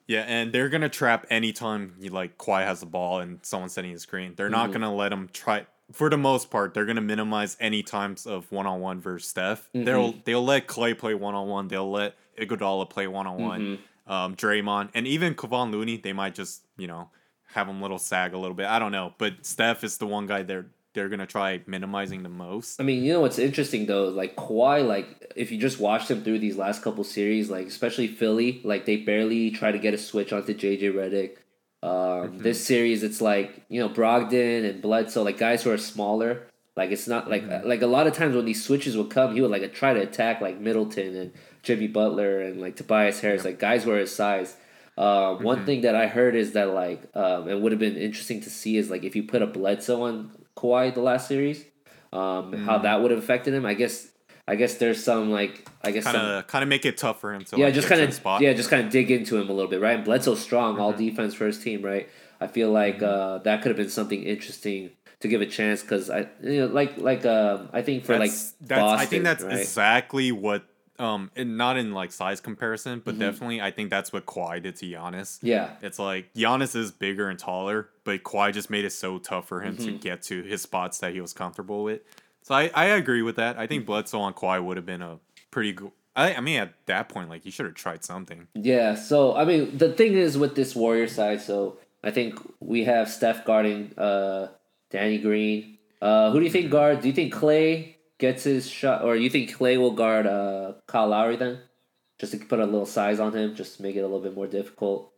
Yeah, 0.07 0.21
and 0.27 0.51
they're 0.51 0.69
gonna 0.69 0.89
trap 0.89 1.25
anytime 1.29 1.95
you 1.99 2.09
like 2.09 2.37
Kawhi 2.37 2.65
has 2.65 2.79
the 2.79 2.85
ball 2.85 3.19
and 3.19 3.39
someone's 3.43 3.73
setting 3.73 3.93
the 3.93 3.99
screen. 3.99 4.33
They're 4.35 4.49
not 4.49 4.69
Mhm. 4.69 4.73
gonna 4.73 4.95
let 4.95 5.11
him 5.11 5.29
try. 5.31 5.65
For 5.91 6.09
the 6.09 6.17
most 6.17 6.49
part, 6.49 6.73
they're 6.73 6.85
gonna 6.85 7.01
minimize 7.01 7.55
any 7.59 7.83
times 7.83 8.25
of 8.25 8.51
one 8.51 8.65
on 8.65 8.79
one 8.79 8.99
versus 9.01 9.29
Steph. 9.29 9.69
They'll 9.73 10.13
they'll 10.23 10.43
let 10.43 10.65
Clay 10.67 10.93
play 10.93 11.13
one 11.13 11.35
on 11.35 11.47
one. 11.49 11.67
They'll 11.67 11.91
let 11.91 12.15
Iguodala 12.39 12.89
play 12.89 13.05
one 13.07 13.27
on 13.27 13.37
one. 13.41 13.79
Um, 14.05 14.35
Draymond 14.35 14.89
and 14.93 15.07
even 15.07 15.33
Kevon 15.33 15.71
Looney, 15.71 15.97
they 15.97 16.13
might 16.13 16.35
just 16.35 16.63
you 16.77 16.87
know 16.87 17.09
have 17.53 17.67
him 17.69 17.81
little 17.81 17.99
sag 17.99 18.33
a 18.33 18.37
little 18.37 18.55
bit. 18.55 18.65
I 18.65 18.79
don't 18.79 18.91
know, 18.91 19.13
but 19.17 19.45
Steph 19.45 19.83
is 19.83 19.97
the 19.97 20.07
one 20.07 20.27
guy 20.27 20.43
they're 20.43 20.67
they're 20.93 21.09
gonna 21.09 21.25
try 21.25 21.61
minimizing 21.65 22.23
the 22.23 22.29
most. 22.29 22.79
I 22.79 22.83
mean, 22.83 23.03
you 23.03 23.13
know 23.13 23.21
what's 23.21 23.39
interesting 23.39 23.85
though, 23.85 24.09
like 24.09 24.35
Kawhi, 24.35 24.85
like 24.85 25.33
if 25.35 25.51
you 25.51 25.57
just 25.57 25.79
watched 25.79 26.11
him 26.11 26.23
through 26.23 26.39
these 26.39 26.57
last 26.57 26.81
couple 26.81 27.03
series, 27.03 27.49
like 27.49 27.67
especially 27.67 28.07
Philly, 28.07 28.61
like 28.63 28.85
they 28.85 28.97
barely 28.97 29.51
try 29.51 29.71
to 29.71 29.79
get 29.79 29.93
a 29.93 29.97
switch 29.97 30.33
onto 30.33 30.53
JJ 30.53 30.93
Redick. 30.93 31.37
Um, 31.81 32.37
This 32.39 32.65
series, 32.65 33.03
it's 33.03 33.21
like 33.21 33.63
you 33.69 33.79
know 33.79 33.89
Brogdon 33.89 34.69
and 34.69 34.81
Bledsoe, 34.81 35.23
like 35.23 35.37
guys 35.37 35.63
who 35.63 35.71
are 35.71 35.77
smaller. 35.77 36.43
Like 36.75 36.91
it's 36.91 37.07
not 37.07 37.29
like 37.29 37.43
like 37.63 37.81
a 37.81 37.87
lot 37.87 38.07
of 38.07 38.13
times 38.13 38.35
when 38.35 38.45
these 38.45 38.63
switches 38.63 38.97
would 38.97 39.09
come, 39.09 39.33
he 39.35 39.41
would 39.41 39.51
like 39.51 39.73
try 39.73 39.93
to 39.93 40.01
attack 40.01 40.41
like 40.41 40.59
Middleton 40.59 41.15
and 41.15 41.31
Jimmy 41.63 41.87
Butler 41.87 42.39
and 42.41 42.61
like 42.61 42.75
Tobias 42.75 43.19
Harris, 43.21 43.43
like 43.45 43.57
guys 43.59 43.83
who 43.85 43.91
are 43.91 43.97
his 43.99 44.13
size. 44.15 44.55
Uh, 44.97 45.33
One 45.35 45.65
thing 45.65 45.81
that 45.81 45.95
I 45.95 46.05
heard 46.07 46.35
is 46.35 46.51
that 46.51 46.69
like 46.69 47.01
um, 47.15 47.49
it 47.49 47.59
would 47.59 47.71
have 47.71 47.79
been 47.79 47.97
interesting 47.97 48.41
to 48.41 48.49
see 48.49 48.77
is 48.77 48.89
like 48.91 49.03
if 49.03 49.15
you 49.15 49.23
put 49.23 49.41
a 49.41 49.47
Bledsoe 49.47 50.03
on 50.03 50.31
Kawhi 50.55 50.93
the 50.93 51.01
last 51.01 51.27
series, 51.27 51.65
um, 52.11 52.53
how 52.53 52.77
that 52.79 53.01
would 53.01 53.09
have 53.11 53.19
affected 53.19 53.53
him. 53.55 53.65
I 53.65 53.73
guess 53.73 54.09
I 54.47 54.55
guess 54.55 54.75
there's 54.75 55.03
some 55.03 55.31
like 55.31 55.67
I 55.81 55.91
guess 55.91 56.03
Kind 56.03 56.17
of 56.17 56.45
kind 56.47 56.61
of 56.63 56.69
make 56.69 56.85
it 56.85 56.97
tough 56.97 57.19
for 57.21 57.33
him 57.33 57.43
to 57.45 57.57
yeah, 57.57 57.65
like, 57.65 57.73
just 57.73 57.87
kind 57.87 58.01
of 58.01 58.41
yeah, 58.41 58.53
just 58.53 58.69
kind 58.69 58.85
of 58.85 58.91
dig 58.91 59.09
into 59.09 59.37
him 59.37 59.49
a 59.49 59.53
little 59.53 59.69
bit, 59.71 59.81
right? 59.81 59.95
And 59.95 60.03
Bledsoe's 60.05 60.41
strong, 60.41 60.77
all 60.79 60.91
Mm-hmm. 60.93 60.99
defense 61.07 61.33
first 61.33 61.63
team, 61.63 61.81
right? 61.81 62.07
I 62.39 62.47
feel 62.47 62.69
like 62.71 63.01
uh, 63.01 63.37
that 63.39 63.61
could 63.61 63.69
have 63.69 63.77
been 63.77 63.89
something 63.89 64.21
interesting 64.21 64.91
to 65.21 65.27
give 65.29 65.39
a 65.41 65.45
chance 65.45 65.81
because 65.81 66.09
I 66.09 66.27
you 66.43 66.59
know 66.59 66.65
like 66.67 66.97
like 66.97 67.25
um 67.25 67.69
I 67.73 67.81
think 67.81 68.03
for 68.03 68.17
That's, 68.17 68.53
like 68.59 68.67
that's 68.67 68.81
Boston, 68.81 68.99
I 68.99 69.05
think 69.05 69.23
that's 69.23 69.43
right? 69.43 69.57
exactly 69.59 70.31
what 70.33 70.65
um 70.99 71.31
and 71.35 71.57
not 71.57 71.77
in 71.77 71.91
like 71.93 72.11
size 72.11 72.39
comparison, 72.39 72.99
Mm-hmm. 72.99 73.05
but 73.05 73.19
definitely 73.19 73.61
I 73.61 73.71
think 73.71 73.89
that's 73.89 74.13
what 74.13 74.25
Kawhi 74.25 74.61
did 74.61 74.75
to 74.77 74.85
Giannis. 74.85 75.39
yeah 75.41 75.71
It's 75.81 75.99
like 75.99 76.33
Giannis 76.33 76.75
is 76.75 76.91
bigger 76.91 77.29
and 77.29 77.39
taller, 77.39 77.89
but 78.03 78.23
Kawhi 78.23 78.53
just 78.53 78.69
made 78.69 78.85
it 78.85 78.91
so 78.91 79.17
tough 79.19 79.47
for 79.47 79.61
him 79.61 79.75
Mm-hmm. 79.75 79.85
to 79.85 79.91
get 79.93 80.21
to 80.23 80.43
his 80.43 80.61
spots 80.61 80.99
that 80.99 81.13
he 81.13 81.21
was 81.21 81.33
comfortable 81.33 81.83
with. 81.83 82.01
So 82.43 82.53
I, 82.55 82.69
I 82.75 82.85
agree 82.85 83.21
with 83.21 83.37
that. 83.37 83.57
I 83.57 83.67
think 83.67 83.85
Bledsoe 83.85 84.19
on 84.19 84.33
Kawhi 84.33 84.63
would 84.63 84.75
have 84.77 84.85
been 84.85 85.01
a 85.01 85.19
pretty 85.49 85.71
good. 85.73 85.91
I, 86.15 86.35
I 86.35 86.41
mean, 86.41 86.59
at 86.59 86.73
that 86.85 87.09
point, 87.09 87.29
like 87.29 87.43
he 87.43 87.49
should 87.49 87.65
have 87.65 87.73
tried 87.75 88.03
something. 88.03 88.47
Yeah, 88.53 88.93
so 88.95 89.35
I 89.35 89.45
mean, 89.45 89.77
the 89.77 89.93
thing 89.93 90.13
is 90.13 90.37
with 90.37 90.53
this 90.55 90.75
Warrior 90.75 91.07
side, 91.07 91.41
so 91.41 91.77
I 92.03 92.11
think 92.11 92.37
we 92.59 92.83
have 92.83 93.09
Steph 93.09 93.45
guarding 93.45 93.97
uh 93.97 94.49
Danny 94.91 95.17
Green. 95.17 95.77
Uh 96.01 96.31
who 96.31 96.39
do 96.39 96.45
you 96.45 96.51
think 96.51 96.69
guard? 96.69 97.01
Do 97.01 97.07
you 97.07 97.13
think 97.13 97.31
Clay 97.33 97.92
gets 98.19 98.43
his 98.43 98.69
shot 98.69 99.03
or 99.03 99.15
you 99.15 99.29
think 99.29 99.53
Clay 99.53 99.77
will 99.77 99.91
guard 99.91 100.25
uh 100.27 100.73
Kyle 100.87 101.07
Lowry 101.07 101.35
then? 101.35 101.59
Just 102.19 102.31
to 102.33 102.39
put 102.39 102.59
a 102.59 102.65
little 102.65 102.85
size 102.85 103.19
on 103.19 103.35
him, 103.35 103.55
just 103.55 103.77
to 103.77 103.83
make 103.83 103.95
it 103.95 103.99
a 103.99 104.03
little 104.03 104.21
bit 104.21 104.35
more 104.35 104.47
difficult. 104.47 105.11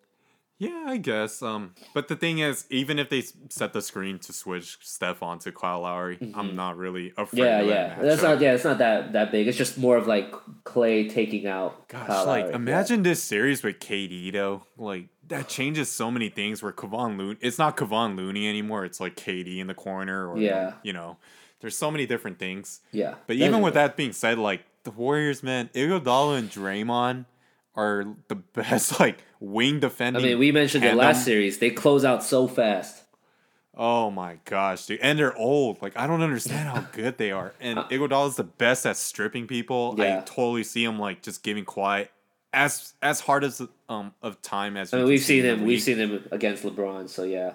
Yeah, 0.57 0.85
I 0.87 0.95
guess. 0.97 1.41
Um, 1.41 1.75
but 1.93 2.07
the 2.07 2.15
thing 2.15 2.39
is, 2.39 2.65
even 2.69 2.97
if 2.97 3.09
they 3.09 3.23
set 3.49 3.73
the 3.73 3.81
screen 3.81 4.19
to 4.19 4.31
switch 4.31 4.77
Steph 4.81 5.21
onto 5.21 5.51
Kyle 5.51 5.81
Lowry, 5.81 6.17
I'm 6.33 6.55
not 6.55 6.77
really 6.77 7.11
afraid. 7.17 7.41
Mm-hmm. 7.41 7.45
Yeah, 7.45 7.59
of 7.59 7.67
yeah. 7.67 7.87
that 7.95 8.01
That's 8.01 8.23
not 8.23 8.39
yeah, 8.41 8.53
it's 8.53 8.63
not 8.63 8.77
that 8.77 9.11
that 9.11 9.31
big. 9.33 9.49
It's 9.49 9.57
just 9.57 9.77
more 9.77 9.97
of 9.97 10.07
like 10.07 10.33
Clay 10.63 11.09
taking 11.09 11.45
out 11.45 11.89
Gosh, 11.89 12.07
Kyle 12.07 12.25
like 12.25 12.39
Lowry. 12.43 12.49
yeah. 12.51 12.55
imagine 12.55 13.03
this 13.03 13.21
series 13.21 13.63
with 13.63 13.79
KD 13.79 14.31
though. 14.31 14.63
Like 14.77 15.09
that 15.27 15.49
changes 15.49 15.91
so 15.91 16.09
many 16.09 16.29
things. 16.29 16.63
Where 16.63 16.71
Kevon 16.71 17.17
Looney, 17.17 17.37
it's 17.41 17.59
not 17.59 17.75
Kevon 17.75 18.15
Looney 18.15 18.47
anymore. 18.47 18.85
It's 18.85 19.01
like 19.01 19.17
KD 19.17 19.59
in 19.59 19.67
the 19.67 19.73
corner, 19.75 20.25
or 20.31 20.37
Yeah. 20.37 20.75
you 20.83 20.93
know, 20.93 21.17
there's 21.65 21.75
so 21.75 21.89
many 21.89 22.05
different 22.05 22.37
things. 22.37 22.81
Yeah. 22.91 23.15
But 23.25 23.37
even 23.37 23.61
with 23.61 23.73
that 23.73 23.97
being 23.97 24.13
said, 24.13 24.37
like 24.37 24.63
the 24.83 24.91
Warriors, 24.91 25.41
man, 25.41 25.71
Iguodala 25.73 26.37
and 26.37 26.47
Draymond 26.47 27.25
are 27.75 28.05
the 28.27 28.35
best 28.53 28.99
like 28.99 29.23
wing 29.39 29.79
defending. 29.79 30.23
I 30.23 30.27
mean, 30.27 30.37
we 30.37 30.51
mentioned 30.51 30.83
the 30.83 30.89
tandem. 30.89 31.07
last 31.07 31.25
series. 31.25 31.57
They 31.57 31.71
close 31.71 32.05
out 32.05 32.23
so 32.23 32.47
fast. 32.47 33.01
Oh 33.73 34.11
my 34.11 34.37
gosh, 34.45 34.85
dude! 34.85 34.99
And 35.01 35.17
they're 35.17 35.35
old. 35.35 35.81
Like 35.81 35.97
I 35.97 36.05
don't 36.05 36.21
understand 36.21 36.69
how 36.69 36.81
good 36.91 37.17
they 37.17 37.31
are. 37.31 37.55
And 37.59 37.79
Iguodala's 37.89 38.35
the 38.35 38.43
best 38.43 38.85
at 38.85 38.95
stripping 38.95 39.47
people. 39.47 39.95
Yeah. 39.97 40.19
I 40.19 40.21
totally 40.21 40.63
see 40.63 40.83
him 40.83 40.99
like 40.99 41.23
just 41.23 41.41
giving 41.41 41.65
Kawhi 41.65 42.09
as 42.53 42.93
as 43.01 43.21
hard 43.21 43.43
as 43.43 43.59
um 43.89 44.13
of 44.21 44.39
time 44.43 44.77
as 44.77 44.93
I 44.93 44.97
mean, 44.97 45.07
we've 45.07 45.19
seen 45.19 45.43
him. 45.43 45.65
We've 45.65 45.81
seen 45.81 45.97
him 45.97 46.27
against 46.31 46.63
LeBron. 46.63 47.09
So 47.09 47.23
yeah. 47.23 47.53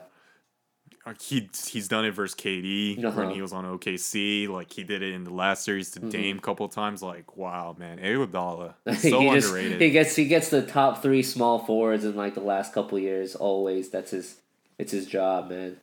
He 1.21 1.49
he's 1.67 1.89
done 1.89 2.05
it 2.05 2.11
versus 2.13 2.35
KD 2.39 2.97
when 2.99 3.07
Uh-huh. 3.07 3.29
he 3.35 3.41
was 3.43 3.53
on 3.53 3.65
OKC. 3.65 4.49
Like 4.49 4.73
he 4.73 4.85
did 4.85 5.03
it 5.03 5.13
in 5.15 5.25
the 5.25 5.33
last 5.33 5.65
series 5.65 5.91
to 5.93 6.01
Dame 6.01 6.39
a 6.39 6.41
couple 6.41 6.69
times. 6.69 7.03
Like 7.03 7.37
wow, 7.37 7.75
man, 7.79 7.99
Iguodala 7.99 8.75
so 8.99 9.21
he 9.21 9.31
just 9.31 9.49
underrated. 9.49 9.81
he 9.81 9.91
gets 9.91 10.15
he 10.17 10.27
gets 10.27 10.51
the 10.51 10.63
top 10.63 11.03
three 11.03 11.23
small 11.23 11.59
forwards 11.59 12.05
in 12.05 12.15
like 12.17 12.35
the 12.35 12.41
last 12.41 12.73
couple 12.75 12.99
years. 12.99 13.35
Always, 13.35 13.91
that's 13.91 14.11
his. 14.13 14.37
It's 14.79 14.93
his 14.93 15.07
job, 15.07 15.51
man. 15.51 15.77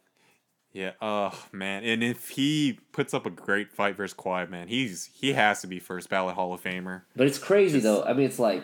Yeah, 0.73 0.91
oh 1.01 1.31
man, 1.51 1.83
and 1.83 2.03
if 2.03 2.29
he 2.29 2.79
puts 2.91 3.13
up 3.13 3.25
a 3.25 3.29
great 3.31 3.71
fight 3.71 3.95
versus 3.95 4.15
Kawhi, 4.15 4.47
man, 4.49 4.67
he's 4.67 5.09
he 5.13 5.33
has 5.33 5.61
to 5.61 5.67
be 5.67 5.79
first 5.79 6.09
ballot 6.09 6.35
Hall 6.35 6.53
of 6.53 6.61
Famer. 6.61 7.01
But 7.15 7.25
it's 7.27 7.39
crazy 7.39 7.79
though. 7.79 8.03
I 8.03 8.13
mean, 8.13 8.25
it's 8.27 8.37
like 8.37 8.63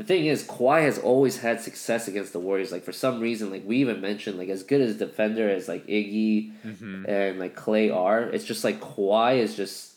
the 0.00 0.06
thing 0.06 0.26
is, 0.26 0.42
Kawhi 0.44 0.82
has 0.82 0.98
always 0.98 1.38
had 1.40 1.60
success 1.60 2.08
against 2.08 2.32
the 2.32 2.38
Warriors. 2.40 2.72
Like 2.72 2.84
for 2.84 2.92
some 2.92 3.20
reason, 3.20 3.50
like 3.50 3.62
we 3.66 3.76
even 3.78 4.00
mentioned, 4.00 4.38
like 4.38 4.48
as 4.48 4.62
good 4.62 4.80
as 4.80 4.96
defender 4.96 5.48
as 5.50 5.68
like 5.68 5.86
Iggy 5.86 6.52
Mm-hmm. 6.64 7.04
and 7.06 7.38
like 7.38 7.54
Clay 7.54 7.90
are, 7.90 8.22
it's 8.22 8.44
just 8.44 8.64
like 8.64 8.80
Kawhi 8.80 9.36
is 9.38 9.54
just 9.54 9.94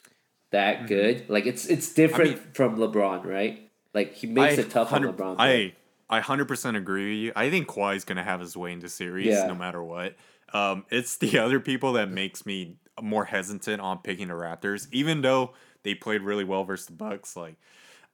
that 0.51 0.87
good. 0.87 1.29
Like 1.29 1.45
it's 1.45 1.65
it's 1.67 1.93
different 1.93 2.31
Mm-hmm. 2.31 2.43
mean- 2.43 2.53
from 2.53 2.77
LeBron, 2.77 3.25
right? 3.25 3.69
Like 3.93 4.13
he 4.13 4.27
makes 4.27 4.57
it 4.57 4.69
tough 4.69 4.91
on 4.91 5.03
LeBron. 5.03 5.35
I 5.39 5.73
I 6.09 6.19
hundred 6.19 6.47
percent 6.47 6.75
agree 6.77 7.09
with 7.09 7.23
you. 7.25 7.31
I 7.35 7.49
think 7.49 7.67
Kawhi's 7.67 8.03
gonna 8.03 8.23
have 8.23 8.39
his 8.41 8.57
way 8.57 8.71
in 8.73 8.79
the 8.79 8.89
series 8.89 9.27
Yeah. 9.27 9.47
no 9.47 9.55
matter 9.55 9.81
what. 9.83 10.15
Um, 10.53 10.85
it's 10.91 11.17
the 11.17 11.39
other 11.45 11.59
people 11.59 11.93
that 11.93 12.09
makes 12.11 12.45
me 12.45 12.75
more 13.01 13.25
hesitant 13.25 13.81
on 13.81 13.99
picking 13.99 14.27
the 14.27 14.33
Raptors, 14.35 14.87
even 14.91 15.21
though 15.21 15.53
they 15.83 15.95
played 15.95 16.21
really 16.21 16.43
well 16.43 16.63
versus 16.63 16.85
the 16.87 16.93
Bucks. 16.93 17.35
Like 17.35 17.55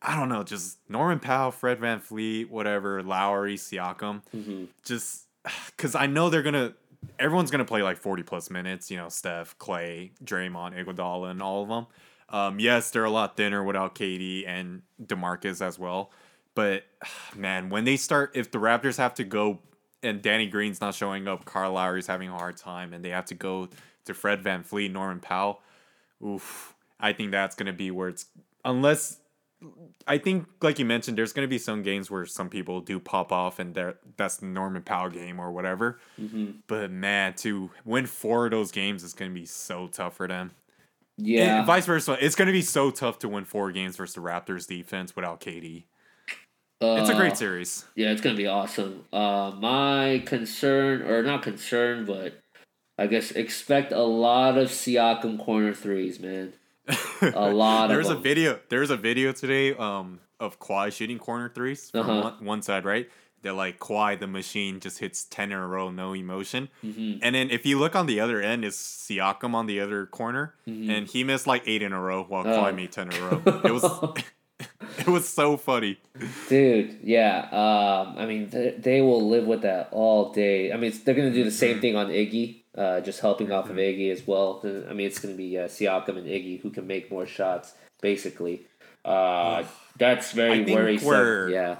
I 0.02 0.16
don't 0.16 0.30
know, 0.30 0.44
just 0.44 0.78
Norman 0.88 1.20
Powell, 1.20 1.52
Fred 1.52 1.80
VanVleet, 1.80 2.50
whatever, 2.50 3.04
Lowry, 3.04 3.56
Siakam, 3.58 4.22
Mm-hmm. 4.36 4.66
just 4.84 5.26
because 5.68 5.96
I 5.96 6.06
know 6.08 6.30
they're 6.30 6.44
gonna. 6.44 6.74
Everyone's 7.18 7.50
gonna 7.52 7.66
play 7.66 7.82
like 7.82 7.98
forty 7.98 8.24
plus 8.24 8.50
minutes. 8.50 8.92
You 8.92 8.98
know, 8.98 9.10
Steph, 9.10 9.58
Clay, 9.58 10.12
Draymond, 10.24 10.74
Iguodala, 10.76 11.32
and 11.32 11.42
all 11.42 11.64
of 11.64 11.70
them. 11.70 11.88
Um, 12.30 12.60
yes, 12.60 12.92
they're 12.92 13.06
a 13.06 13.10
lot 13.10 13.36
thinner 13.38 13.64
without 13.64 13.96
KD 13.96 14.48
and 14.48 14.82
Demarcus 15.04 15.62
as 15.62 15.80
well. 15.80 16.12
But 16.56 16.84
man, 17.36 17.70
when 17.70 17.86
they 17.86 17.98
start, 17.98 18.32
if 18.36 18.52
the 18.52 18.58
Raptors 18.60 18.98
have 18.98 19.14
to 19.16 19.24
go 19.24 19.60
and 20.04 20.22
Danny 20.22 20.48
Green's 20.48 20.80
not 20.80 20.94
showing 20.96 21.28
up, 21.28 21.44
Carl 21.46 21.74
Lowry's 21.74 22.08
having 22.08 22.30
a 22.30 22.38
hard 22.38 22.56
time, 22.58 22.94
and 22.94 23.04
they 23.04 23.10
have 23.10 23.26
to 23.26 23.36
go 23.36 23.68
to 24.06 24.14
Fred 24.14 24.44
VanVleet, 24.44 24.92
Norman 24.92 25.20
Powell, 25.20 25.62
oof, 26.26 26.74
I 27.00 27.14
think 27.14 27.32
that's 27.32 27.56
gonna 27.56 27.74
be 27.74 27.92
where 27.92 28.10
it's 28.10 28.26
unless 28.66 29.18
I 30.08 30.18
think, 30.18 30.48
like 30.62 30.80
you 30.80 30.86
mentioned, 30.86 31.18
there's 31.18 31.34
going 31.34 31.46
to 31.46 31.50
be 31.50 31.58
some 31.58 31.84
games 31.84 32.10
where 32.10 32.26
some 32.26 32.50
people 32.50 32.80
do 32.82 33.00
pop 33.00 33.32
off, 33.32 33.60
and 33.60 33.78
that's 34.16 34.38
the 34.38 34.46
Norman 34.46 34.82
Powell 34.84 35.10
game 35.10 35.40
or 35.40 35.52
whatever. 35.52 36.00
Mm-hmm. 36.20 36.52
But 36.68 36.92
man, 36.92 37.34
to 37.38 37.70
win 37.84 38.06
four 38.06 38.46
of 38.46 38.52
those 38.52 38.72
games 38.72 39.04
is 39.04 39.14
going 39.14 39.32
to 39.32 39.36
be 39.40 39.46
so 39.46 39.88
tough 39.88 40.16
for 40.16 40.28
them. 40.28 40.52
yeah, 41.18 41.58
And 41.58 41.68
vice 41.68 41.86
versa, 41.86 42.18
it's 42.22 42.36
going 42.36 42.48
to 42.48 42.54
be 42.54 42.62
so 42.62 42.90
tough 42.92 43.20
to 43.20 43.28
win 43.30 43.44
four 43.44 43.72
games 43.72 43.98
versus 43.98 44.16
the 44.16 44.22
Raptors 44.22 44.66
defense 44.68 45.16
without 45.16 45.42
KD. 45.42 45.84
It's 46.82 47.10
a 47.10 47.14
Uh, 47.14 47.18
great 47.18 47.36
series. 47.36 47.84
Yeah, 47.96 48.12
it's 48.12 48.22
gonna 48.22 48.38
be 48.38 48.48
awesome. 48.48 49.04
Uh, 49.12 49.52
my 49.60 50.24
concern, 50.26 51.02
or 51.02 51.22
not 51.22 51.44
concern, 51.44 52.06
but 52.06 52.40
I 52.98 53.08
guess 53.08 53.32
expect 53.32 53.92
a 53.92 54.04
lot 54.04 54.58
of 54.58 54.70
Siakam 54.70 55.38
corner 55.38 55.74
threes, 55.74 56.22
man. 56.22 56.54
A 57.22 57.50
lot 57.52 57.86
of 57.86 57.90
There's 57.90 58.10
a 58.10 58.16
video. 58.16 58.60
There's 58.70 58.90
a 58.90 58.98
video 58.98 59.32
today 59.32 59.76
um 59.76 60.20
of 60.40 60.60
Kawhi 60.60 60.92
shooting 60.92 61.20
corner 61.20 61.50
threes 61.50 61.92
from 61.92 62.02
Uh-huh. 62.10 62.22
one, 62.40 62.46
one 62.46 62.62
side, 62.62 62.86
right? 62.86 63.10
They're 63.42 63.54
like 63.54 63.80
Kawhi, 63.80 64.20
the 64.20 64.28
machine, 64.28 64.80
just 64.80 65.00
hits 65.00 65.24
ten 65.24 65.52
in 65.52 65.58
a 65.58 65.68
row, 65.68 65.90
no 65.92 66.14
emotion. 66.14 66.68
Mm-hmm. 66.84 67.20
And 67.22 67.36
then 67.36 67.50
if 67.52 67.66
you 67.66 67.80
look 67.80 67.96
on 67.96 68.06
the 68.06 68.20
other 68.20 68.42
end, 68.42 68.66
is 68.66 68.76
Siakam 68.76 69.54
on 69.54 69.66
the 69.66 69.80
other 69.80 70.06
corner, 70.06 70.56
and 70.66 71.08
he 71.08 71.24
missed 71.24 71.48
like 71.48 71.64
eight 71.66 71.82
in 71.82 71.94
a 71.94 72.02
row 72.02 72.24
while 72.24 72.44
Mm-hmm. 72.44 72.54
Oh. 72.54 72.64
Kawhi 72.64 72.76
made 72.76 72.92
ten 72.92 73.12
in 73.12 73.22
a 73.22 73.28
row. 73.30 73.42
It 73.64 73.72
was 73.72 73.86
it 75.00 75.08
was 75.08 75.28
so 75.28 75.56
funny. 75.56 76.00
Dude, 76.50 77.00
yeah. 77.04 77.48
Um, 77.52 78.18
I 78.18 78.26
mean, 78.26 78.50
they, 78.50 78.72
they 78.78 79.02
will 79.02 79.30
live 79.30 79.46
with 79.46 79.62
that 79.62 79.88
all 79.92 80.34
day. 80.34 80.74
I 80.74 80.78
mean, 80.78 80.92
they're 81.06 81.16
gonna 81.16 81.32
do 81.32 81.44
the 81.44 81.50
Mm-hmm. 81.50 81.58
same 81.66 81.80
thing 81.80 81.96
on 81.96 82.08
Iggy, 82.08 82.59
uh, 82.78 83.02
just 83.02 83.20
helping 83.22 83.52
off 83.52 83.70
of 83.70 83.76
Iggy 83.78 84.12
as 84.12 84.26
well. 84.28 84.62
I 84.64 84.94
mean, 84.94 85.08
it's 85.08 85.20
gonna 85.20 85.34
be 85.36 85.58
uh, 85.58 85.68
Siakam 85.68 86.18
and 86.18 86.28
Iggy 86.28 86.62
who 86.62 86.70
can 86.70 86.86
make 86.88 87.12
more 87.12 87.26
shots, 87.26 87.74
basically. 88.02 88.66
Uh, 89.06 89.64
that's 89.98 90.32
very 90.34 90.64
worrisome. 90.66 91.08
we're- 91.08 91.54
Yeah. 91.54 91.78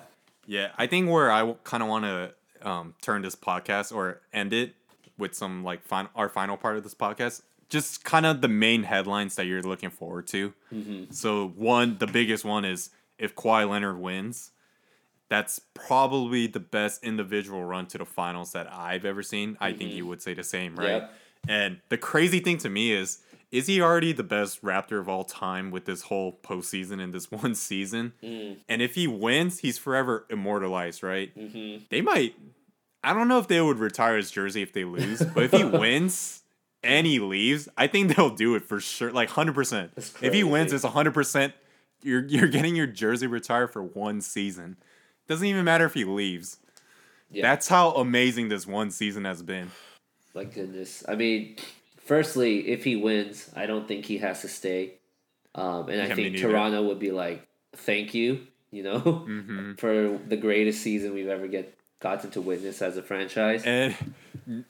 Yeah, 0.48 0.70
I 0.80 0.88
think 0.88 1.10
where 1.12 1.32
I 1.32 1.54
kind 1.64 1.84
of 1.84 1.90
want 1.90 2.06
to 2.06 2.34
um, 2.68 2.96
turn 3.04 3.22
this 3.22 3.36
podcast 3.36 3.94
or 3.96 4.22
end 4.34 4.52
it 4.52 4.74
with 5.18 5.36
some 5.36 5.64
like 5.64 5.84
fin- 5.84 6.08
our 6.16 6.28
final 6.28 6.58
part 6.58 6.76
of 6.76 6.82
this 6.84 6.96
podcast, 6.96 7.44
just 7.70 8.04
kind 8.04 8.26
of 8.26 8.42
the 8.42 8.48
main 8.48 8.82
headlines 8.84 9.36
that 9.36 9.46
you're 9.46 9.62
looking 9.62 9.92
forward 9.92 10.26
to. 10.28 10.54
Mm-hmm. 10.74 11.12
So 11.12 11.50
one, 11.50 11.98
the 12.00 12.08
biggest 12.08 12.44
one 12.46 12.66
is 12.66 12.90
if 13.20 13.36
Kawhi 13.36 13.70
Leonard 13.70 14.00
wins, 14.00 14.50
that's 15.30 15.60
probably 15.74 16.48
the 16.48 16.60
best 16.60 17.04
individual 17.04 17.64
run 17.64 17.86
to 17.88 17.98
the 17.98 18.06
finals 18.06 18.52
that 18.54 18.72
I've 18.72 19.06
ever 19.06 19.22
seen. 19.22 19.58
I 19.62 19.74
think 19.74 19.94
you 19.94 20.08
would 20.08 20.22
say 20.22 20.34
the 20.34 20.44
same, 20.44 20.76
right? 20.76 21.04
Mm-hmm. 21.04 21.06
Yep. 21.06 21.14
And 21.48 21.82
the 21.90 21.98
crazy 21.98 22.40
thing 22.40 22.58
to 22.60 22.70
me 22.70 22.92
is, 22.92 23.20
is 23.52 23.68
he 23.68 23.82
already 23.82 24.12
the 24.12 24.24
best 24.24 24.62
Raptor 24.64 25.00
of 25.00 25.08
all 25.08 25.24
time 25.24 25.72
with 25.72 25.86
this 25.86 26.04
whole 26.04 26.40
postseason 26.44 27.02
in 27.02 27.12
this 27.12 27.32
one 27.32 27.56
season? 27.56 28.14
Mm. 28.24 28.58
And 28.68 28.82
if 28.82 28.96
he 28.96 29.08
wins, 29.08 29.60
he's 29.60 29.78
forever 29.78 30.26
immortalized, 30.30 31.04
right? 31.04 31.36
Mm-hmm. 31.36 31.86
They 31.90 32.02
might. 32.02 32.36
I 33.04 33.14
don't 33.14 33.28
know 33.28 33.40
if 33.40 33.48
they 33.48 33.62
would 33.62 33.80
retire 33.80 34.18
his 34.18 34.30
jersey 34.30 34.62
if 34.62 34.74
they 34.74 34.84
lose, 34.84 35.24
but 35.24 35.44
if 35.44 35.52
he 35.52 35.64
wins 35.64 36.44
and 36.84 37.08
he 37.08 37.20
leaves, 37.20 37.70
I 37.78 37.88
think 37.88 38.16
they'll 38.16 38.36
do 38.36 38.56
it 38.56 38.66
for 38.66 38.80
sure, 38.80 39.12
like 39.12 39.30
hundred 39.30 39.56
percent. 39.56 39.92
If 40.22 40.34
he 40.34 40.44
wins, 40.44 40.74
it's 40.74 40.84
hundred 40.84 41.14
percent. 41.14 41.54
You're 42.04 42.26
you're 42.26 42.48
getting 42.48 42.76
your 42.76 42.88
jersey 42.88 43.28
retired 43.28 43.72
for 43.72 43.82
one 43.82 44.22
season. 44.22 44.78
Doesn't 45.30 45.48
even 45.48 45.64
matter 45.64 45.86
if 45.86 45.94
he 45.94 46.04
leaves. 46.04 46.58
Yeah. 47.32 47.44
That's 47.44 47.68
how 47.70 47.92
amazing 47.92 48.50
this 48.50 48.66
one 48.68 48.92
season 48.92 49.24
has 49.26 49.42
been. 49.44 49.72
My 50.36 50.44
goodness. 50.44 51.04
I 51.08 51.16
mean, 51.16 51.56
firstly, 52.04 52.68
if 52.70 52.84
he 52.84 52.96
wins, 52.96 53.50
I 53.56 53.66
don't 53.68 53.88
think 53.88 54.06
he 54.06 54.18
has 54.18 54.42
to 54.42 54.48
stay. 54.48 54.96
Um, 55.56 55.88
and 55.90 56.02
I 56.02 56.08
Yeah, 56.08 56.16
think. 56.16 56.38
Toronto 56.38 56.84
would 56.88 57.00
be 57.00 57.12
like, 57.12 57.48
thank 57.76 58.14
you, 58.14 58.48
you 58.72 58.84
know, 58.84 59.00
Mm-hmm. 59.00 59.74
for 59.78 60.18
the 60.28 60.38
greatest 60.38 60.82
season 60.82 61.14
we've 61.14 61.28
ever 61.28 61.48
get 61.48 61.76
gotten 62.00 62.32
to 62.32 62.42
witness 62.42 62.82
as 62.82 62.98
a 62.98 63.04
franchise. 63.04 63.64
And 63.66 63.96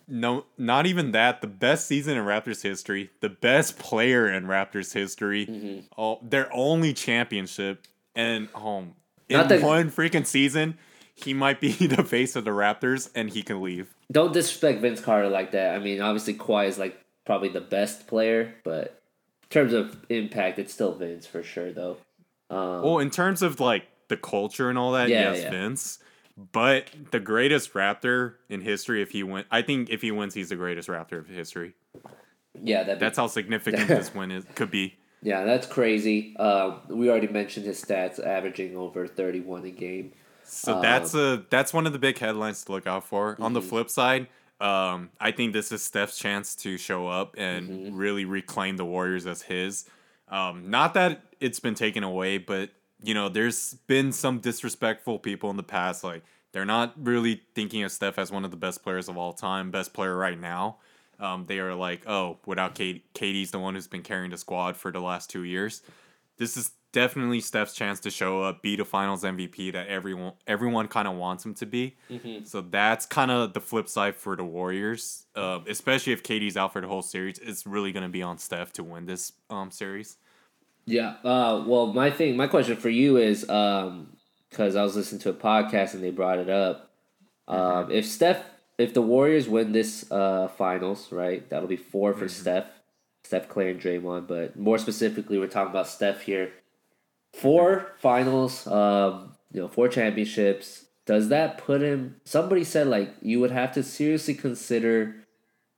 no, 0.07 0.45
not 0.57 0.86
even 0.88 1.12
that. 1.12 1.41
The 1.41 1.47
best 1.47 1.88
season 1.88 2.18
in 2.18 2.24
Raptors 2.26 2.62
history, 2.64 3.12
the 3.22 3.30
best 3.30 3.78
player 3.80 4.28
in 4.30 4.45
Raptors 4.45 4.93
history, 4.93 5.45
Mm-hmm. 5.45 5.80
oh, 5.97 6.20
their 6.24 6.49
only 6.53 6.93
championship, 6.93 7.86
and 8.16 8.49
um, 8.55 8.95
in 9.30 9.47
that- 9.47 9.61
one 9.61 9.89
freaking 9.91 10.25
season, 10.25 10.77
he 11.13 11.34
might 11.34 11.59
be 11.59 11.71
the 11.88 12.03
face 12.03 12.36
of 12.36 12.45
the 12.45 12.51
Raptors, 12.51 13.09
and 13.15 13.30
he 13.30 13.41
can 13.43 13.61
leave. 13.61 13.93
don't 14.11 14.34
disrespect 14.34 14.82
Vince 14.82 15.01
Carter 15.01 15.30
like 15.30 15.51
that. 15.51 15.75
I 15.75 15.80
mean, 15.80 16.01
obviously 16.01 16.34
Kawhi 16.34 16.67
is 16.67 16.77
like 16.77 16.99
probably 17.25 17.49
the 17.49 17.61
best 17.61 18.07
player, 18.07 18.53
but 18.63 19.01
in 19.43 19.49
terms 19.49 19.73
of 19.73 19.97
impact, 20.09 20.59
it's 20.59 20.73
still 20.73 20.93
Vince 20.93 21.25
for 21.27 21.43
sure, 21.43 21.71
though. 21.71 21.97
Um, 22.49 22.82
Well, 22.84 22.99
in 22.99 23.09
terms 23.09 23.41
of 23.41 23.59
like 23.59 23.86
the 24.07 24.17
culture 24.17 24.69
and 24.69 24.77
all 24.80 24.93
that, 24.93 25.09
Yeah, 25.09 25.34
yes, 25.34 25.43
yeah. 25.43 25.49
Vince. 25.51 25.99
But 26.53 26.88
the 27.11 27.19
greatest 27.19 27.73
Raptor 27.73 28.36
in 28.47 28.61
history, 28.61 29.01
if 29.01 29.11
he 29.11 29.23
win, 29.23 29.43
I 29.51 29.61
think 29.61 29.89
if 29.89 30.01
he 30.01 30.09
wins, 30.11 30.34
he's 30.34 30.47
the 30.49 30.55
greatest 30.55 30.88
Raptor 30.88 31.19
of 31.19 31.27
history. 31.27 31.73
yeah, 32.63 32.84
that 32.84 32.99
That's 32.99 33.17
how 33.17 33.27
significant 33.27 33.88
this 33.89 34.15
win 34.15 34.32
is 34.32 34.45
could 34.55 34.71
be. 34.71 34.95
Yeah, 35.22 35.43
that's 35.45 35.67
crazy. 35.67 36.36
Um, 36.38 36.80
we 36.89 37.09
already 37.09 37.28
mentioned 37.28 37.65
his 37.65 37.84
stats, 37.84 38.24
averaging 38.26 38.76
over 38.78 39.07
thirty-one 39.07 39.65
a 39.65 39.72
game. 39.72 40.13
So 40.43 40.74
Um, 40.76 40.82
that's 40.82 41.13
a 41.13 41.45
that's 41.49 41.74
one 41.74 41.86
of 41.86 41.93
the 41.93 41.99
big 41.99 42.17
headlines 42.17 42.63
to 42.65 42.72
look 42.72 42.88
out 42.88 43.05
for. 43.07 43.32
On 43.32 43.38
Mm-hmm. 43.38 43.53
the 43.53 43.61
flip 43.61 43.89
side, 43.89 44.28
um, 44.59 45.09
I 45.20 45.32
think 45.32 45.53
this 45.53 45.72
is 45.72 45.84
Steph's 45.84 46.17
chance 46.17 46.55
to 46.57 46.78
show 46.78 47.07
up 47.07 47.36
and 47.38 47.70
Mm-hmm. 47.70 47.95
really 47.97 48.26
reclaim 48.26 48.78
the 48.78 48.86
Warriors 48.86 49.28
as 49.28 49.43
his. 49.43 49.86
Um, 50.28 50.70
not 50.70 50.93
that 50.93 51.22
it's 51.39 51.59
been 51.59 51.76
taken 51.76 52.03
away, 52.03 52.38
but 52.38 52.70
you 53.01 53.13
know, 53.13 53.30
there's 53.30 53.76
been 53.88 54.11
some 54.11 54.39
disrespectful 54.39 55.20
people 55.20 55.49
in 55.49 55.57
the 55.57 55.63
past. 55.63 56.03
Like 56.03 56.24
they're 56.51 56.65
not 56.65 56.93
really 56.97 57.41
thinking 57.55 57.84
of 57.84 57.91
Steph 57.91 58.17
as 58.20 58.32
one 58.32 58.43
of 58.45 58.51
the 58.51 58.57
best 58.57 58.84
players 58.84 59.07
of 59.07 59.17
all 59.17 59.34
time, 59.34 59.72
best 59.72 59.93
player 59.93 60.15
right 60.15 60.39
now. 60.39 60.78
Um, 61.20 61.45
they 61.47 61.59
are 61.59 61.76
like, 61.76 62.07
oh, 62.07 62.38
without 62.45 62.76
Kate, 62.76 63.13
KD's 63.13 63.51
the 63.51 63.59
one 63.59 63.76
who's 63.76 63.88
been 63.88 64.03
carrying 64.03 64.32
the 64.32 64.38
squad 64.38 64.78
for 64.78 64.91
the 64.91 65.01
last 65.01 65.30
two 65.30 65.43
years. 65.43 65.82
This 66.38 66.55
is 66.55 66.72
definitely 66.91 67.41
Steph's 67.41 67.74
chance 67.74 67.99
to 68.01 68.09
show 68.09 68.41
up, 68.41 68.61
be 68.61 68.76
the 68.76 68.86
Finals 68.86 69.24
MVP 69.24 69.74
that 69.74 69.88
everyone 69.88 70.34
everyone 70.47 70.88
kind 70.88 71.07
of 71.07 71.15
wants 71.15 71.45
him 71.45 71.53
to 71.55 71.65
be. 71.65 71.97
So 72.45 72.61
that's 72.61 73.05
kind 73.05 73.32
of 73.32 73.53
the 73.53 73.61
flip 73.61 73.88
side 73.88 74.15
for 74.15 74.36
the 74.36 74.43
Warriors, 74.45 75.26
uh, 75.36 75.59
especially 75.67 76.13
if 76.13 76.24
KD's 76.24 76.57
out 76.57 76.74
for 76.74 76.82
the 76.82 76.88
whole 76.88 77.01
series. 77.01 77.38
It's 77.39 77.65
really 77.67 77.91
going 77.91 78.03
to 78.03 78.09
be 78.09 78.24
on 78.24 78.38
Steph 78.38 78.74
to 78.74 78.84
win 78.84 79.05
this 79.05 79.34
um 79.49 79.72
series. 79.72 80.17
Yeah. 80.86 81.15
Uh, 81.24 81.63
well, 81.67 81.88
my 81.93 82.09
thing, 82.09 82.36
my 82.36 82.47
question 82.47 82.76
for 82.76 82.89
you 82.89 83.17
is, 83.17 83.47
um, 83.47 84.17
because 84.49 84.76
I 84.76 84.82
was 84.82 84.95
listening 84.95 85.22
to 85.22 85.30
a 85.30 85.34
podcast 85.34 85.93
and 85.93 86.03
they 86.03 86.09
brought 86.09 86.39
it 86.39 86.49
up. 86.49 86.89
Um, 87.47 87.91
if 87.91 88.05
Steph, 88.05 88.43
if 88.80 88.93
the 88.93 89.01
Warriors 89.01 89.47
win 89.49 89.71
this 89.71 90.09
uh 90.11 90.47
finals, 90.57 91.11
right, 91.11 91.47
that'll 91.49 91.67
be 91.67 91.75
4 91.77 92.13
for 92.13 92.27
Steph, 92.27 92.65
Steph, 93.23 93.49
Clay, 93.49 93.71
and 93.71 93.80
Draymond. 93.82 94.27
But 94.27 94.57
more 94.57 94.77
specifically, 94.77 95.38
we're 95.38 95.47
talking 95.47 95.71
about 95.71 95.88
Steph 95.88 96.21
here. 96.21 96.51
Four 97.34 97.93
finals, 97.99 98.65
um, 98.67 99.36
you 99.51 99.61
know, 99.61 99.67
four 99.67 99.88
championships. 99.88 100.86
Does 101.05 101.30
that 101.30 101.57
put 101.59 101.82
him? 101.82 102.15
Somebody 102.25 102.63
said 102.63 102.88
like 102.88 103.13
you 103.21 103.39
would 103.39 103.51
have 103.51 103.71
to 103.73 103.84
seriously 103.84 104.34
consider. 104.34 105.15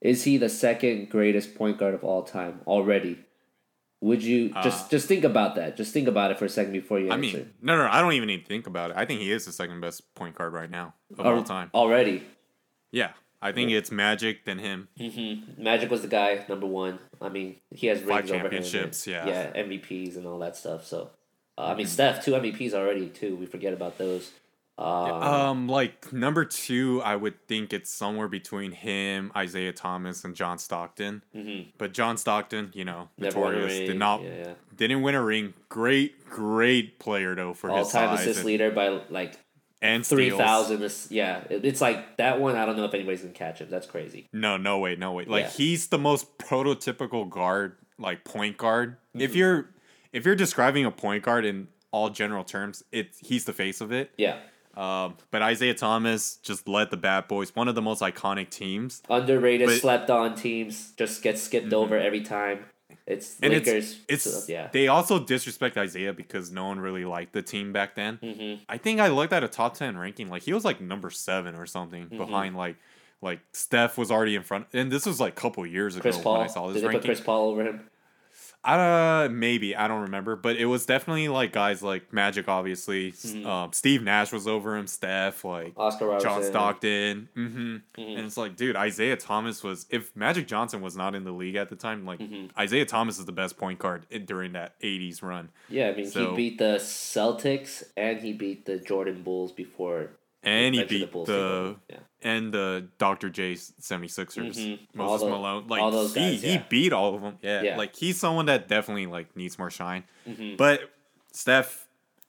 Is 0.02 0.24
he 0.24 0.38
the 0.38 0.50
second 0.50 1.10
greatest 1.10 1.54
point 1.56 1.78
guard 1.78 1.94
of 1.94 2.04
all 2.04 2.24
time 2.24 2.62
already? 2.66 3.20
Would 4.02 4.24
you 4.24 4.50
just 4.64 4.90
just 4.90 5.08
think 5.08 5.24
about 5.24 5.56
that? 5.56 5.78
Just 5.78 5.94
think 5.94 6.08
about 6.08 6.32
it 6.32 6.40
for 6.40 6.46
a 6.46 6.50
second 6.50 6.74
before 6.74 7.00
you 7.00 7.10
I 7.12 7.14
answer. 7.16 7.38
mean, 7.38 7.54
no, 7.62 7.78
no, 7.78 7.88
I 7.88 8.02
don't 8.02 8.14
even 8.14 8.28
need 8.28 8.42
to 8.42 8.48
think 8.48 8.66
about 8.66 8.90
it. 8.92 8.98
I 8.98 9.06
think 9.06 9.22
he 9.22 9.32
is 9.32 9.46
the 9.46 9.52
second 9.52 9.80
best 9.80 10.16
point 10.16 10.36
guard 10.36 10.54
right 10.54 10.72
now 10.72 10.96
of 11.18 11.26
Al- 11.26 11.36
all 11.36 11.44
time. 11.44 11.70
already. 11.74 12.24
Yeah, 12.92 13.12
I 13.42 13.52
think 13.52 13.72
it's 13.72 13.92
Magic 13.92 14.46
than 14.46 14.60
him. 14.60 14.88
Magic 15.58 15.90
was 15.90 16.02
the 16.02 16.08
guy 16.08 16.46
number 16.50 16.68
one. 16.68 17.00
I 17.22 17.30
mean, 17.30 17.58
he 17.72 17.88
has 17.88 18.00
Five 18.02 18.08
rings 18.08 18.32
over 18.32 18.36
him. 18.40 18.42
championships, 18.52 19.08
and- 19.08 19.28
yeah. 19.28 19.50
yeah, 19.54 19.64
MVPs 19.64 20.18
and 20.18 20.26
all 20.28 20.40
that 20.40 20.56
stuff. 20.58 20.86
So, 20.86 21.12
uh, 21.58 21.62
I 21.68 21.76
mean, 21.76 21.88
Steph 21.88 22.24
two 22.26 22.32
MVPs 22.32 22.74
already 22.74 23.08
too. 23.10 23.36
We 23.36 23.46
forget 23.46 23.74
about 23.74 23.98
those. 23.98 24.32
Um, 24.78 24.88
Um, 24.88 25.68
like 25.68 26.12
number 26.12 26.44
two, 26.44 27.02
I 27.04 27.16
would 27.16 27.46
think 27.48 27.72
it's 27.72 27.94
somewhere 27.94 28.28
between 28.28 28.72
him, 28.72 29.32
Isiah 29.40 29.74
Thomas, 29.74 30.24
and 30.24 30.34
John 30.36 30.58
Stockton. 30.58 31.22
But 31.78 31.94
John 31.94 32.18
Stockton, 32.18 32.72
you 32.74 32.84
know, 32.86 33.10
Mm-hmm. 33.20 33.24
never 33.24 33.40
won 33.40 33.54
a 33.54 33.58
notorious, 33.58 33.88
did 33.90 33.98
not 34.00 34.24
Yeah, 34.24 34.30
yeah. 34.38 34.54
didn't 34.76 35.02
win 35.04 35.14
a 35.14 35.24
ring. 35.24 35.54
Great, 35.70 36.26
great 36.30 36.98
player 37.00 37.36
though 37.36 37.54
for 37.54 37.70
All 37.70 37.80
his 37.80 37.90
time 37.92 38.14
assist 38.16 38.44
leader 38.44 38.72
by 38.72 39.02
like 39.10 39.38
and 39.82 40.06
three 40.06 40.30
thousand. 40.30 40.82
Yeah, 41.10 41.42
it- 41.50 41.66
it's 41.66 41.82
like 41.82 42.18
that 42.18 42.40
one. 42.40 42.56
I 42.56 42.66
don't 42.66 42.78
know 42.78 42.86
if 42.86 42.94
anybody's 42.94 43.22
gonna 43.22 43.34
catch 43.34 43.60
him. 43.60 43.68
That's 43.70 43.88
crazy. 43.88 44.28
No, 44.34 44.58
no 44.58 44.80
way, 44.80 44.96
no 44.96 45.12
way. 45.14 45.26
Like 45.26 45.46
Yeah. 45.46 45.50
he's 45.52 45.88
the 45.88 45.98
most 45.98 46.38
prototypical 46.38 47.30
guard, 47.30 47.78
like 47.98 48.24
point 48.24 48.58
guard. 48.58 48.98
Mm-hmm. 49.10 49.22
If 49.22 49.36
you're 49.36 49.70
if 50.14 50.26
you're 50.26 50.36
describing 50.36 50.86
a 50.86 50.92
point 50.92 51.24
guard 51.24 51.46
in 51.46 51.68
all 51.92 52.10
general 52.10 52.44
terms, 52.44 52.84
it 52.92 53.16
he's 53.22 53.46
the 53.46 53.54
face 53.54 53.82
of 53.82 53.92
it. 53.92 54.12
Yeah, 54.18 54.38
Um, 54.78 55.16
but 55.32 55.42
Isiah 55.52 55.74
Thomas 55.74 56.38
just 56.38 56.68
led 56.68 56.90
the 56.92 56.98
Bad 56.98 57.28
Boys, 57.28 57.54
one 57.56 57.68
of 57.68 57.76
the 57.76 57.82
most 57.82 58.02
iconic 58.02 58.50
teams. 58.50 59.02
underrated, 59.10 59.68
But- 59.68 59.74
Mm-hmm. 59.74 59.82
slept 59.82 60.10
on 60.10 60.36
teams. 60.36 60.94
Just 60.98 61.22
get 61.22 61.38
skipped 61.38 61.74
over 61.74 61.98
every 61.98 62.22
time. 62.22 62.66
It's 63.12 63.38
And 63.42 63.54
Lakers. 63.54 64.00
it's 64.08 64.24
so, 64.24 64.52
yeah. 64.52 64.70
they 64.72 64.88
also 64.88 65.20
disrespect 65.20 65.78
Isiah 65.78 66.14
because 66.14 66.52
no 66.52 66.66
one 66.68 66.80
really 66.80 67.06
liked 67.06 67.34
the 67.34 67.42
team 67.42 67.72
back 67.74 67.96
then. 67.96 68.20
Mm-hmm. 68.22 68.64
I 68.70 68.78
think 68.78 69.00
I 69.00 69.08
looked 69.10 69.34
at 69.34 69.44
a 69.44 69.48
top 69.48 69.76
ten 69.76 69.98
ranking, 69.98 70.30
like 70.30 70.44
he 70.44 70.54
was 70.54 70.64
like 70.66 70.80
number 70.82 71.10
seven 71.10 71.56
or 71.56 71.66
something 71.66 72.06
Mm-hmm. 72.06 72.18
behind 72.18 72.56
like 72.58 72.78
like 73.22 73.40
Steph 73.54 73.98
was 74.00 74.10
already 74.10 74.36
in 74.36 74.42
front, 74.42 74.66
and 74.74 74.92
this 74.92 75.06
was 75.06 75.20
like 75.20 75.34
a 75.34 75.42
couple 75.42 75.64
years 75.68 75.96
ago 75.96 76.02
Chris 76.02 76.18
Paul. 76.18 76.34
when 76.40 76.42
I 76.42 76.48
saw 76.48 76.68
this 76.68 76.76
Did 76.76 76.82
they 76.84 76.88
put 76.88 76.94
ranking. 76.96 77.08
Chris 77.10 77.22
Paul 77.22 77.50
over 77.52 77.64
him? 77.64 77.82
Uh, 78.64 79.28
maybe 79.32 79.76
I 79.76 79.88
don't 79.88 80.02
remember, 80.04 80.36
but 80.36 80.56
it 80.56 80.66
was 80.66 80.86
definitely 80.86 81.28
like 81.30 81.52
guys 81.52 81.82
like 81.82 82.14
Magic, 82.14 82.48
obviously. 82.48 83.12
Mm-hmm. 83.12 83.48
Um, 83.48 83.74
Steve 83.74 84.04
Nash 84.04 84.32
was 84.32 84.48
over 84.48 84.78
him. 84.78 84.86
Steph, 84.86 85.44
like 85.44 85.74
Oscar 85.78 86.06
Robertson. 86.08 86.30
John 86.30 86.44
Stockton. 86.44 87.30
hmm 87.34 87.48
Mm-hmm. 87.98 88.02
And 88.02 88.20
it's 88.28 88.38
like, 88.38 88.56
dude, 88.56 88.76
Isiah 88.78 89.18
Thomas 89.18 89.64
was. 89.64 89.86
If 89.90 90.16
Magic 90.16 90.48
Johnson 90.48 90.82
was 90.82 90.96
not 90.96 91.16
in 91.16 91.24
the 91.24 91.32
league 91.32 91.56
at 91.56 91.70
the 91.70 91.76
time, 91.76 92.06
like 92.06 92.20
Mm-hmm. 92.20 92.60
Isiah 92.62 92.86
Thomas 92.86 93.18
is 93.18 93.26
the 93.26 93.32
best 93.32 93.58
point 93.58 93.80
guard 93.80 94.06
during 94.26 94.54
that 94.54 94.80
'80s 94.82 95.24
run, 95.24 95.50
Yeah, 95.68 95.90
I 95.90 95.96
mean, 95.96 96.08
So- 96.08 96.30
he 96.32 96.36
beat 96.36 96.58
the 96.60 96.76
Celtics 96.80 97.84
and 97.98 98.20
he 98.20 98.34
beat 98.34 98.66
the 98.66 98.78
Jordan 98.78 99.24
Bulls 99.24 99.52
before. 99.52 100.12
And 100.44 100.74
he 100.76 100.84
beat 100.84 101.12
Bulls 101.12 101.28
the, 101.28 101.76
yeah. 101.90 101.98
and 102.24 102.54
the 102.54 102.88
Dr. 102.98 103.30
J 103.30 103.54
76ers. 103.54 104.56
Mhm. 104.58 104.80
All 105.00 105.06
Moses 105.08 105.26
the- 105.26 105.30
Malone, 105.32 105.68
like 105.68 105.82
guys, 105.82 106.14
he 106.16 106.36
he 106.38 106.58
beat 106.70 106.94
all 106.94 107.16
of 107.16 107.22
them. 107.22 107.38
Yeah, 107.42 107.62
Yeah. 107.62 107.78
like 107.78 107.96
he's 107.96 108.20
someone 108.20 108.46
that 108.48 108.68
definitely 108.68 109.06
like 109.08 109.36
needs 109.36 109.58
more 109.60 109.70
shine. 109.70 110.04
Mm-hmm. 110.28 110.56
But 110.58 110.82
Steph, 111.32 111.88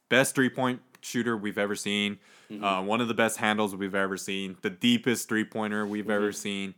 best 0.08 0.34
three 0.34 0.50
point 0.50 0.80
shooter 1.00 1.36
we've 1.36 1.58
ever 1.58 1.74
seen. 1.74 2.18
Mm-hmm. 2.50 2.62
Uh, 2.64 2.82
one 2.82 3.00
of 3.00 3.08
the 3.08 3.14
best 3.14 3.38
handles 3.38 3.74
we've 3.74 3.94
ever 3.94 4.16
seen. 4.16 4.56
The 4.62 4.70
deepest 4.70 5.28
three 5.28 5.44
pointer 5.44 5.86
we've 5.86 6.04
Mm-hmm. 6.04 6.12
ever 6.12 6.32
seen. 6.32 6.74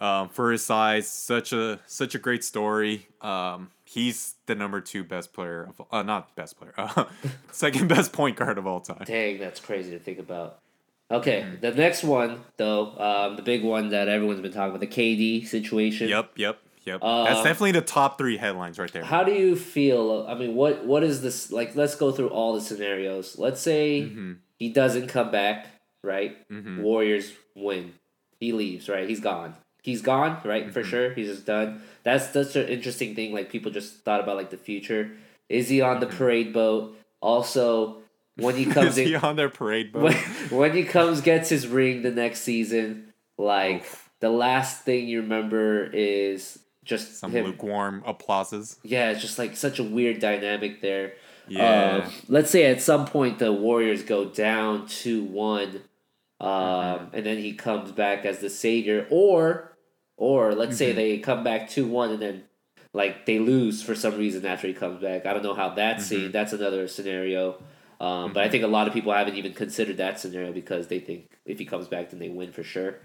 Um, 0.00 0.30
for 0.30 0.50
his 0.50 0.64
size, 0.64 1.06
such 1.10 1.52
a 1.52 1.78
such 1.86 2.14
a 2.14 2.18
great 2.18 2.42
story. 2.42 3.06
Um, 3.20 3.70
he's 3.84 4.36
the 4.46 4.54
number 4.54 4.80
two 4.80 5.04
best 5.04 5.34
player 5.34 5.64
of 5.78 5.82
uh, 5.92 6.02
not 6.02 6.34
best 6.36 6.56
player, 6.58 6.72
uh, 6.78 7.04
second 7.52 7.88
best 7.94 8.10
point 8.10 8.36
guard 8.36 8.56
of 8.56 8.66
all 8.66 8.80
time. 8.80 9.02
Dang, 9.04 9.38
that's 9.38 9.60
crazy 9.60 9.90
to 9.90 9.98
think 9.98 10.18
about. 10.18 10.60
Okay, 11.10 11.40
Mm-hmm. 11.42 11.60
the 11.60 11.72
next 11.72 12.04
one 12.04 12.40
though, 12.56 12.96
um, 12.98 13.36
the 13.36 13.42
big 13.42 13.64
one 13.64 13.88
that 13.90 14.08
everyone's 14.08 14.40
been 14.40 14.52
talking 14.52 14.70
about, 14.70 14.80
the 14.80 14.86
KD 14.86 15.46
situation. 15.46 16.08
Yep, 16.08 16.32
yep, 16.36 16.58
yep. 16.84 17.00
Uh, 17.02 17.24
That's 17.24 17.42
definitely 17.42 17.72
the 17.72 17.80
top 17.80 18.16
three 18.16 18.36
headlines 18.36 18.78
right 18.78 18.92
there. 18.92 19.02
How 19.04 19.24
do 19.24 19.32
you 19.32 19.56
feel? 19.56 20.24
I 20.28 20.34
mean, 20.34 20.54
what 20.54 20.84
what 20.86 21.02
is 21.02 21.20
this 21.22 21.50
like? 21.50 21.74
Let's 21.74 21.94
go 21.96 22.12
through 22.12 22.28
all 22.28 22.54
the 22.54 22.60
scenarios. 22.60 23.38
Let's 23.38 23.60
say 23.60 24.02
Mm-hmm. 24.02 24.32
he 24.58 24.68
doesn't 24.72 25.08
come 25.08 25.30
back, 25.32 25.66
right? 26.04 26.36
Warriors 26.78 27.32
win. 27.56 27.94
He 28.38 28.52
leaves, 28.52 28.88
right? 28.88 29.08
He's 29.08 29.20
gone. 29.20 29.54
He's 29.82 30.02
gone, 30.02 30.38
right? 30.44 30.64
Mm-hmm. 30.64 30.72
For 30.72 30.84
sure. 30.84 31.12
He's 31.14 31.28
just 31.28 31.44
done. 31.46 31.82
That's 32.04 32.30
such 32.32 32.54
an 32.56 32.68
interesting 32.68 33.14
thing. 33.14 33.32
Like 33.34 33.50
people 33.50 33.70
just 33.72 34.04
thought 34.04 34.20
about 34.20 34.36
like 34.36 34.50
the 34.50 34.56
future. 34.56 35.10
Is 35.48 35.68
he 35.68 35.80
on 35.82 35.98
the 36.00 36.06
Mm-hmm. 36.06 36.16
parade 36.18 36.52
boat? 36.52 36.96
Also, 37.20 37.99
when 38.42 38.56
he 38.56 38.66
comes 38.76 38.98
in, 38.98 39.06
he 39.06 39.14
on 39.16 39.36
their 39.36 39.48
parade 39.48 39.92
boat? 39.92 40.02
when, 40.02 40.14
when 40.50 40.72
he 40.74 40.84
comes 40.84 41.20
gets 41.20 41.48
his 41.48 41.66
ring 41.66 42.02
the 42.02 42.10
next 42.10 42.40
season, 42.42 43.12
like 43.38 43.84
the 44.20 44.30
last 44.30 44.82
thing 44.84 45.06
you 45.08 45.22
remember 45.22 45.84
is 45.92 46.58
just 46.84 47.18
Some 47.18 47.30
him. 47.32 47.44
lukewarm 47.46 48.02
applauses. 48.06 48.78
Yeah, 48.82 49.10
it's 49.10 49.20
just 49.20 49.38
like 49.38 49.56
such 49.56 49.78
a 49.78 49.84
weird 49.84 50.18
dynamic 50.18 50.80
there. 50.80 51.14
Yeah. 51.48 52.02
Um, 52.04 52.12
let's 52.28 52.50
say 52.50 52.64
at 52.66 52.80
some 52.80 53.06
point 53.06 53.38
the 53.38 53.52
Warriors 53.52 54.02
go 54.02 54.24
down 54.26 54.86
two 54.86 55.24
one, 55.24 55.82
um, 56.40 56.48
Mm-hmm. 56.50 57.16
and 57.16 57.26
then 57.26 57.38
he 57.38 57.52
comes 57.54 57.92
back 57.92 58.24
as 58.24 58.38
the 58.38 58.50
savior, 58.50 59.06
or 59.10 59.76
Or 60.16 60.54
let's 60.54 60.72
Mm-hmm. 60.72 60.76
say 60.78 60.92
they 60.92 61.18
come 61.18 61.42
back 61.44 61.68
two 61.68 61.86
one 61.86 62.10
and 62.10 62.20
then 62.22 62.44
like 62.92 63.24
they 63.26 63.38
lose 63.38 63.82
for 63.82 63.94
some 63.94 64.16
reason 64.18 64.44
after 64.46 64.66
he 64.66 64.74
comes 64.74 65.00
back. 65.02 65.24
I 65.26 65.32
don't 65.32 65.42
know 65.42 65.54
how 65.54 65.70
that's 65.70 66.04
Mm-hmm. 66.04 66.22
seen. 66.22 66.32
That's 66.32 66.52
another 66.52 66.86
scenario. 66.88 67.60
Um, 68.00 68.32
But 68.32 68.44
I 68.44 68.48
think 68.48 68.64
a 68.64 68.66
lot 68.66 68.88
of 68.88 68.94
people 68.94 69.12
haven't 69.12 69.36
even 69.36 69.52
considered 69.52 69.98
that 69.98 70.18
scenario 70.18 70.52
because 70.52 70.88
they 70.88 71.00
think 71.00 71.38
if 71.44 71.58
he 71.58 71.66
comes 71.66 71.86
back, 71.86 72.10
then 72.10 72.18
they 72.18 72.30
win 72.30 72.50
for 72.50 72.62
sure. 72.62 73.00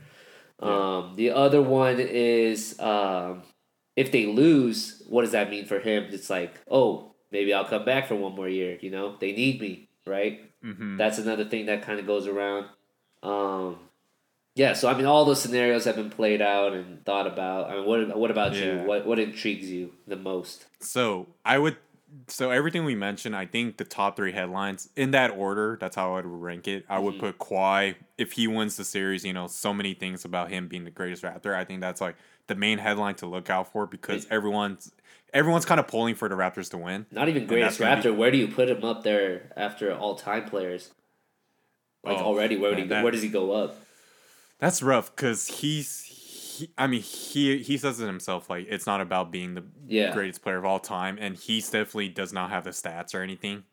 Um, 0.59 1.15
the 1.17 1.31
other 1.31 1.61
one 1.61 1.99
is 1.99 2.79
um, 2.79 3.43
if 3.95 4.11
they 4.11 4.25
lose, 4.25 5.03
what 5.07 5.21
does 5.23 5.31
that 5.31 5.49
mean 5.49 5.65
for 5.65 5.79
him? 5.79 6.05
It's 6.11 6.29
like, 6.29 6.53
oh, 6.71 7.13
maybe 7.31 7.53
I'll 7.53 7.65
come 7.65 7.83
back 7.83 8.07
for 8.07 8.15
one 8.15 8.35
more 8.35 8.47
year. 8.47 8.77
You 8.79 8.89
know, 8.89 9.17
they 9.19 9.33
need 9.33 9.59
me, 9.59 9.89
right? 10.07 10.49
Mm-hmm. 10.63 10.95
That's 10.97 11.17
another 11.17 11.43
thing 11.45 11.65
that 11.65 11.81
kind 11.81 11.99
of 11.99 12.07
goes 12.07 12.25
around. 12.25 12.67
Um, 13.21 13.79
yeah, 14.55 14.71
so 14.71 14.87
I 14.87 14.95
mean, 14.95 15.05
all 15.05 15.25
those 15.25 15.41
scenarios 15.41 15.83
have 15.83 15.97
been 15.97 16.09
played 16.09 16.41
out 16.41 16.71
and 16.73 17.03
thought 17.05 17.27
about. 17.27 17.69
I 17.69 17.75
mean, 17.75 17.85
what 17.85 18.17
what 18.17 18.31
about 18.31 18.53
you? 18.53 18.77
What 18.85 19.05
what 19.05 19.19
intrigues 19.19 19.69
you 19.69 19.91
the 20.07 20.15
most? 20.15 20.67
So 20.79 21.27
I 21.43 21.57
would. 21.57 21.75
So 22.27 22.51
everything 22.51 22.85
we 22.85 22.95
mentioned, 22.95 23.35
I 23.35 23.45
think 23.45 23.77
the 23.77 23.85
top 23.85 24.15
three 24.15 24.31
headlines 24.31 24.89
in 24.95 25.11
that 25.11 25.31
order. 25.31 25.77
That's 25.79 25.95
how 25.95 26.13
I 26.13 26.15
would 26.17 26.25
rank 26.25 26.67
it. 26.67 26.85
I 26.89 26.99
would 26.99 27.15
mm-hmm. 27.15 27.27
put 27.27 27.39
Kawhi 27.39 27.95
if 28.17 28.33
he 28.33 28.47
wins 28.47 28.77
the 28.77 28.85
series. 28.85 29.25
You 29.25 29.33
know, 29.33 29.47
so 29.47 29.73
many 29.73 29.93
things 29.93 30.25
about 30.25 30.49
him 30.49 30.67
being 30.67 30.83
the 30.83 30.91
greatest 30.91 31.23
Raptor. 31.23 31.55
I 31.55 31.65
think 31.65 31.81
that's 31.81 32.01
like 32.01 32.15
the 32.47 32.55
main 32.55 32.77
headline 32.77 33.15
to 33.15 33.25
look 33.25 33.49
out 33.49 33.71
for 33.71 33.87
because 33.87 34.27
everyone's 34.29 34.91
everyone's 35.33 35.65
kind 35.65 35.79
of 35.79 35.87
pulling 35.87 36.15
for 36.15 36.29
the 36.29 36.35
Raptors 36.35 36.69
to 36.71 36.77
win. 36.77 37.05
Not 37.11 37.29
even 37.29 37.47
greatest 37.47 37.79
Raptor. 37.79 38.15
Where 38.15 38.31
do 38.31 38.37
you 38.37 38.47
put 38.47 38.69
him 38.69 38.83
up 38.83 39.03
there 39.03 39.51
after 39.55 39.93
all 39.93 40.15
time 40.15 40.45
players? 40.45 40.91
Like 42.03 42.19
Oh, 42.19 42.25
already, 42.25 42.55
where 42.55 42.69
would 42.69 42.77
he 42.77 42.83
man, 42.83 42.89
go, 42.89 42.95
that- 42.95 43.03
where 43.03 43.11
does 43.11 43.21
he 43.21 43.29
go 43.29 43.51
up? 43.51 43.77
That's 44.59 44.81
rough 44.81 45.15
because 45.15 45.47
he's. 45.47 46.14
He, 46.57 46.69
I 46.77 46.87
mean, 46.87 47.01
he 47.01 47.57
he 47.59 47.77
says 47.77 47.99
it 47.99 48.05
himself. 48.05 48.49
Like 48.49 48.67
it's 48.69 48.85
not 48.85 49.01
about 49.01 49.31
being 49.31 49.55
the 49.55 49.63
Yeah. 49.87 50.13
greatest 50.13 50.41
player 50.41 50.57
of 50.57 50.65
all 50.65 50.79
time, 50.79 51.17
and 51.19 51.35
he 51.35 51.59
definitely 51.61 52.09
does 52.09 52.31
not 52.33 52.49
have 52.49 52.63
the 52.63 52.69
stats 52.71 53.13
or 53.15 53.21
anything. 53.21 53.63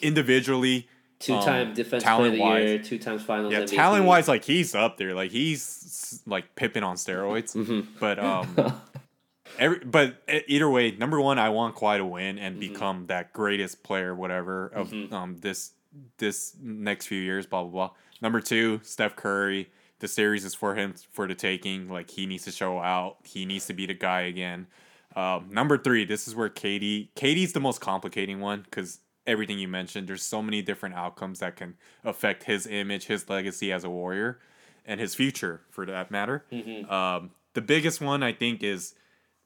Individually, 0.00 0.88
Two 1.18 1.34
time 1.40 1.68
um, 1.68 1.74
defense 1.74 2.02
the 2.02 2.06
talent-wise- 2.08 2.64
year, 2.68 2.78
two 2.78 2.98
times 2.98 3.22
finals 3.22 3.52
Yeah, 3.52 3.64
talent 3.64 4.04
wise, 4.04 4.26
like 4.26 4.44
he's 4.44 4.74
up 4.74 4.96
there. 4.96 5.14
Like 5.14 5.30
he's 5.30 6.20
like 6.26 6.54
Pippen 6.56 6.82
on 6.82 6.96
steroids. 6.96 7.54
Mm-hmm. 7.56 7.80
But 8.00 8.18
um, 8.18 8.80
every 9.58 9.78
but 9.80 10.16
either 10.48 10.68
way, 10.68 10.90
number 10.92 11.20
one, 11.20 11.38
I 11.38 11.50
want 11.50 11.76
Kawhi 11.76 11.98
to 11.98 12.04
win 12.06 12.38
and 12.38 12.56
Mm-hmm. 12.60 12.72
become 12.72 13.06
that 13.06 13.32
greatest 13.32 13.82
player, 13.84 14.14
whatever 14.14 14.66
of 14.68 14.92
um 15.12 15.36
this 15.40 15.72
this 16.18 16.56
next 16.60 17.06
few 17.06 17.20
years. 17.20 17.46
Blah 17.46 17.62
blah 17.62 17.70
blah. 17.70 17.90
Number 18.20 18.40
two, 18.40 18.80
Steph 18.82 19.14
Curry. 19.16 19.70
The 20.02 20.08
series 20.08 20.44
is 20.44 20.52
for 20.52 20.74
him 20.74 20.94
for 21.12 21.28
the 21.28 21.34
taking. 21.36 21.88
Like 21.88 22.10
he 22.10 22.26
needs 22.26 22.42
to 22.46 22.50
show 22.50 22.80
out. 22.80 23.18
He 23.22 23.46
needs 23.46 23.66
to 23.66 23.72
be 23.72 23.86
the 23.86 23.94
guy 23.94 24.22
again. 24.22 24.66
Um, 25.14 25.46
number 25.48 25.78
three, 25.78 26.04
this 26.04 26.26
is 26.26 26.34
where 26.34 26.48
KD. 26.48 27.10
KD's 27.14 27.52
the 27.52 27.60
most 27.60 27.80
complicating 27.80 28.40
one 28.40 28.62
because 28.62 28.98
everything 29.28 29.60
you 29.60 29.68
mentioned. 29.68 30.08
There's 30.08 30.24
so 30.24 30.42
many 30.42 30.60
different 30.60 30.96
outcomes 30.96 31.38
that 31.38 31.54
can 31.54 31.74
affect 32.02 32.42
his 32.42 32.66
image, 32.66 33.04
his 33.06 33.30
legacy 33.30 33.70
as 33.72 33.84
a 33.84 33.90
warrior, 33.90 34.40
and 34.84 34.98
his 34.98 35.14
future 35.14 35.60
for 35.70 35.86
that 35.86 36.10
matter. 36.10 36.44
Um, 36.90 37.30
the 37.54 37.60
biggest 37.62 38.00
one 38.00 38.24
I 38.24 38.32
think 38.32 38.64
is 38.64 38.94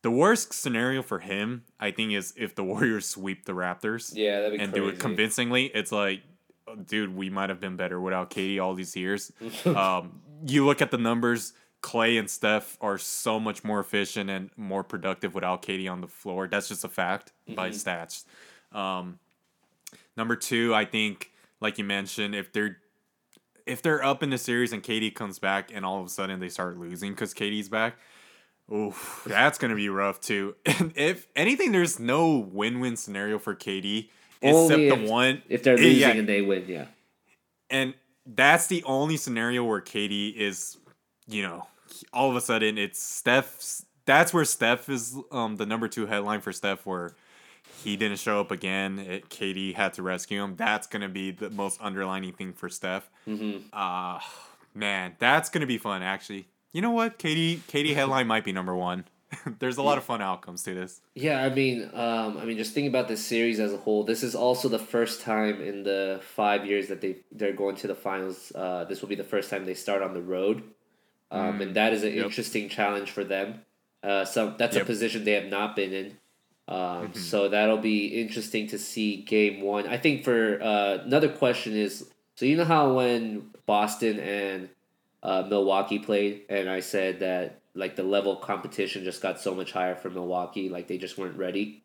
the 0.00 0.11
worst 0.11 0.54
scenario 0.54 1.02
for 1.02 1.18
him. 1.18 1.64
I 1.78 1.90
think 1.90 2.14
is 2.14 2.32
if 2.34 2.54
the 2.54 2.64
Warriors 2.72 3.07
sweep 3.07 3.44
the 3.44 3.52
Raptors 3.52 4.12
Yeah, 4.14 4.40
that'd 4.40 4.59
be 4.59 4.64
and 4.64 4.72
crazy. 4.72 4.86
do 4.86 4.90
it 4.94 4.98
convincingly. 5.00 5.66
It's 5.66 5.92
like, 5.92 6.22
dude, 6.86 7.14
we 7.14 7.28
might 7.28 7.50
have 7.50 7.61
been 7.61 7.76
better 7.76 8.00
without 8.00 8.30
KD 8.30 8.59
all 8.59 8.74
these 8.74 8.96
years. 8.96 9.30
um, 9.66 10.22
you 10.47 10.64
look 10.64 10.80
at 10.82 10.90
the 10.90 10.99
numbers. 10.99 11.53
Clay 11.82 12.16
and 12.16 12.28
Steph 12.28 12.76
are 12.80 12.99
so 12.99 13.38
much 13.38 13.62
more 13.62 13.78
efficient 13.78 14.28
and 14.30 14.51
more 14.57 14.82
productive 14.82 15.34
without 15.34 15.62
KD 15.62 15.90
on 15.90 16.01
the 16.01 16.09
floor. 16.09 16.49
That's 16.49 16.68
just 16.68 16.84
a 16.84 16.88
fact 16.88 17.32
by 17.55 17.70
stats. 17.70 18.24
Um, 18.72 19.18
number 20.16 20.36
two, 20.36 20.74
I 20.74 20.84
think, 20.84 21.30
like 21.61 21.78
you 21.78 21.84
mentioned, 21.84 22.34
if 22.34 22.53
they're 22.53 22.78
if 23.66 23.82
they're 23.82 24.03
up 24.03 24.22
in 24.22 24.30
the 24.30 24.38
series 24.38 24.72
and 24.72 24.82
KD 24.82 25.14
comes 25.14 25.38
back 25.38 25.70
and 25.74 25.84
all 25.84 26.01
of 26.01 26.07
a 26.07 26.09
sudden 26.09 26.40
they 26.40 26.49
start 26.49 26.78
losing 26.78 27.12
because 27.12 27.34
KD's 27.34 27.68
back, 27.68 27.97
oof, 28.72 29.22
that's 29.26 29.59
gonna 29.59 29.74
be 29.74 29.88
rough 29.88 30.20
too. 30.20 30.55
And 30.64 30.92
if 30.97 31.28
anything, 31.36 31.72
there's 31.72 32.01
no 32.01 32.38
win-win 32.38 32.97
scenario 32.97 33.38
for 33.38 33.55
KD 33.55 34.09
except 34.42 34.72
Only 34.72 34.90
the 34.90 35.11
one 35.11 35.42
If 35.49 35.62
they're 35.62 35.76
losing 35.76 36.01
yeah. 36.01 36.11
and 36.11 36.28
they 36.28 36.42
win, 36.42 36.64
yeah. 36.66 36.86
and 37.70 37.94
that's 38.27 38.66
the 38.66 38.83
only 38.85 39.16
scenario 39.16 39.64
where 39.64 39.81
KD 39.81 40.35
is, 40.35 40.77
you 41.27 41.43
know, 41.43 41.66
all 42.12 42.31
of 42.31 42.37
a 42.37 42.41
sudden 42.41 42.79
it's 42.79 43.01
Steph's. 43.01 43.85
That's 44.05 44.33
where 44.33 44.45
Steph 44.45 44.89
is 44.89 45.16
um 45.33 45.57
the 45.57 45.66
number 45.66 45.89
two 45.89 46.07
headline 46.07 46.41
for 46.41 46.53
Steph, 46.53 46.87
where 46.87 47.12
he 47.83 47.97
didn't 47.97 48.18
show 48.18 48.41
up 48.41 48.51
again. 48.51 48.99
It, 48.99 49.29
KD 49.29 49.74
had 49.74 49.95
to 49.95 50.03
rescue 50.03 50.43
him. 50.43 50.57
That's 50.57 50.87
gonna 50.87 51.09
be 51.09 51.31
the 51.31 51.51
most 51.51 51.81
underlining 51.81 52.33
thing 52.33 52.53
for 52.53 52.68
Steph. 52.68 53.09
Mm-hmm. 53.27 53.68
Uh 53.72 54.20
man, 54.74 55.16
that's 55.18 55.49
gonna 55.49 55.66
be 55.66 55.79
fun. 55.79 56.03
Actually, 56.03 56.49
you 56.72 56.83
know 56.83 56.91
what? 56.91 57.18
KD 57.18 57.59
KD 57.68 57.95
headline 57.95 58.27
might 58.27 58.45
be 58.45 58.53
number 58.53 58.74
one. 58.74 59.05
There's 59.59 59.77
a 59.77 59.83
lot 59.83 59.99
of 59.99 60.05
fun 60.05 60.22
outcomes 60.22 60.62
to 60.64 60.74
this. 60.74 61.01
Yeah, 61.14 61.43
I 61.45 61.49
mean, 61.51 61.91
um, 61.95 62.39
I 62.39 62.45
mean, 62.45 62.57
just 62.57 62.72
thinking 62.74 62.89
about 62.89 63.09
this 63.09 63.24
series 63.24 63.59
as 63.61 63.72
a 63.72 63.77
whole, 63.77 64.05
this 64.05 64.22
is 64.22 64.35
also 64.35 64.68
the 64.68 64.79
first 64.79 65.20
time 65.20 65.61
in 65.61 65.83
the 65.83 66.20
five 66.22 66.64
years 66.64 66.89
that 66.89 67.01
they 67.01 67.16
they're 67.33 67.53
going 67.53 67.77
to 67.77 67.87
the 67.87 67.95
finals. 67.95 68.53
Uh, 68.55 68.85
this 68.85 69.01
will 69.03 69.09
be 69.09 69.14
the 69.16 69.24
first 69.24 69.51
time 69.51 69.64
they 69.66 69.74
start 69.74 70.03
on 70.03 70.14
the 70.14 70.22
road, 70.22 70.62
um, 71.31 71.61
and 71.61 71.74
that 71.74 71.93
is 71.93 72.03
an 72.05 72.14
Yep. 72.14 72.24
interesting 72.27 72.68
challenge 72.68 73.11
for 73.11 73.24
them. 73.24 73.62
Uh, 74.03 74.24
so 74.24 74.55
that's 74.57 74.77
a 74.77 74.85
position 74.85 75.24
they 75.24 75.33
have 75.33 75.47
not 75.51 75.74
been 75.74 75.93
in. 75.93 76.18
Um, 76.68 77.14
So 77.14 77.49
that'll 77.49 77.79
be 77.79 78.07
interesting 78.20 78.66
to 78.68 78.79
see 78.79 79.16
game 79.22 79.61
one. 79.61 79.87
I 79.89 79.99
think 79.99 80.24
for 80.24 80.61
uh, 80.62 80.99
another 81.05 81.29
question 81.29 81.74
is 81.74 82.09
so 82.37 82.45
you 82.45 82.57
know 82.57 82.64
how 82.64 82.93
when 82.95 83.51
Boston 83.66 84.20
and 84.20 84.68
uh, 85.22 85.43
Milwaukee 85.49 85.99
played, 85.99 86.43
and 86.49 86.68
I 86.68 86.81
said 86.81 87.20
that 87.20 87.61
like 87.77 87.97
the 87.97 88.03
level 88.03 88.33
of 88.33 88.41
competition 88.41 89.05
just 89.05 89.22
got 89.22 89.41
so 89.41 89.55
much 89.55 89.72
higher 89.72 89.95
for 89.95 90.11
Milwaukee, 90.11 90.68
like 90.68 90.89
they 90.89 90.99
just 90.99 91.18
weren't 91.18 91.37
ready. 91.37 91.85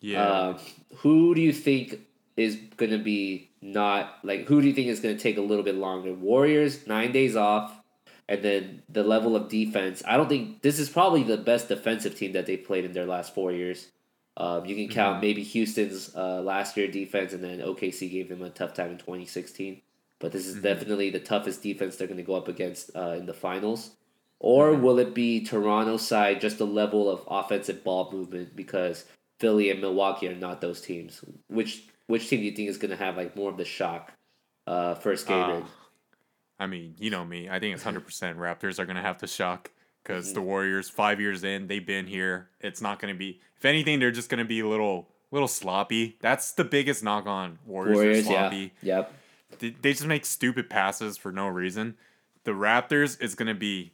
Yeah. 0.00 0.28
Um, 0.28 0.58
who 0.98 1.34
do 1.34 1.40
you 1.40 1.52
think 1.52 2.00
is 2.36 2.56
gonna 2.76 2.98
be 2.98 3.50
not 3.60 4.18
like? 4.22 4.46
Who 4.46 4.60
do 4.60 4.68
you 4.68 4.74
think 4.74 4.88
is 4.88 5.00
gonna 5.00 5.18
take 5.18 5.36
a 5.36 5.42
little 5.42 5.64
bit 5.64 5.74
longer? 5.74 6.12
Warriors 6.12 6.86
nine 6.86 7.12
days 7.12 7.36
off, 7.36 7.80
and 8.28 8.42
then 8.42 8.82
the 8.88 9.02
level 9.02 9.36
of 9.36 9.48
defense. 9.48 10.02
I 10.06 10.16
don't 10.16 10.28
think 10.28 10.62
this 10.62 10.78
is 10.78 10.88
probably 10.88 11.22
the 11.22 11.36
best 11.36 11.68
defensive 11.68 12.16
team 12.16 12.32
that 12.32 12.46
they've 12.46 12.62
played 12.62 12.84
in 12.84 12.92
their 12.92 13.06
last 13.06 13.34
four 13.34 13.52
years. 13.52 13.88
Um, 14.38 14.66
you 14.66 14.74
can 14.74 14.88
count 14.88 15.22
maybe 15.22 15.42
Houston's 15.42 16.14
uh, 16.14 16.42
last 16.42 16.76
year 16.76 16.88
defense, 16.88 17.32
and 17.32 17.42
then 17.42 17.60
OKC 17.60 18.10
gave 18.10 18.28
them 18.28 18.42
a 18.42 18.50
tough 18.50 18.74
time 18.74 18.90
in 18.90 18.98
2016. 18.98 19.80
But 20.18 20.32
this 20.32 20.46
is 20.46 20.60
definitely 20.62 21.10
the 21.10 21.20
toughest 21.20 21.62
defense 21.62 21.96
they're 21.96 22.06
going 22.06 22.18
to 22.18 22.22
go 22.22 22.34
up 22.34 22.48
against 22.48 22.90
uh, 22.94 23.16
in 23.18 23.26
the 23.26 23.34
finals. 23.34 23.90
Or 24.38 24.74
will 24.74 24.98
it 24.98 25.14
be 25.14 25.40
Toronto 25.44 25.96
side 25.96 26.40
just 26.40 26.58
the 26.58 26.66
level 26.66 27.08
of 27.10 27.22
offensive 27.28 27.82
ball 27.82 28.10
movement 28.12 28.54
because 28.54 29.06
Philly 29.40 29.70
and 29.70 29.80
Milwaukee 29.80 30.28
are 30.28 30.34
not 30.34 30.60
those 30.60 30.80
teams? 30.80 31.24
Which 31.48 31.84
which 32.06 32.28
team 32.28 32.40
do 32.40 32.46
you 32.46 32.52
think 32.52 32.68
is 32.68 32.78
going 32.78 32.90
to 32.90 32.96
have 32.96 33.16
like 33.16 33.34
more 33.34 33.50
of 33.50 33.56
the 33.56 33.64
shock 33.64 34.12
uh, 34.66 34.94
first 34.94 35.26
game 35.26 35.40
Uh? 35.50 35.62
I 36.58 36.66
mean, 36.66 36.94
you 36.98 37.10
know 37.10 37.24
me. 37.24 37.48
I 37.48 37.58
think 37.60 37.74
it's 37.74 37.82
hundred 37.84 38.04
percent 38.04 38.38
Raptors 38.38 38.78
are 38.78 38.86
gonna 38.86 39.02
have 39.02 39.18
to 39.18 39.26
shock 39.26 39.70
because 40.02 40.26
Mm-hmm. 40.26 40.34
the 40.34 40.42
Warriors, 40.42 40.88
five 40.88 41.20
years 41.20 41.42
in, 41.44 41.66
they've 41.66 41.84
been 41.86 42.06
here. 42.06 42.48
It's 42.60 42.80
not 42.80 42.98
gonna 42.98 43.14
be. 43.14 43.40
If 43.56 43.64
anything, 43.64 43.98
they're 43.98 44.10
just 44.10 44.28
gonna 44.30 44.44
be 44.44 44.60
a 44.60 44.68
little, 44.68 45.08
little 45.30 45.48
sloppy. 45.48 46.16
That's 46.20 46.52
the 46.52 46.64
biggest 46.64 47.02
knock 47.02 47.26
on 47.26 47.58
Warriors. 47.66 47.94
Warriors, 47.96 48.26
are 48.26 48.32
yeah, 48.32 48.38
sloppy. 48.50 48.72
yep. 48.82 49.12
They, 49.58 49.70
they 49.70 49.92
just 49.92 50.06
make 50.06 50.24
stupid 50.26 50.68
passes 50.70 51.16
for 51.16 51.30
no 51.32 51.46
reason. 51.48 51.96
The 52.44 52.52
Raptors 52.52 53.20
is 53.20 53.34
gonna 53.34 53.54
be. 53.54 53.92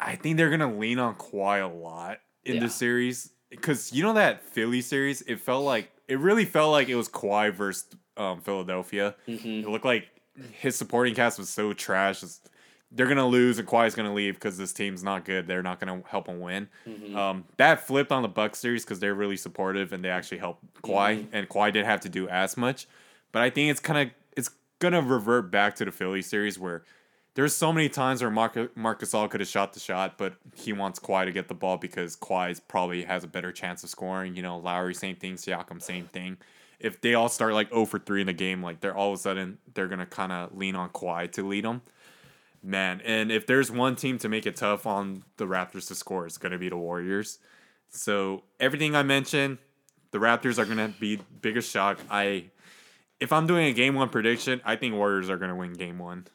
I 0.00 0.16
think 0.16 0.36
they're 0.36 0.50
gonna 0.50 0.72
lean 0.78 0.98
on 0.98 1.14
Kawhi 1.16 1.62
a 1.62 1.72
lot 1.72 2.18
in 2.44 2.56
Yeah. 2.56 2.60
this 2.62 2.74
series 2.74 3.32
because 3.50 3.92
you 3.92 4.02
know 4.02 4.12
that 4.14 4.42
Philly 4.44 4.80
series. 4.80 5.22
It 5.22 5.40
felt 5.40 5.64
like 5.64 5.90
it 6.06 6.18
really 6.18 6.44
felt 6.44 6.72
like 6.72 6.88
it 6.88 6.94
was 6.94 7.08
Kawhi 7.08 7.52
versus 7.52 7.86
um, 8.16 8.40
Philadelphia. 8.40 9.14
Mm-hmm. 9.26 9.66
It 9.66 9.68
looked 9.68 9.84
like 9.84 10.08
his 10.52 10.76
supporting 10.76 11.14
cast 11.14 11.38
was 11.38 11.48
so 11.48 11.72
trash. 11.72 12.18
It's- 12.18 12.40
they're 12.90 13.06
gonna 13.06 13.26
lose 13.26 13.58
and 13.58 13.68
Kawhi's 13.68 13.94
gonna 13.94 14.14
leave 14.14 14.34
because 14.34 14.56
this 14.56 14.72
team's 14.72 15.02
not 15.04 15.26
good. 15.26 15.46
They're 15.46 15.62
not 15.62 15.78
gonna 15.78 16.02
help 16.08 16.26
him 16.26 16.40
win. 16.40 16.68
Mm-hmm. 16.86 17.14
Um, 17.16 17.44
that 17.58 17.86
flipped 17.86 18.10
on 18.10 18.22
the 18.22 18.28
Bucks 18.28 18.58
series 18.60 18.82
because 18.82 18.98
they're 18.98 19.14
really 19.14 19.36
supportive 19.36 19.92
and 19.92 20.02
they 20.02 20.08
actually 20.08 20.38
helped 20.38 20.64
Kawhi, 20.82 21.18
Mm-hmm. 21.18 21.36
and 21.36 21.48
Kawhi 21.50 21.70
didn't 21.72 21.84
have 21.86 22.00
to 22.00 22.08
do 22.08 22.28
as 22.30 22.56
much. 22.56 22.86
But 23.30 23.42
I 23.42 23.50
think 23.50 23.70
it's 23.70 23.80
kind 23.80 24.08
of 24.08 24.14
it's 24.38 24.48
gonna 24.78 25.02
revert 25.02 25.50
back 25.50 25.74
to 25.76 25.84
the 25.84 25.92
Philly 25.92 26.22
series 26.22 26.58
where 26.58 26.82
there's 27.38 27.54
so 27.54 27.72
many 27.72 27.88
times 27.88 28.20
where 28.20 28.32
Marcus 28.32 28.68
Marc 28.74 29.00
Gasol 29.00 29.30
could 29.30 29.38
have 29.38 29.48
shot 29.48 29.72
the 29.72 29.78
shot, 29.78 30.18
but 30.18 30.34
he 30.56 30.72
wants 30.72 30.98
Kawhi 30.98 31.24
to 31.24 31.30
get 31.30 31.46
the 31.46 31.54
ball 31.54 31.76
because 31.76 32.16
Kawhi 32.16 32.60
probably 32.66 33.04
has 33.04 33.22
a 33.22 33.28
better 33.28 33.52
chance 33.52 33.84
of 33.84 33.90
scoring. 33.90 34.34
You 34.34 34.42
know, 34.42 34.58
Lowry 34.58 34.92
same 34.92 35.14
thing, 35.14 35.34
Siakam 35.34 35.80
same 35.80 36.06
thing. 36.06 36.38
If 36.80 37.00
they 37.00 37.14
all 37.14 37.28
start 37.28 37.54
like 37.54 37.68
0 37.68 37.84
for 37.84 38.00
3 38.00 38.22
in 38.22 38.26
the 38.26 38.32
game, 38.32 38.60
like 38.60 38.80
they're 38.80 38.96
all 38.96 39.12
of 39.12 39.20
a 39.20 39.22
sudden 39.22 39.58
they're 39.72 39.86
gonna 39.86 40.04
kind 40.04 40.32
of 40.32 40.56
lean 40.58 40.74
on 40.74 40.88
Kawhi 40.88 41.30
to 41.30 41.46
lead 41.46 41.64
them. 41.64 41.82
Man, 42.60 43.00
and 43.04 43.30
if 43.30 43.46
there's 43.46 43.70
one 43.70 43.94
team 43.94 44.18
to 44.18 44.28
make 44.28 44.44
it 44.44 44.56
tough 44.56 44.84
on 44.84 45.22
the 45.36 45.46
Raptors 45.46 45.86
to 45.86 45.94
score, 45.94 46.26
it's 46.26 46.38
going 46.38 46.50
to 46.50 46.58
be 46.58 46.68
the 46.68 46.76
Warriors. 46.76 47.38
So 47.88 48.42
everything 48.58 48.96
I 48.96 49.04
mentioned, 49.04 49.58
the 50.10 50.18
Raptors 50.18 50.58
are 50.58 50.64
going 50.64 50.78
to 50.78 50.92
be 50.98 51.20
biggest 51.40 51.70
shock. 51.70 52.00
I, 52.10 52.46
if 53.20 53.32
I'm 53.32 53.46
doing 53.46 53.66
a 53.66 53.72
game 53.72 53.94
one 53.94 54.08
prediction, 54.08 54.60
I 54.64 54.74
think 54.74 54.96
Warriors 54.96 55.30
are 55.30 55.36
going 55.36 55.50
to 55.50 55.54
win 55.54 55.72
game 55.74 56.00
one. 56.00 56.26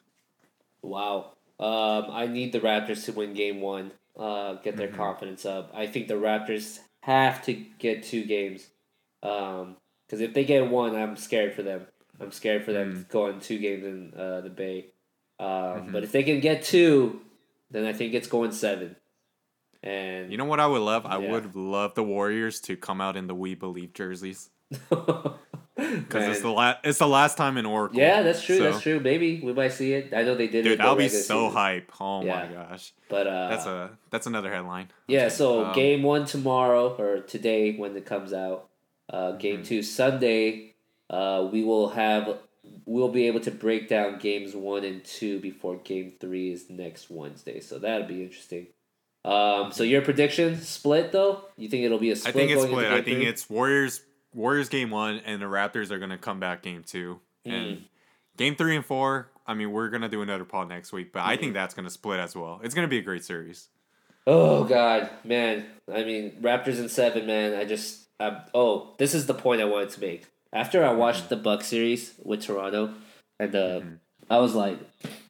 Wow. 0.84 1.32
Um, 1.58 2.10
I 2.10 2.26
need 2.26 2.52
the 2.52 2.60
Raptors 2.60 3.04
to 3.06 3.12
win 3.12 3.32
game 3.32 3.60
one. 3.60 3.92
Uh, 4.18 4.54
get 4.54 4.76
their 4.76 4.88
mm-hmm. 4.88 4.96
confidence 4.96 5.44
up. 5.44 5.72
I 5.74 5.86
think 5.86 6.08
the 6.08 6.14
Raptors 6.14 6.78
have 7.00 7.42
to 7.46 7.52
get 7.52 8.04
two 8.04 8.24
games. 8.24 8.68
Um, 9.22 9.76
because 10.06 10.20
if 10.20 10.34
they 10.34 10.44
get 10.44 10.70
one, 10.70 10.94
I'm 10.94 11.16
scared 11.16 11.54
for 11.54 11.62
them. 11.62 11.86
I'm 12.20 12.30
scared 12.30 12.64
for 12.64 12.72
them 12.72 12.94
mm. 12.94 13.08
going 13.08 13.40
two 13.40 13.58
games 13.58 13.84
in 13.84 14.12
uh, 14.16 14.42
the 14.42 14.50
Bay. 14.50 14.86
Um, 15.40 15.48
mm-hmm. 15.48 15.92
But 15.92 16.04
if 16.04 16.12
they 16.12 16.22
can 16.22 16.40
get 16.40 16.62
two, 16.62 17.20
then 17.70 17.86
I 17.86 17.92
think 17.92 18.14
it's 18.14 18.28
going 18.28 18.52
seven. 18.52 18.96
And 19.82 20.30
you 20.30 20.38
know 20.38 20.44
what 20.44 20.60
I 20.60 20.66
would 20.66 20.82
love? 20.82 21.04
I 21.04 21.18
would 21.18 21.56
love 21.56 21.94
the 21.94 22.04
Warriors 22.04 22.60
to 22.62 22.76
come 22.76 23.00
out 23.00 23.16
in 23.16 23.26
the 23.26 23.34
We 23.34 23.54
Believe 23.54 23.92
jerseys. 23.92 24.50
Because 25.90 26.28
it's 26.28 26.40
the 26.40 26.50
last 26.50 26.78
it's 26.84 26.98
the 26.98 27.08
last 27.08 27.36
time 27.36 27.56
in 27.56 27.66
Oracle. 27.66 27.98
Yeah, 27.98 28.22
that's 28.22 28.42
true. 28.42 28.58
So. 28.58 28.64
That's 28.64 28.80
true. 28.80 29.00
Maybe 29.00 29.40
we 29.40 29.52
might 29.52 29.72
see 29.72 29.92
it. 29.92 30.12
I 30.14 30.22
know 30.22 30.34
they 30.34 30.46
did. 30.46 30.66
It. 30.66 30.70
Dude, 30.70 30.78
that'll 30.80 30.96
be 30.96 31.08
so 31.08 31.46
season. 31.46 31.52
hype. 31.52 31.92
Oh 32.00 32.24
yeah. 32.24 32.46
my 32.46 32.52
gosh. 32.52 32.92
But 33.08 33.26
uh, 33.26 33.48
that's 33.48 33.66
a 33.66 33.90
that's 34.10 34.26
another 34.26 34.52
headline. 34.52 34.88
Yeah. 35.06 35.28
So 35.28 35.66
um, 35.66 35.74
game 35.74 36.02
one 36.02 36.26
tomorrow 36.26 36.94
or 36.96 37.20
today 37.20 37.76
when 37.76 37.96
it 37.96 38.06
comes 38.06 38.32
out. 38.32 38.68
Uh, 39.08 39.32
game 39.32 39.56
mm-hmm. 39.56 39.64
two 39.64 39.82
Sunday. 39.82 40.74
Uh, 41.10 41.48
we 41.52 41.62
will 41.62 41.90
have 41.90 42.38
we'll 42.86 43.10
be 43.10 43.26
able 43.26 43.40
to 43.40 43.50
break 43.50 43.88
down 43.88 44.18
games 44.18 44.54
one 44.54 44.84
and 44.84 45.04
two 45.04 45.38
before 45.40 45.76
game 45.76 46.12
three 46.20 46.52
is 46.52 46.70
next 46.70 47.10
Wednesday. 47.10 47.60
So 47.60 47.78
that'll 47.78 48.08
be 48.08 48.22
interesting. 48.22 48.68
Um, 49.24 49.72
so 49.72 49.84
your 49.84 50.02
prediction 50.02 50.60
split 50.60 51.12
though? 51.12 51.44
You 51.56 51.68
think 51.68 51.84
it'll 51.84 51.98
be 51.98 52.10
a 52.10 52.16
split? 52.16 52.34
I 52.34 52.38
think 52.38 52.50
it's 52.50 52.62
split. 52.62 52.86
I 52.86 53.02
think 53.02 53.18
three? 53.18 53.26
it's 53.26 53.48
Warriors 53.48 54.02
Warriors 54.34 54.68
game 54.68 54.90
one 54.90 55.20
and 55.24 55.40
the 55.40 55.46
Raptors 55.46 55.90
are 55.90 55.98
gonna 55.98 56.18
come 56.18 56.40
back 56.40 56.62
game 56.62 56.82
two. 56.84 57.20
Mm. 57.46 57.52
And 57.52 57.84
game 58.36 58.56
three 58.56 58.76
and 58.76 58.84
four, 58.84 59.30
I 59.46 59.54
mean, 59.54 59.72
we're 59.72 59.88
gonna 59.88 60.08
do 60.08 60.22
another 60.22 60.44
pod 60.44 60.68
next 60.68 60.92
week, 60.92 61.12
but 61.12 61.20
mm. 61.20 61.26
I 61.26 61.36
think 61.36 61.52
mm. 61.52 61.54
that's 61.54 61.74
gonna 61.74 61.90
split 61.90 62.20
as 62.20 62.34
well. 62.34 62.60
It's 62.62 62.74
gonna 62.74 62.88
be 62.88 62.98
a 62.98 63.02
great 63.02 63.24
series. 63.24 63.68
Oh 64.26 64.64
God, 64.64 65.10
man! 65.22 65.66
I 65.92 66.02
mean, 66.02 66.38
Raptors 66.40 66.78
in 66.78 66.88
seven, 66.88 67.26
man. 67.26 67.54
I 67.54 67.64
just, 67.64 68.08
I'm, 68.18 68.38
oh, 68.54 68.94
this 68.98 69.14
is 69.14 69.26
the 69.26 69.34
point 69.34 69.60
I 69.60 69.66
wanted 69.66 69.90
to 69.90 70.00
make. 70.00 70.26
After 70.52 70.84
I 70.84 70.92
watched 70.92 71.24
mm-hmm. 71.24 71.34
the 71.34 71.36
Buck 71.36 71.62
series 71.62 72.14
with 72.22 72.42
Toronto, 72.42 72.94
and 73.38 73.54
uh, 73.54 73.58
mm-hmm. 73.58 73.94
I 74.30 74.38
was 74.38 74.54
like, 74.54 74.78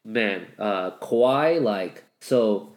man, 0.05 0.47
uh, 0.59 0.93
Kawhi, 0.99 1.61
like, 1.61 2.05
so 2.21 2.75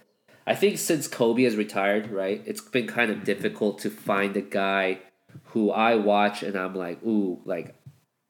I 0.47 0.55
think 0.55 0.79
since 0.79 1.07
Kobe 1.07 1.43
has 1.43 1.55
retired, 1.55 2.09
right, 2.09 2.41
it's 2.45 2.61
been 2.61 2.87
kind 2.87 3.11
of 3.11 3.23
difficult 3.23 3.79
to 3.79 3.91
find 3.91 4.35
a 4.35 4.41
guy 4.41 4.99
who 5.45 5.71
I 5.71 5.95
watch 5.95 6.43
and 6.43 6.55
I'm 6.55 6.75
like, 6.75 7.03
ooh, 7.03 7.41
like, 7.45 7.75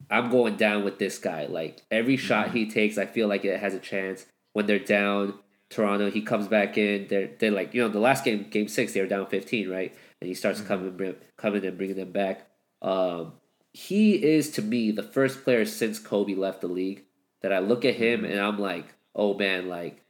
I'm 0.09 0.29
going 0.29 0.55
down 0.55 0.83
with 0.83 0.99
this 0.99 1.17
guy. 1.17 1.45
Like, 1.45 1.81
every 1.91 2.17
shot 2.17 2.51
he 2.51 2.69
takes, 2.69 2.97
I 2.97 3.05
feel 3.05 3.27
like 3.27 3.43
it 3.43 3.59
has 3.59 3.73
a 3.73 3.79
chance. 3.79 4.25
When 4.53 4.65
they're 4.65 4.79
down, 4.79 5.39
Toronto, 5.69 6.09
he 6.09 6.21
comes 6.21 6.47
back 6.47 6.77
in. 6.77 7.07
They're, 7.07 7.29
they're 7.39 7.51
like, 7.51 7.73
you 7.73 7.81
know, 7.81 7.89
the 7.89 7.99
last 7.99 8.23
game, 8.23 8.47
game 8.49 8.67
six, 8.67 8.93
they 8.93 9.01
were 9.01 9.07
down 9.07 9.27
15, 9.27 9.69
right? 9.69 9.95
And 10.21 10.27
he 10.27 10.33
starts 10.33 10.59
mm-hmm. 10.59 10.67
coming, 10.67 11.15
coming 11.35 11.65
and 11.65 11.77
bringing 11.77 11.97
them 11.97 12.11
back. 12.11 12.47
Um, 12.81 13.33
he 13.73 14.23
is 14.23 14.49
to 14.51 14.61
me 14.61 14.91
the 14.91 15.03
first 15.03 15.43
player 15.43 15.65
since 15.65 15.99
Kobe 15.99 16.33
left 16.33 16.61
the 16.61 16.67
league 16.67 17.03
that 17.41 17.53
I 17.53 17.59
look 17.59 17.85
at 17.85 17.95
him 17.95 18.25
and 18.25 18.39
I'm 18.39 18.57
like, 18.57 18.85
oh 19.15 19.33
man, 19.35 19.69
like 19.69 20.03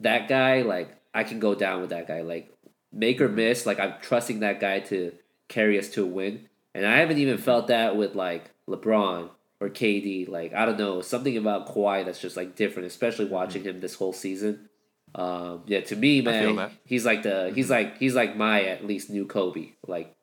that 0.00 0.28
guy, 0.28 0.62
like 0.62 0.94
I 1.14 1.24
can 1.24 1.40
go 1.40 1.54
down 1.54 1.80
with 1.80 1.90
that 1.90 2.06
guy. 2.06 2.20
Like 2.20 2.52
make 2.92 3.20
or 3.20 3.28
miss, 3.28 3.66
like 3.66 3.80
I'm 3.80 3.94
trusting 4.02 4.40
that 4.40 4.60
guy 4.60 4.80
to 4.80 5.12
carry 5.54 5.78
us 5.78 5.88
to 5.90 6.02
a 6.02 6.06
win. 6.06 6.48
And 6.74 6.84
I 6.84 6.96
haven't 6.96 7.18
even 7.18 7.38
felt 7.38 7.68
that 7.68 7.96
with 7.96 8.16
like 8.16 8.50
LeBron 8.68 9.30
or 9.60 9.68
KD. 9.68 10.28
Like 10.28 10.52
I 10.52 10.66
don't 10.66 10.78
know, 10.78 11.00
something 11.00 11.36
about 11.36 11.72
Kawhi 11.72 12.04
that's 12.04 12.20
just 12.20 12.36
like 12.36 12.56
different, 12.56 12.88
especially 12.88 13.26
watching 13.26 13.62
him 13.62 13.80
this 13.80 13.94
whole 13.94 14.12
season. 14.12 14.68
Um, 15.14 15.62
yeah, 15.66 15.80
to 15.82 15.96
me, 15.96 16.22
man, 16.22 16.72
he's 16.84 17.06
like 17.06 17.22
the 17.22 17.52
he's 17.54 17.70
like 17.70 17.98
he's 17.98 18.16
like 18.16 18.36
my 18.36 18.64
at 18.64 18.84
least 18.84 19.10
new 19.10 19.26
Kobe. 19.26 19.72
Like 19.86 20.16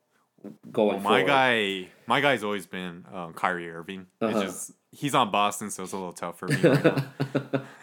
going. 0.70 1.02
Well, 1.02 1.12
my 1.12 1.24
guy, 1.24 1.88
my 2.08 2.20
guy's 2.20 2.44
always 2.44 2.66
been 2.66 3.06
um, 3.14 3.34
Kyrie 3.34 3.72
Irving. 3.72 4.08
Uh-huh. 4.20 4.44
Just 4.44 4.72
he's 4.92 5.16
on 5.16 5.32
Boston, 5.32 5.72
so 5.72 5.84
it's 5.84 5.94
a 5.94 5.98
little 5.98 6.12
tough 6.12 6.40
for 6.40 6.48
me. 6.48 6.56
Right 6.58 7.04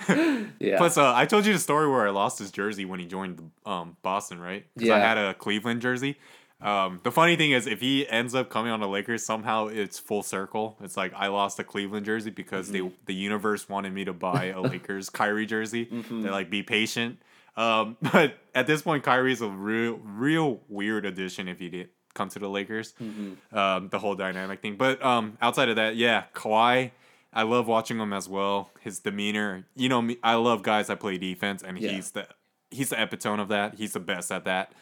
yeah. 0.60 0.76
Plus, 0.76 0.98
uh, 0.98 1.14
I 1.14 1.24
told 1.24 1.46
you 1.46 1.54
the 1.54 1.58
story 1.58 1.88
where 1.88 2.06
I 2.06 2.10
lost 2.10 2.38
his 2.38 2.50
jersey 2.50 2.84
when 2.84 3.00
he 3.00 3.06
joined 3.06 3.50
um, 3.64 3.96
Boston, 4.02 4.38
right? 4.38 4.66
Yeah. 4.76 4.96
I 4.96 4.98
had 4.98 5.16
a 5.18 5.34
Cleveland 5.34 5.80
jersey. 5.80 6.18
Um, 6.60 7.00
the 7.04 7.12
funny 7.12 7.36
thing 7.36 7.52
is, 7.52 7.66
if 7.66 7.80
he 7.80 8.08
ends 8.08 8.34
up 8.34 8.50
coming 8.50 8.72
on 8.72 8.80
the 8.80 8.88
Lakers, 8.88 9.24
somehow 9.24 9.68
it's 9.68 9.98
full 9.98 10.22
circle. 10.22 10.76
It's 10.82 10.96
like 10.96 11.12
I 11.14 11.28
lost 11.28 11.58
a 11.60 11.64
Cleveland 11.64 12.04
jersey 12.04 12.30
because 12.30 12.70
mm-hmm. 12.70 12.88
they 12.88 12.94
the 13.06 13.14
universe 13.14 13.68
wanted 13.68 13.92
me 13.92 14.04
to 14.04 14.12
buy 14.12 14.46
a 14.46 14.60
Lakers 14.62 15.08
Kyrie 15.08 15.46
jersey. 15.46 15.86
Mm-hmm. 15.86 16.22
They're 16.22 16.32
like, 16.32 16.50
be 16.50 16.62
patient. 16.62 17.20
Um, 17.56 17.96
but 18.12 18.34
at 18.54 18.66
this 18.66 18.82
point, 18.82 19.04
Kyrie's 19.04 19.40
a 19.40 19.48
real, 19.48 20.00
real 20.02 20.60
weird 20.68 21.06
addition 21.06 21.48
if 21.48 21.58
he 21.60 21.68
did 21.68 21.90
come 22.14 22.28
to 22.30 22.40
the 22.40 22.48
Lakers. 22.48 22.94
Mm-hmm. 23.00 23.56
Um, 23.56 23.88
the 23.90 24.00
whole 24.00 24.16
dynamic 24.16 24.60
thing. 24.60 24.76
But 24.76 25.04
um, 25.04 25.38
outside 25.40 25.68
of 25.68 25.76
that, 25.76 25.96
yeah, 25.96 26.24
Kawhi. 26.34 26.92
I 27.30 27.42
love 27.42 27.68
watching 27.68 27.98
him 27.98 28.14
as 28.14 28.26
well. 28.26 28.70
His 28.80 29.00
demeanor, 29.00 29.66
you 29.76 29.90
know, 29.90 30.00
me, 30.00 30.16
I 30.24 30.36
love 30.36 30.62
guys 30.62 30.86
that 30.86 30.98
play 30.98 31.18
defense, 31.18 31.62
and 31.62 31.78
yeah. 31.78 31.90
he's 31.90 32.12
the 32.12 32.26
he's 32.70 32.88
the 32.88 33.00
epitome 33.00 33.42
of 33.42 33.48
that. 33.48 33.74
He's 33.74 33.92
the 33.92 34.00
best 34.00 34.32
at 34.32 34.46
that. 34.46 34.72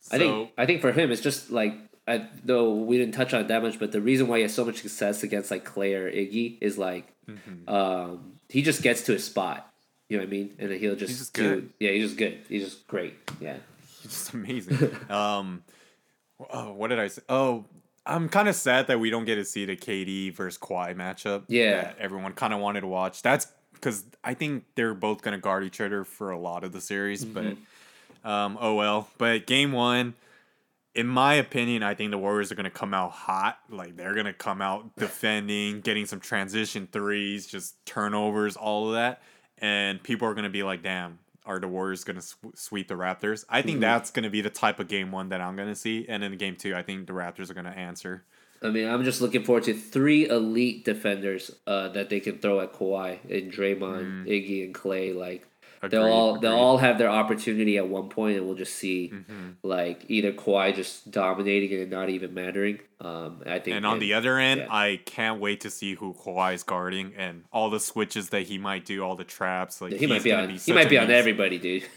So, 0.00 0.16
I 0.16 0.18
think 0.18 0.50
I 0.58 0.66
think 0.66 0.80
for 0.80 0.92
him, 0.92 1.10
it's 1.10 1.20
just 1.20 1.50
like 1.50 1.74
I, 2.08 2.26
though 2.42 2.72
we 2.72 2.96
didn't 2.96 3.14
touch 3.14 3.34
on 3.34 3.42
it 3.42 3.48
that 3.48 3.62
much, 3.62 3.78
but 3.78 3.92
the 3.92 4.00
reason 4.00 4.28
why 4.28 4.38
he 4.38 4.42
has 4.42 4.54
so 4.54 4.64
much 4.64 4.80
success 4.80 5.22
against 5.22 5.50
like 5.50 5.64
Clay 5.64 5.94
or 5.94 6.10
Iggy 6.10 6.56
is 6.60 6.78
like 6.78 7.12
mm-hmm. 7.28 7.68
um, 7.68 8.38
he 8.48 8.62
just 8.62 8.82
gets 8.82 9.02
to 9.02 9.12
his 9.12 9.24
spot. 9.24 9.70
You 10.08 10.16
know 10.16 10.22
what 10.22 10.28
I 10.28 10.30
mean? 10.30 10.54
And 10.58 10.72
he'll 10.72 10.96
just, 10.96 11.10
he's 11.10 11.18
just 11.18 11.34
do, 11.34 11.42
good. 11.42 11.70
Yeah, 11.78 11.90
he's 11.90 12.04
just 12.04 12.16
good. 12.16 12.38
He's 12.48 12.64
just 12.64 12.88
great. 12.88 13.14
Yeah, 13.40 13.58
he's 14.02 14.12
just 14.12 14.32
amazing. 14.32 14.96
um, 15.10 15.62
oh, 16.50 16.72
what 16.72 16.88
did 16.88 16.98
I 16.98 17.08
say? 17.08 17.20
Oh, 17.28 17.66
I'm 18.06 18.30
kind 18.30 18.48
of 18.48 18.54
sad 18.54 18.86
that 18.86 18.98
we 18.98 19.10
don't 19.10 19.26
get 19.26 19.34
to 19.34 19.44
see 19.44 19.66
the 19.66 19.76
KD 19.76 20.34
versus 20.34 20.58
Kawhi 20.58 20.96
matchup. 20.96 21.44
Yeah, 21.48 21.92
everyone 21.98 22.32
kind 22.32 22.54
of 22.54 22.60
wanted 22.60 22.80
to 22.80 22.86
watch. 22.86 23.20
That's 23.20 23.48
because 23.74 24.04
I 24.24 24.32
think 24.32 24.64
they're 24.76 24.94
both 24.94 25.20
gonna 25.20 25.38
guard 25.38 25.64
each 25.64 25.82
other 25.82 26.04
for 26.04 26.30
a 26.30 26.38
lot 26.38 26.64
of 26.64 26.72
the 26.72 26.80
series. 26.80 27.22
Mm-hmm. 27.22 27.34
But 27.34 27.56
um, 28.24 28.58
oh 28.60 28.74
well. 28.74 29.08
But 29.18 29.46
game 29.46 29.72
one, 29.72 30.14
in 30.94 31.06
my 31.06 31.34
opinion, 31.34 31.82
I 31.82 31.94
think 31.94 32.10
the 32.10 32.18
Warriors 32.18 32.52
are 32.52 32.54
gonna 32.54 32.70
come 32.70 32.94
out 32.94 33.12
hot. 33.12 33.58
Like 33.68 33.96
they're 33.96 34.14
gonna 34.14 34.32
come 34.32 34.62
out 34.62 34.96
defending, 34.96 35.80
getting 35.80 36.06
some 36.06 36.20
transition 36.20 36.88
threes, 36.90 37.46
just 37.46 37.84
turnovers, 37.86 38.56
all 38.56 38.88
of 38.88 38.94
that, 38.94 39.22
and 39.58 40.02
people 40.02 40.28
are 40.28 40.34
gonna 40.34 40.50
be 40.50 40.62
like, 40.62 40.82
"Damn, 40.82 41.18
are 41.48 41.58
the 41.58 41.66
Warriors 41.66 42.04
going 42.04 42.16
to 42.16 42.22
sw- 42.22 42.36
sweep 42.54 42.88
the 42.88 42.94
Raptors? 42.94 43.44
I 43.48 43.62
think 43.62 43.76
mm-hmm. 43.76 43.80
that's 43.80 44.10
going 44.10 44.24
to 44.24 44.30
be 44.30 44.42
the 44.42 44.50
type 44.50 44.78
of 44.78 44.86
game 44.86 45.10
one 45.10 45.30
that 45.30 45.40
I'm 45.40 45.56
going 45.56 45.68
to 45.68 45.74
see. 45.74 46.04
And 46.06 46.22
in 46.22 46.36
game 46.36 46.54
two, 46.54 46.76
I 46.76 46.82
think 46.82 47.06
the 47.06 47.14
Raptors 47.14 47.50
are 47.50 47.54
going 47.54 47.64
to 47.64 47.76
answer. 47.76 48.22
I 48.62 48.68
mean, 48.68 48.86
I'm 48.86 49.02
just 49.02 49.20
looking 49.20 49.44
forward 49.44 49.64
to 49.64 49.74
three 49.74 50.28
elite 50.28 50.84
defenders 50.84 51.50
uh, 51.66 51.88
that 51.88 52.10
they 52.10 52.20
can 52.20 52.38
throw 52.38 52.60
at 52.60 52.74
Kawhi 52.74 53.18
and 53.30 53.50
Draymond, 53.50 54.24
mm. 54.24 54.26
Iggy, 54.26 54.64
and 54.64 54.74
Clay. 54.74 55.12
Like 55.12 55.46
Agreed, 55.80 55.90
they'll 55.90 56.12
all 56.12 56.30
agreed. 56.30 56.42
they'll 56.42 56.58
all 56.58 56.78
have 56.78 56.98
their 56.98 57.08
opportunity 57.08 57.76
at 57.76 57.88
one 57.88 58.08
point, 58.08 58.36
and 58.36 58.46
we'll 58.46 58.56
just 58.56 58.74
see 58.74 59.12
mm-hmm. 59.14 59.50
like 59.62 60.04
either 60.08 60.32
Kawhi 60.32 60.74
just 60.74 61.10
dominating 61.10 61.80
and 61.80 61.90
not 61.90 62.08
even 62.08 62.34
mattering. 62.34 62.80
Um, 63.00 63.42
I 63.46 63.60
think. 63.60 63.76
And 63.76 63.86
on 63.86 64.00
the 64.00 64.14
other 64.14 64.38
end, 64.38 64.62
yeah. 64.62 64.74
I 64.74 65.00
can't 65.04 65.40
wait 65.40 65.60
to 65.60 65.70
see 65.70 65.94
who 65.94 66.14
Kawhi 66.14 66.54
is 66.54 66.64
guarding 66.64 67.14
and 67.16 67.44
all 67.52 67.70
the 67.70 67.80
switches 67.80 68.30
that 68.30 68.42
he 68.42 68.58
might 68.58 68.84
do, 68.84 69.02
all 69.02 69.14
the 69.14 69.24
traps. 69.24 69.80
Like 69.80 69.92
he 69.92 70.06
might 70.06 70.24
be 70.24 70.32
on. 70.32 70.48
Be 70.48 70.56
he 70.56 70.72
might 70.72 70.88
be 70.88 70.98
on 70.98 71.10
everybody, 71.10 71.58
dude. 71.58 71.84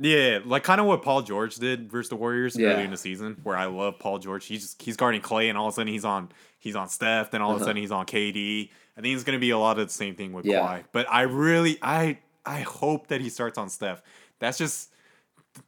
Yeah, 0.00 0.38
like 0.44 0.62
kind 0.62 0.80
of 0.80 0.86
what 0.86 1.02
Paul 1.02 1.22
George 1.22 1.56
did 1.56 1.90
versus 1.90 2.08
the 2.08 2.16
Warriors 2.16 2.56
yeah. 2.56 2.68
early 2.68 2.84
in 2.84 2.92
the 2.92 2.96
season, 2.96 3.36
where 3.42 3.56
I 3.56 3.64
love 3.64 3.98
Paul 3.98 4.20
George. 4.20 4.46
He's 4.46 4.62
just, 4.62 4.80
he's 4.80 4.96
guarding 4.96 5.20
Clay, 5.20 5.48
and 5.48 5.58
all 5.58 5.66
of 5.66 5.74
a 5.74 5.74
sudden 5.74 5.92
he's 5.92 6.04
on 6.04 6.28
he's 6.60 6.76
on 6.76 6.88
Steph, 6.88 7.32
then 7.32 7.42
all 7.42 7.48
uh-huh. 7.48 7.56
of 7.56 7.60
a 7.60 7.64
uh-huh. 7.64 7.70
sudden 7.70 7.82
he's 7.82 7.90
on 7.90 8.06
KD. 8.06 8.70
I 8.96 9.00
think 9.00 9.14
it's 9.14 9.24
gonna 9.24 9.40
be 9.40 9.50
a 9.50 9.58
lot 9.58 9.78
of 9.78 9.88
the 9.88 9.92
same 9.92 10.14
thing 10.14 10.32
with 10.32 10.46
yeah. 10.46 10.60
Kawhi. 10.60 10.84
But 10.92 11.10
I 11.10 11.22
really 11.22 11.78
I 11.82 12.18
I 12.48 12.60
hope 12.60 13.08
that 13.08 13.20
he 13.20 13.28
starts 13.28 13.58
on 13.58 13.68
Steph. 13.68 14.02
That's 14.38 14.56
just 14.56 14.90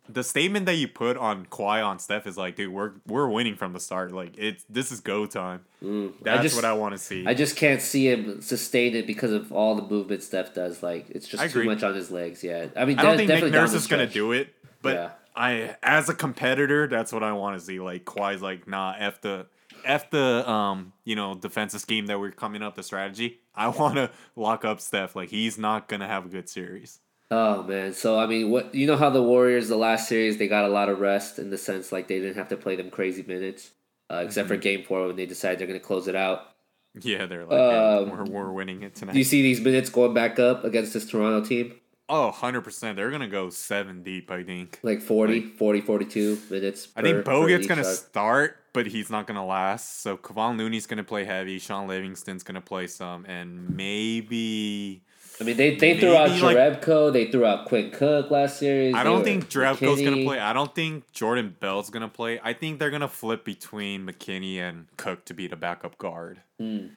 the 0.09 0.23
statement 0.23 0.67
that 0.67 0.75
you 0.75 0.89
put 0.89 1.17
on 1.17 1.47
Kawhi 1.47 1.85
on 1.85 1.99
Steph 1.99 2.27
is 2.27 2.39
like, 2.39 2.57
dude, 2.57 2.73
we're 2.73 2.93
we're 3.07 3.29
winning 3.29 3.55
from 3.55 3.73
the 3.73 3.81
start. 3.81 4.13
Like 4.13 4.39
it's 4.39 4.65
this 4.69 4.91
is 4.91 5.01
go 5.01 5.27
time. 5.27 5.61
Mm, 5.83 6.15
That's 6.23 6.41
I 6.41 6.43
just, 6.43 6.57
what 6.57 6.65
I 6.65 6.73
want 6.73 6.93
to 6.93 6.99
see. 6.99 7.27
I 7.27 7.35
just 7.35 7.57
can't 7.57 7.83
see 7.83 8.11
him 8.11 8.41
sustain 8.41 8.95
it 8.95 9.07
because 9.07 9.33
of 9.33 9.53
all 9.53 9.75
the 9.75 9.83
movement 9.83 10.23
Steph 10.23 10.55
does. 10.55 10.83
Like 10.83 11.11
it's 11.11 11.29
just 11.29 11.53
too 11.53 11.65
much 11.65 11.83
on 11.83 11.95
his 11.95 12.11
legs. 12.11 12.43
Yeah, 12.43 12.69
I 12.77 12.85
mean, 12.85 12.99
I 12.99 13.03
don't 13.03 13.17
think 13.17 13.29
Nick 13.29 13.53
Nurse 13.53 13.75
is 13.75 13.87
gonna 13.87 14.07
do 14.07 14.33
it, 14.33 14.55
but 14.81 14.95
yeah. 14.95 15.11
I, 15.37 15.77
as 15.83 16.09
a 16.09 16.15
competitor, 16.15 16.87
that's 16.87 17.13
what 17.13 17.23
I 17.23 17.33
want 17.33 17.59
to 17.59 17.65
see. 17.65 17.79
Like 17.79 18.05
Kawhi's 18.05 18.43
like, 18.43 18.67
nah, 18.67 18.95
f 18.99 19.21
the 19.21 19.47
f 19.85 20.11
the 20.11 20.49
um 20.51 20.93
you 21.05 21.17
know 21.17 21.35
defensive 21.35 21.81
scheme 21.81 22.07
that 22.07 22.19
we're 22.21 22.31
coming 22.31 22.63
up 22.63 22.75
the 22.77 22.83
strategy. 22.83 23.41
I 23.55 23.69
want 23.81 23.97
to 23.97 24.11
lock 24.37 24.65
up 24.65 24.81
Steph. 24.81 25.15
Like 25.17 25.29
he's 25.31 25.59
not 25.59 25.89
gonna 25.89 26.07
have 26.07 26.27
a 26.27 26.29
good 26.29 26.49
series. 26.49 27.01
Oh 27.33 27.63
man, 27.63 27.93
so 27.93 28.19
I 28.19 28.27
mean, 28.27 28.51
what 28.51 28.75
you 28.75 28.87
know 28.87 28.97
how 28.97 29.11
the 29.11 29.23
Warriors 29.23 29.69
the 29.69 29.77
last 29.77 30.09
series 30.09 30.37
they 30.39 30.49
got 30.49 30.65
a 30.65 30.69
lot 30.69 30.89
of 30.89 30.99
rest 31.01 31.39
in 31.39 31.51
the 31.51 31.59
sense 31.59 31.93
like 31.93 32.09
they 32.09 32.19
didn't 32.19 32.37
have 32.37 32.49
to 32.49 32.57
play 32.57 32.75
them 32.77 32.91
crazy 32.91 33.23
minutes, 33.23 33.71
uh, 34.11 34.23
except 34.25 34.47
Mm-hmm. 34.49 34.55
for 34.57 34.61
Game 34.61 34.83
Four 34.85 35.07
when 35.07 35.17
they 35.17 35.27
decided 35.27 35.59
they're 35.61 35.67
gonna 35.69 35.79
close 35.81 36.09
it 36.09 36.17
out. 36.17 36.49
Yeah, 37.01 37.27
they're 37.27 37.45
like, 37.47 37.53
Um, 37.61 38.11
we're, 38.11 38.25
we're 38.25 38.51
winning 38.53 38.83
it 38.83 38.97
tonight. 38.97 39.13
Do 39.13 39.19
you 39.21 39.25
see 39.25 39.43
these 39.43 39.61
minutes 39.61 39.91
going 39.91 40.13
back 40.13 40.41
up 40.41 40.65
against 40.65 40.93
this 40.93 41.07
Toronto 41.09 41.47
team? 41.47 41.75
oh, 42.13 42.33
100%. 42.35 42.97
They're 42.97 43.11
going 43.11 43.21
to 43.21 43.29
go 43.29 43.51
seven 43.51 44.03
deep, 44.03 44.33
I 44.33 44.43
think. 44.43 44.81
Like 44.83 45.01
40, 45.01 45.43
40, 45.51 45.81
42 45.83 46.39
minutes. 46.51 46.89
I 46.97 47.03
think 47.03 47.25
Bogut's 47.25 47.69
going 47.69 47.79
to 47.79 47.85
start, 47.85 48.57
but 48.73 48.87
he's 48.87 49.11
not 49.11 49.27
going 49.27 49.37
to 49.37 49.43
last. 49.45 50.01
So 50.03 50.17
Kevon 50.17 50.57
Looney's 50.57 50.87
going 50.87 50.99
to 50.99 51.05
play 51.05 51.25
heavy. 51.25 51.59
Shaun 51.59 51.87
Livingston's 51.89 52.43
going 52.43 52.55
to 52.55 52.61
play 52.61 52.87
some. 52.87 53.25
And 53.27 53.71
maybe. 53.77 55.03
I 55.41 55.45
mean, 55.45 55.57
they, 55.57 55.75
they 55.77 55.99
threw 55.99 56.15
out 56.15 56.29
maybe, 56.31 56.43
like- 56.43 56.83
they 57.13 57.31
threw 57.31 57.47
out 57.47 57.67
Quinn 57.67 57.91
Cook 57.91 58.31
last 58.31 58.59
series. 58.59 58.95
I 58.95 59.05
don't 59.05 59.25
think 59.25 59.49
Jerebko's 59.49 60.03
going 60.03 60.17
to 60.19 60.25
play. 60.25 60.39
I 60.39 60.53
don't 60.53 60.75
think 60.75 61.11
Jordan 61.13 61.57
Bell's 61.59 61.89
going 61.89 62.03
to 62.03 62.09
play. 62.09 62.39
I 62.43 62.53
think 62.53 62.79
they're 62.79 62.91
going 62.91 63.01
to 63.01 63.09
flip 63.09 63.45
between 63.45 64.07
McKinnie 64.07 64.59
and 64.59 64.87
Cook 64.99 65.25
to 65.27 65.35
be 65.35 65.47
the 65.47 65.57
backup 65.57 65.97
guard. 65.97 66.41
Hmm. 66.59 66.89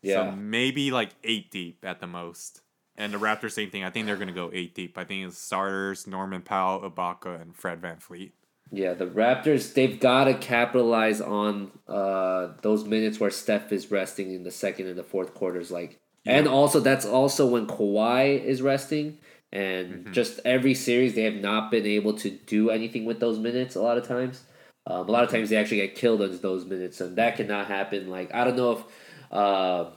Yeah. 0.00 0.30
So 0.30 0.36
maybe 0.36 0.90
like 0.90 1.10
eight 1.22 1.50
deep 1.50 1.84
at 1.84 2.00
the 2.00 2.06
most. 2.06 2.60
And 2.96 3.12
the 3.12 3.18
Raptors, 3.18 3.52
same 3.52 3.70
thing. 3.70 3.84
I 3.84 3.90
think 3.90 4.06
they're 4.06 4.16
going 4.16 4.28
to 4.28 4.34
go 4.34 4.50
eight 4.52 4.74
deep. 4.74 4.96
I 4.98 5.04
think 5.04 5.26
it's 5.26 5.38
starters 5.38 6.06
Norman 6.06 6.42
Powell, 6.42 6.88
Ibaka, 6.90 7.40
and 7.40 7.54
Fred 7.54 7.80
VanVleet. 7.80 8.32
Yeah, 8.74 8.94
the 8.94 9.06
Raptors 9.06 9.74
they've 9.74 10.00
got 10.00 10.24
to 10.24 10.34
capitalize 10.34 11.20
on 11.20 11.72
uh, 11.86 12.48
those 12.62 12.84
minutes 12.84 13.20
where 13.20 13.30
Steph 13.30 13.70
is 13.70 13.90
resting 13.90 14.32
in 14.32 14.44
the 14.44 14.50
second 14.50 14.86
and 14.86 14.98
the 14.98 15.02
fourth 15.04 15.34
quarters, 15.34 15.70
like, 15.70 16.00
and 16.24 16.48
also 16.48 16.80
that's 16.80 17.04
also 17.04 17.46
when 17.46 17.66
Kawhi 17.66 18.42
is 18.42 18.62
resting, 18.62 19.18
and 19.52 20.12
just 20.14 20.40
every 20.46 20.72
series 20.72 21.14
they 21.14 21.24
have 21.24 21.34
not 21.34 21.70
been 21.70 21.84
able 21.84 22.14
to 22.14 22.30
do 22.30 22.70
anything 22.70 23.04
with 23.04 23.20
those 23.20 23.38
minutes. 23.38 23.76
A 23.76 23.82
lot 23.82 23.98
of 23.98 24.08
times, 24.08 24.42
um, 24.86 25.06
a 25.06 25.12
lot 25.12 25.22
of 25.22 25.30
times 25.30 25.50
they 25.50 25.56
actually 25.56 25.78
get 25.78 25.94
killed 25.94 26.22
on 26.22 26.38
those 26.40 26.64
minutes, 26.64 26.98
and 27.02 27.16
that 27.16 27.36
cannot 27.36 27.66
happen. 27.66 28.08
Like 28.08 28.34
I 28.34 28.44
don't 28.44 28.56
know 28.56 28.72
if. 28.72 28.84
Uh, 29.30 29.90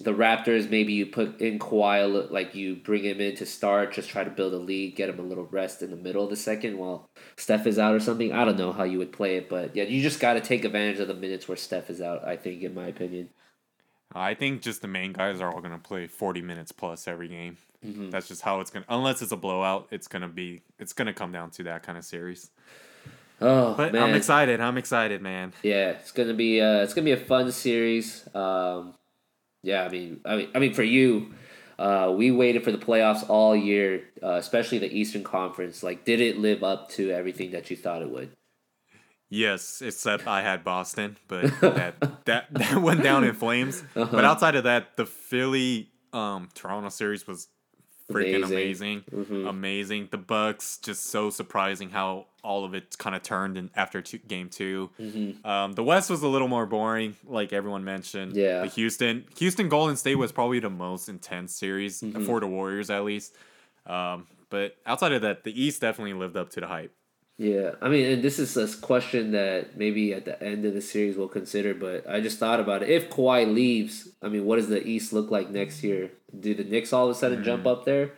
the 0.00 0.12
Raptors, 0.12 0.68
maybe 0.68 0.92
you 0.92 1.06
put 1.06 1.40
in 1.40 1.58
Kawhi, 1.58 2.30
like 2.30 2.54
you 2.54 2.76
bring 2.76 3.04
him 3.04 3.20
in 3.20 3.34
to 3.36 3.46
start, 3.46 3.92
just 3.92 4.10
try 4.10 4.24
to 4.24 4.30
build 4.30 4.52
a 4.52 4.58
lead, 4.58 4.94
get 4.94 5.08
him 5.08 5.18
a 5.18 5.22
little 5.22 5.46
rest 5.46 5.82
in 5.82 5.90
the 5.90 5.96
middle 5.96 6.24
of 6.24 6.30
the 6.30 6.36
second 6.36 6.76
while 6.78 7.08
Steph 7.36 7.66
is 7.66 7.78
out 7.78 7.94
or 7.94 8.00
something. 8.00 8.32
I 8.32 8.44
don't 8.44 8.58
know 8.58 8.72
how 8.72 8.84
you 8.84 8.98
would 8.98 9.12
play 9.12 9.36
it, 9.36 9.48
but 9.48 9.74
yeah, 9.74 9.84
you 9.84 10.02
just 10.02 10.20
got 10.20 10.34
to 10.34 10.40
take 10.40 10.64
advantage 10.64 10.98
of 11.00 11.08
the 11.08 11.14
minutes 11.14 11.48
where 11.48 11.56
Steph 11.56 11.88
is 11.90 12.00
out. 12.00 12.26
I 12.26 12.36
think, 12.36 12.62
in 12.62 12.74
my 12.74 12.86
opinion. 12.86 13.30
I 14.14 14.34
think 14.34 14.62
just 14.62 14.82
the 14.82 14.88
main 14.88 15.12
guys 15.12 15.40
are 15.40 15.52
all 15.52 15.60
going 15.60 15.72
to 15.72 15.78
play 15.78 16.06
40 16.06 16.40
minutes 16.42 16.72
plus 16.72 17.08
every 17.08 17.28
game. 17.28 17.56
Mm-hmm. 17.84 18.10
That's 18.10 18.28
just 18.28 18.42
how 18.42 18.60
it's 18.60 18.70
going 18.70 18.84
to, 18.84 18.94
unless 18.94 19.20
it's 19.22 19.32
a 19.32 19.36
blowout, 19.36 19.88
it's 19.90 20.08
going 20.08 20.22
to 20.22 20.28
be, 20.28 20.62
it's 20.78 20.92
going 20.92 21.06
to 21.06 21.12
come 21.12 21.32
down 21.32 21.50
to 21.52 21.64
that 21.64 21.82
kind 21.82 21.98
of 21.98 22.04
series. 22.04 22.50
Oh 23.40 23.74
But 23.74 23.92
man, 23.92 24.02
I'm 24.02 24.14
excited. 24.14 24.60
I'm 24.60 24.78
excited, 24.78 25.20
man. 25.20 25.52
yeah, 25.62 25.90
it's 25.90 26.10
gonna 26.10 26.32
be 26.32 26.60
uh, 26.60 26.78
it's 26.78 26.94
gonna 26.94 27.04
be 27.04 27.12
a 27.12 27.18
fun 27.18 27.52
series. 27.52 28.26
Um, 28.34 28.94
yeah, 29.62 29.84
I 29.84 29.88
mean, 29.88 30.20
I 30.24 30.36
mean, 30.36 30.48
I 30.54 30.58
mean, 30.58 30.74
for 30.74 30.82
you, 30.82 31.34
uh, 31.78 32.12
we 32.16 32.30
waited 32.30 32.64
for 32.64 32.72
the 32.72 32.78
playoffs 32.78 33.28
all 33.28 33.54
year, 33.54 34.04
uh, 34.22 34.34
especially 34.34 34.78
the 34.78 34.92
Eastern 34.92 35.22
Conference. 35.22 35.82
Like, 35.82 36.04
did 36.04 36.20
it 36.20 36.38
live 36.38 36.62
up 36.62 36.88
to 36.90 37.10
everything 37.10 37.50
that 37.52 37.70
you 37.70 37.76
thought 37.76 38.02
it 38.02 38.10
would? 38.10 38.30
Yes, 39.28 39.82
except 39.82 40.26
I 40.26 40.42
had 40.42 40.62
Boston, 40.62 41.16
but 41.26 41.42
that 41.60 42.24
that 42.26 42.46
that 42.54 42.80
went 42.80 43.02
down 43.02 43.24
in 43.24 43.34
flames. 43.34 43.82
Uh-huh. 43.94 44.08
But 44.10 44.24
outside 44.24 44.54
of 44.54 44.64
that, 44.64 44.96
the 44.96 45.06
Philly 45.06 45.90
um 46.12 46.48
Toronto 46.54 46.88
series 46.88 47.26
was 47.26 47.48
freaking 48.10 48.44
Amazing. 48.44 49.02
amazing. 49.12 49.24
Mhm. 49.42 49.48
Amazing. 49.48 50.08
The 50.10 50.18
Bucks 50.18 50.78
just 50.78 51.06
so 51.06 51.30
surprising 51.30 51.90
how 51.90 52.26
all 52.44 52.64
of 52.64 52.74
it 52.74 52.96
kind 52.98 53.16
of 53.16 53.22
turned 53.22 53.56
in 53.58 53.70
after 53.74 54.00
two, 54.00 54.18
game 54.18 54.48
2. 54.48 54.90
Mhm. 55.00 55.44
Um 55.44 55.72
the 55.72 55.82
West 55.82 56.08
was 56.10 56.22
a 56.22 56.28
little 56.28 56.48
more 56.48 56.66
boring 56.66 57.16
like 57.24 57.52
everyone 57.52 57.82
mentioned. 57.84 58.36
Yeah. 58.36 58.60
The 58.62 58.68
Houston 58.68 59.24
Houston 59.38 59.68
Golden 59.68 59.96
State 59.96 60.14
was 60.16 60.30
probably 60.32 60.60
the 60.60 60.70
most 60.70 61.08
intense 61.08 61.54
series 61.54 62.00
Mm-hmm. 62.02 62.24
for 62.24 62.38
the 62.40 62.46
Warriors 62.46 62.90
at 62.90 63.04
least. 63.04 63.34
Um 63.86 64.26
but 64.48 64.76
outside 64.86 65.10
of 65.12 65.22
that, 65.22 65.42
the 65.42 65.60
East 65.60 65.80
definitely 65.80 66.12
lived 66.14 66.36
up 66.36 66.50
to 66.50 66.60
the 66.60 66.68
hype. 66.68 66.92
Yeah, 67.38 67.72
I 67.82 67.88
mean, 67.90 68.06
and 68.10 68.22
this 68.22 68.38
is 68.38 68.56
a 68.56 68.66
question 68.80 69.32
that 69.32 69.76
maybe 69.76 70.14
at 70.14 70.24
the 70.24 70.42
end 70.42 70.64
of 70.64 70.72
the 70.72 70.80
series 70.80 71.16
we'll 71.18 71.28
consider, 71.28 71.74
but 71.74 72.08
I 72.08 72.20
just 72.20 72.38
thought 72.38 72.60
about 72.60 72.82
it. 72.82 72.88
If 72.88 73.10
Kawhi 73.10 73.52
leaves, 73.52 74.08
I 74.22 74.28
mean, 74.28 74.46
what 74.46 74.56
does 74.56 74.68
the 74.68 74.82
East 74.86 75.12
look 75.12 75.30
like 75.30 75.50
next 75.50 75.84
year? 75.84 76.10
Do 76.38 76.54
the 76.54 76.64
Knicks 76.64 76.94
all 76.94 77.10
of 77.10 77.10
a 77.10 77.18
sudden 77.18 77.44
jump 77.44 77.66
up 77.66 77.84
there? 77.84 78.12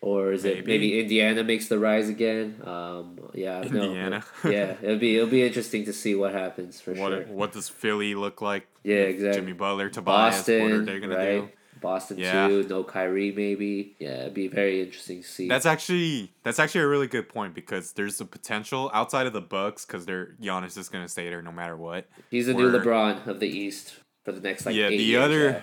Or 0.00 0.32
is 0.32 0.44
it 0.44 0.58
Hmm. 0.60 0.66
Maybe. 0.66 0.72
maybe 0.90 1.00
Indiana 1.00 1.44
makes 1.44 1.68
the 1.68 1.78
rise 1.78 2.08
again? 2.08 2.60
Um, 2.64 3.18
yeah, 3.34 3.60
no, 3.70 3.82
Indiana. 3.82 4.24
yeah, 4.44 4.74
it'll 4.82 4.98
be 4.98 5.16
it'll 5.16 5.28
be 5.28 5.44
interesting 5.44 5.84
to 5.86 5.92
see 5.92 6.14
what 6.16 6.32
happens 6.32 6.80
for 6.80 6.92
What 6.94 7.12
sure. 7.12 7.22
what 7.26 7.52
does 7.52 7.68
Philly 7.68 8.14
look 8.16 8.40
like? 8.42 8.66
Yeah, 8.84 8.96
exactly. 8.96 9.40
Jimmy 9.40 9.52
Butler, 9.52 9.88
Tobias, 9.90 10.38
what 10.46 10.48
are 10.72 10.84
they 10.84 10.98
gonna 11.00 11.16
right? 11.16 11.40
do? 11.42 11.48
Boston 11.82 12.18
Yeah. 12.18 12.48
too. 12.48 12.62
No 12.68 12.84
Kyrie, 12.84 13.32
maybe. 13.32 13.94
Yeah, 13.98 14.22
it'd 14.22 14.34
be 14.34 14.48
very 14.48 14.80
interesting 14.80 15.22
to 15.22 15.28
see. 15.28 15.48
That's 15.48 15.66
actually 15.66 16.32
that's 16.42 16.58
actually 16.58 16.82
a 16.82 16.88
really 16.88 17.08
good 17.08 17.28
point 17.28 17.54
because 17.54 17.92
there's 17.92 18.20
a 18.20 18.24
potential 18.24 18.90
outside 18.94 19.26
of 19.26 19.32
the 19.34 19.42
Bucks 19.42 19.84
because 19.84 20.06
they're 20.06 20.34
Giannis 20.40 20.78
is 20.78 20.88
gonna 20.88 21.08
stay 21.08 21.28
there 21.28 21.42
no 21.42 21.52
matter 21.52 21.76
what. 21.76 22.06
He's 22.30 22.46
the 22.46 22.54
new 22.54 22.70
LeBron 22.70 23.26
of 23.26 23.40
the 23.40 23.48
East 23.48 23.96
for 24.24 24.32
the 24.32 24.40
next 24.40 24.64
like 24.64 24.74
yeah, 24.74 24.86
eight 24.86 24.96
the 24.96 25.02
years, 25.02 25.24
other 25.24 25.44
yeah. 25.50 25.60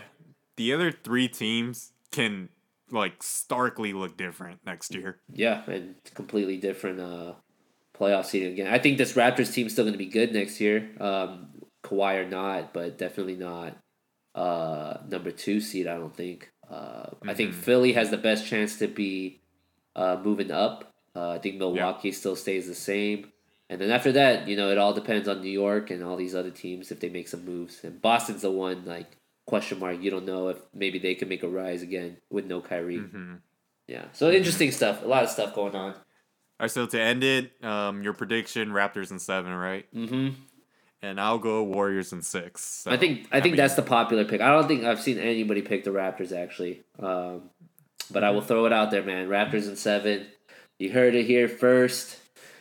the 0.57 0.73
other 0.73 0.91
three 0.91 1.27
teams 1.27 1.93
can 2.11 2.49
like 2.91 3.23
starkly 3.23 3.93
look 3.93 4.17
different 4.17 4.59
next 4.65 4.93
year. 4.93 5.19
Yeah, 5.31 5.63
and 5.67 5.95
completely 6.13 6.57
different 6.57 6.99
uh, 6.99 7.33
playoff 7.97 8.25
season 8.25 8.51
again. 8.51 8.67
I 8.67 8.79
think 8.79 8.97
this 8.97 9.13
Raptors 9.13 9.53
team's 9.53 9.73
still 9.73 9.85
going 9.85 9.93
to 9.93 9.99
be 9.99 10.07
good 10.07 10.33
next 10.33 10.59
year. 10.59 10.89
Um, 10.99 11.47
Kawhi 11.83 12.25
or 12.25 12.29
not, 12.29 12.73
but 12.73 12.97
definitely 12.97 13.35
not 13.35 13.77
uh, 14.35 14.97
number 15.07 15.31
two 15.31 15.59
seed. 15.59 15.87
I 15.87 15.95
don't 15.97 16.15
think. 16.15 16.51
Uh, 16.69 17.07
I 17.27 17.33
think 17.33 17.51
Mm-hmm. 17.51 17.61
Philly 17.61 17.93
has 17.93 18.09
the 18.11 18.17
best 18.17 18.45
chance 18.45 18.77
to 18.77 18.87
be 18.87 19.41
uh, 19.95 20.17
moving 20.23 20.51
up. 20.51 20.93
Uh, 21.15 21.31
I 21.31 21.39
think 21.39 21.57
Milwaukee 21.57 22.11
still 22.11 22.35
stays 22.35 22.67
the 22.67 22.75
same. 22.75 23.31
And 23.71 23.81
then 23.81 23.91
after 23.91 24.11
that, 24.13 24.47
you 24.47 24.55
know, 24.55 24.69
it 24.71 24.77
all 24.77 24.93
depends 24.93 25.27
on 25.27 25.41
New 25.41 25.49
York 25.49 25.89
and 25.91 26.03
all 26.03 26.15
these 26.15 26.35
other 26.35 26.51
teams 26.51 26.91
if 26.91 26.99
they 26.99 27.09
make 27.09 27.27
some 27.27 27.45
moves. 27.45 27.83
And 27.83 28.01
Boston's 28.01 28.41
the 28.43 28.51
one 28.51 28.85
like 28.85 29.17
question 29.45 29.79
mark. 29.79 30.01
You 30.01 30.11
don't 30.11 30.25
know 30.25 30.49
if 30.49 30.57
maybe 30.73 30.99
they 30.99 31.15
can 31.15 31.27
make 31.29 31.43
a 31.43 31.47
rise 31.47 31.81
again 31.81 32.17
with 32.29 32.45
no 32.45 32.61
Kyrie. 32.61 32.97
Mm-hmm. 32.97 33.35
Yeah. 33.87 34.05
So 34.13 34.29
interesting 34.31 34.71
stuff. 34.71 35.03
A 35.03 35.07
lot 35.07 35.23
of 35.23 35.29
stuff 35.29 35.53
going 35.55 35.75
on. 35.75 35.93
All 35.93 36.65
right, 36.65 36.71
so 36.71 36.85
to 36.85 36.99
end 37.01 37.23
it, 37.23 37.51
um, 37.63 38.03
your 38.03 38.13
prediction: 38.13 38.69
Raptors 38.69 39.11
in 39.11 39.19
seven, 39.19 39.53
right? 39.53 39.85
Mm-hmm. 39.95 40.29
And 41.01 41.19
I'll 41.19 41.37
go 41.39 41.63
Warriors 41.63 42.11
in 42.11 42.21
six. 42.21 42.63
So, 42.63 42.91
I 42.91 42.97
think 42.97 43.27
I 43.31 43.39
think 43.39 43.53
mean, 43.53 43.57
that's 43.57 43.75
the 43.75 43.81
popular 43.81 44.25
pick. 44.25 44.41
I 44.41 44.49
don't 44.49 44.67
think 44.67 44.83
I've 44.83 44.99
seen 45.01 45.17
anybody 45.17 45.61
pick 45.61 45.83
the 45.85 45.91
Raptors 45.91 46.31
actually. 46.35 46.83
Um, 46.99 47.49
but 48.11 48.23
I 48.23 48.31
will 48.31 48.41
throw 48.41 48.65
it 48.65 48.73
out 48.73 48.91
there, 48.91 49.03
man. 49.03 49.27
Raptors 49.29 49.69
in 49.69 49.75
seven. 49.77 50.27
You 50.77 50.91
heard 50.91 51.15
it 51.15 51.25
here 51.25 51.47
first. 51.47 52.17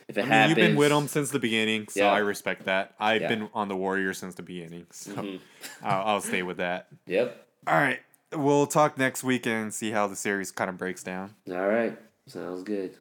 If 0.07 0.17
it 0.17 0.21
I 0.21 0.23
mean, 0.23 0.31
happens, 0.31 0.49
you've 0.57 0.67
been 0.69 0.75
with 0.75 0.89
them 0.89 1.07
since 1.07 1.29
the 1.31 1.39
beginning, 1.39 1.87
so 1.89 1.99
Yeah. 2.01 2.11
I 2.11 2.19
respect 2.19 2.65
that. 2.65 2.95
I've 2.99 3.21
Yeah. 3.21 3.27
been 3.27 3.49
on 3.53 3.67
the 3.67 3.75
Warriors 3.75 4.17
since 4.17 4.35
the 4.35 4.41
beginning, 4.41 4.87
so 4.91 5.11
Mhm. 5.13 5.39
I'll, 5.83 6.07
I'll 6.07 6.21
stay 6.21 6.41
with 6.41 6.57
that. 6.57 6.87
Yep. 7.07 7.45
All 7.67 7.75
right, 7.75 7.99
we'll 8.33 8.65
talk 8.67 8.97
next 8.97 9.23
week 9.23 9.45
and 9.45 9.71
see 9.73 9.91
how 9.91 10.07
the 10.07 10.15
series 10.15 10.49
kind 10.51 10.69
of 10.69 10.77
breaks 10.77 11.03
down. 11.03 11.35
All 11.51 11.67
right. 11.67 11.95
Sounds 12.25 12.63
good. 12.63 12.95